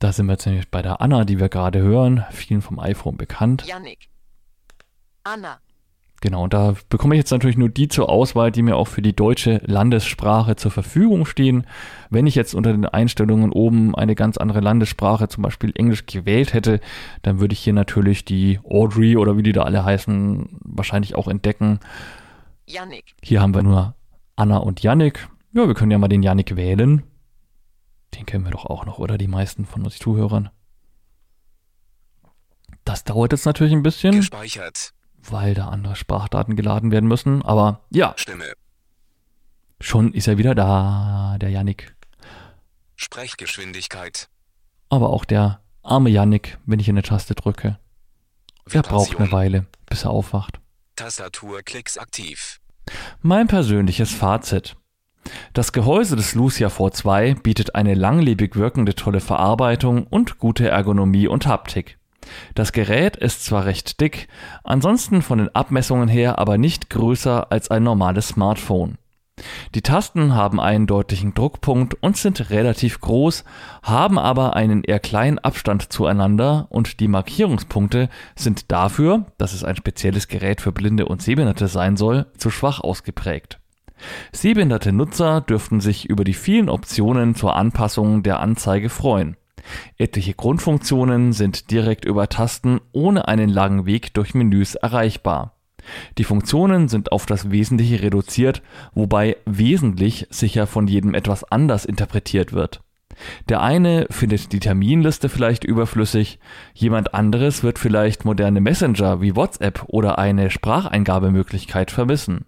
Da 0.00 0.12
sind 0.12 0.26
wir 0.26 0.32
jetzt 0.32 0.46
nämlich 0.46 0.70
bei 0.70 0.82
der 0.82 1.00
Anna, 1.00 1.24
die 1.24 1.40
wir 1.40 1.48
gerade 1.48 1.80
hören, 1.80 2.24
vielen 2.30 2.60
vom 2.60 2.78
iPhone 2.78 3.16
bekannt. 3.16 3.64
Yannick. 3.66 4.10
Anna. 5.22 5.60
Genau, 6.20 6.44
und 6.44 6.54
da 6.54 6.74
bekomme 6.88 7.14
ich 7.14 7.18
jetzt 7.18 7.30
natürlich 7.32 7.56
nur 7.56 7.68
die 7.68 7.88
zur 7.88 8.08
Auswahl, 8.08 8.50
die 8.50 8.62
mir 8.62 8.76
auch 8.76 8.88
für 8.88 9.02
die 9.02 9.14
deutsche 9.14 9.60
Landessprache 9.64 10.56
zur 10.56 10.70
Verfügung 10.70 11.26
stehen. 11.26 11.66
Wenn 12.08 12.26
ich 12.26 12.34
jetzt 12.34 12.54
unter 12.54 12.72
den 12.72 12.86
Einstellungen 12.86 13.52
oben 13.52 13.94
eine 13.94 14.14
ganz 14.14 14.38
andere 14.38 14.60
Landessprache, 14.60 15.28
zum 15.28 15.42
Beispiel 15.42 15.72
Englisch, 15.74 16.06
gewählt 16.06 16.54
hätte, 16.54 16.80
dann 17.22 17.40
würde 17.40 17.52
ich 17.52 17.60
hier 17.60 17.74
natürlich 17.74 18.24
die 18.24 18.58
Audrey 18.64 19.16
oder 19.16 19.36
wie 19.36 19.42
die 19.42 19.52
da 19.52 19.64
alle 19.64 19.84
heißen, 19.84 20.60
wahrscheinlich 20.64 21.14
auch 21.14 21.28
entdecken. 21.28 21.80
Yannick. 22.66 23.14
Hier 23.22 23.42
haben 23.42 23.54
wir 23.54 23.62
nur 23.62 23.94
Anna 24.36 24.58
und 24.58 24.82
Yannick. 24.82 25.28
Ja, 25.54 25.68
wir 25.68 25.74
können 25.74 25.92
ja 25.92 25.98
mal 25.98 26.08
den 26.08 26.22
Yannick 26.22 26.56
wählen. 26.56 27.04
Den 28.14 28.26
kennen 28.26 28.44
wir 28.44 28.50
doch 28.50 28.66
auch 28.66 28.84
noch, 28.84 28.98
oder? 28.98 29.18
Die 29.18 29.28
meisten 29.28 29.66
von 29.66 29.84
uns 29.84 29.98
Zuhörern. 29.98 30.50
Das 32.84 33.04
dauert 33.04 33.32
jetzt 33.32 33.46
natürlich 33.46 33.72
ein 33.72 33.82
bisschen 33.82 34.16
Gespeichert. 34.16 34.92
weil 35.22 35.54
da 35.54 35.68
andere 35.68 35.96
Sprachdaten 35.96 36.56
geladen 36.56 36.90
werden 36.90 37.08
müssen. 37.08 37.42
Aber 37.42 37.80
ja, 37.90 38.14
Stimme. 38.16 38.52
schon 39.80 40.12
ist 40.12 40.26
er 40.28 40.38
wieder 40.38 40.54
da, 40.54 41.36
der 41.40 41.50
Yannick. 41.50 41.94
Sprechgeschwindigkeit. 42.96 44.28
Aber 44.88 45.10
auch 45.10 45.24
der 45.24 45.60
arme 45.82 46.10
Yannick, 46.10 46.58
wenn 46.66 46.80
ich 46.80 46.88
eine 46.88 47.02
Taste 47.02 47.34
drücke, 47.34 47.78
der 48.72 48.82
braucht 48.82 49.18
eine. 49.18 49.30
Weile, 49.32 49.66
bis 49.86 50.04
er 50.04 50.10
aufwacht. 50.10 50.60
Tastaturklicks 50.96 51.96
aktiv. 51.98 52.60
Mein 53.22 53.46
persönliches 53.46 54.12
Fazit. 54.12 54.76
Das 55.52 55.72
Gehäuse 55.72 56.16
des 56.16 56.34
Lucia 56.34 56.68
V2 56.68 57.40
bietet 57.42 57.74
eine 57.74 57.94
langlebig 57.94 58.56
wirkende 58.56 58.94
tolle 58.94 59.20
Verarbeitung 59.20 60.06
und 60.08 60.38
gute 60.38 60.68
Ergonomie 60.68 61.28
und 61.28 61.46
Haptik. 61.46 61.98
Das 62.54 62.72
Gerät 62.72 63.16
ist 63.16 63.44
zwar 63.44 63.66
recht 63.66 64.00
dick, 64.00 64.28
ansonsten 64.62 65.22
von 65.22 65.38
den 65.38 65.54
Abmessungen 65.54 66.08
her 66.08 66.38
aber 66.38 66.58
nicht 66.58 66.90
größer 66.90 67.50
als 67.52 67.70
ein 67.70 67.82
normales 67.82 68.28
Smartphone. 68.28 68.98
Die 69.74 69.82
Tasten 69.82 70.34
haben 70.34 70.60
einen 70.60 70.86
deutlichen 70.86 71.34
Druckpunkt 71.34 71.94
und 71.94 72.16
sind 72.16 72.50
relativ 72.50 73.00
groß, 73.00 73.44
haben 73.82 74.18
aber 74.18 74.54
einen 74.54 74.84
eher 74.84 75.00
kleinen 75.00 75.40
Abstand 75.40 75.92
zueinander 75.92 76.68
und 76.70 77.00
die 77.00 77.08
Markierungspunkte 77.08 78.08
sind 78.36 78.70
dafür, 78.70 79.26
dass 79.36 79.52
es 79.52 79.64
ein 79.64 79.76
spezielles 79.76 80.28
Gerät 80.28 80.60
für 80.60 80.70
Blinde 80.70 81.06
und 81.06 81.20
Sehbehinderte 81.20 81.66
sein 81.66 81.96
soll, 81.96 82.26
zu 82.38 82.50
schwach 82.50 82.80
ausgeprägt. 82.80 83.58
Sehbehinderte 84.32 84.92
Nutzer 84.92 85.40
dürften 85.40 85.80
sich 85.80 86.08
über 86.08 86.24
die 86.24 86.34
vielen 86.34 86.68
Optionen 86.68 87.34
zur 87.34 87.56
Anpassung 87.56 88.22
der 88.22 88.40
Anzeige 88.40 88.88
freuen. 88.88 89.36
Etliche 89.96 90.34
Grundfunktionen 90.34 91.32
sind 91.32 91.70
direkt 91.70 92.04
über 92.04 92.28
Tasten 92.28 92.80
ohne 92.92 93.28
einen 93.28 93.48
langen 93.48 93.86
Weg 93.86 94.14
durch 94.14 94.34
Menüs 94.34 94.74
erreichbar. 94.74 95.54
Die 96.18 96.24
Funktionen 96.24 96.88
sind 96.88 97.12
auf 97.12 97.26
das 97.26 97.50
Wesentliche 97.50 98.02
reduziert, 98.02 98.62
wobei 98.94 99.36
wesentlich 99.44 100.26
sicher 100.30 100.66
von 100.66 100.86
jedem 100.86 101.14
etwas 101.14 101.44
anders 101.44 101.84
interpretiert 101.84 102.52
wird. 102.52 102.80
Der 103.48 103.62
eine 103.62 104.06
findet 104.10 104.52
die 104.52 104.60
Terminliste 104.60 105.28
vielleicht 105.28 105.62
überflüssig, 105.62 106.38
jemand 106.72 107.14
anderes 107.14 107.62
wird 107.62 107.78
vielleicht 107.78 108.24
moderne 108.24 108.60
Messenger 108.60 109.20
wie 109.20 109.36
WhatsApp 109.36 109.84
oder 109.86 110.18
eine 110.18 110.50
Spracheingabemöglichkeit 110.50 111.90
vermissen. 111.90 112.46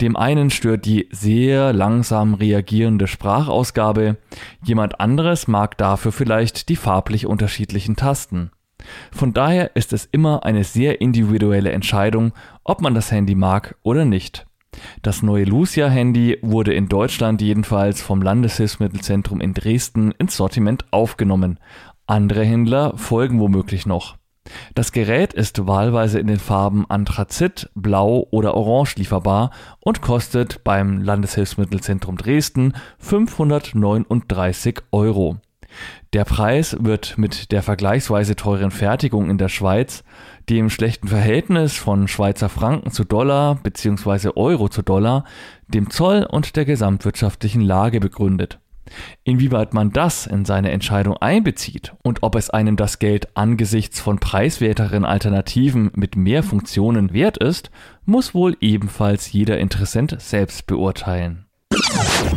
Dem 0.00 0.16
einen 0.16 0.50
stört 0.50 0.84
die 0.84 1.08
sehr 1.10 1.72
langsam 1.72 2.34
reagierende 2.34 3.06
Sprachausgabe, 3.06 4.16
jemand 4.64 5.00
anderes 5.00 5.48
mag 5.48 5.78
dafür 5.78 6.12
vielleicht 6.12 6.68
die 6.68 6.76
farblich 6.76 7.26
unterschiedlichen 7.26 7.96
Tasten. 7.96 8.50
Von 9.12 9.32
daher 9.32 9.76
ist 9.76 9.92
es 9.92 10.04
immer 10.04 10.44
eine 10.44 10.64
sehr 10.64 11.00
individuelle 11.00 11.72
Entscheidung, 11.72 12.32
ob 12.64 12.80
man 12.80 12.94
das 12.94 13.10
Handy 13.10 13.34
mag 13.34 13.76
oder 13.82 14.04
nicht. 14.04 14.46
Das 15.02 15.22
neue 15.22 15.44
Lucia-Handy 15.44 16.38
wurde 16.42 16.74
in 16.74 16.88
Deutschland 16.88 17.40
jedenfalls 17.40 18.02
vom 18.02 18.22
Landeshilfsmittelzentrum 18.22 19.40
in 19.40 19.54
Dresden 19.54 20.12
ins 20.12 20.36
Sortiment 20.36 20.84
aufgenommen. 20.92 21.60
Andere 22.06 22.44
Händler 22.44 22.96
folgen 22.96 23.40
womöglich 23.40 23.86
noch. 23.86 24.16
Das 24.74 24.92
Gerät 24.92 25.32
ist 25.32 25.66
wahlweise 25.66 26.18
in 26.18 26.26
den 26.26 26.38
Farben 26.38 26.84
Anthrazit, 26.88 27.70
Blau 27.74 28.26
oder 28.30 28.54
Orange 28.54 28.96
lieferbar 28.96 29.50
und 29.80 30.02
kostet 30.02 30.64
beim 30.64 31.00
Landeshilfsmittelzentrum 31.00 32.16
Dresden 32.16 32.74
539 32.98 34.80
Euro. 34.92 35.38
Der 36.12 36.24
Preis 36.24 36.76
wird 36.78 37.18
mit 37.18 37.50
der 37.50 37.62
vergleichsweise 37.62 38.36
teuren 38.36 38.70
Fertigung 38.70 39.30
in 39.30 39.38
der 39.38 39.48
Schweiz, 39.48 40.04
dem 40.48 40.70
schlechten 40.70 41.08
Verhältnis 41.08 41.74
von 41.74 42.06
Schweizer 42.06 42.48
Franken 42.48 42.90
zu 42.90 43.04
Dollar 43.04 43.56
bzw. 43.56 44.30
Euro 44.36 44.68
zu 44.68 44.82
Dollar, 44.82 45.24
dem 45.66 45.90
Zoll 45.90 46.26
und 46.30 46.54
der 46.56 46.64
gesamtwirtschaftlichen 46.64 47.62
Lage 47.62 47.98
begründet. 47.98 48.60
Inwieweit 49.24 49.74
man 49.74 49.90
das 49.90 50.26
in 50.26 50.44
seine 50.44 50.70
Entscheidung 50.70 51.16
einbezieht 51.16 51.94
und 52.02 52.22
ob 52.22 52.34
es 52.34 52.50
einem 52.50 52.76
das 52.76 52.98
Geld 52.98 53.36
angesichts 53.36 54.00
von 54.00 54.18
preiswerteren 54.18 55.04
Alternativen 55.04 55.90
mit 55.94 56.16
mehr 56.16 56.42
Funktionen 56.42 57.12
wert 57.12 57.38
ist, 57.38 57.70
muss 58.04 58.34
wohl 58.34 58.56
ebenfalls 58.60 59.32
jeder 59.32 59.58
Interessent 59.58 60.16
selbst 60.20 60.66
beurteilen. 60.66 61.46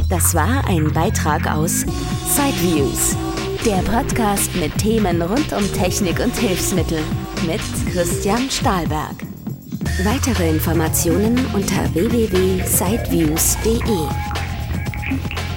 Das 0.09 0.33
war 0.33 0.67
ein 0.67 0.91
Beitrag 0.93 1.51
aus 1.51 1.81
Sideviews, 1.81 3.15
der 3.65 3.81
Podcast 3.83 4.55
mit 4.55 4.77
Themen 4.77 5.21
rund 5.21 5.51
um 5.53 5.73
Technik 5.73 6.19
und 6.19 6.35
Hilfsmittel 6.35 6.99
mit 7.45 7.61
Christian 7.91 8.49
Stahlberg. 8.49 9.15
Weitere 10.03 10.49
Informationen 10.49 11.37
unter 11.53 11.93
www.sideviews.de. 11.93 13.81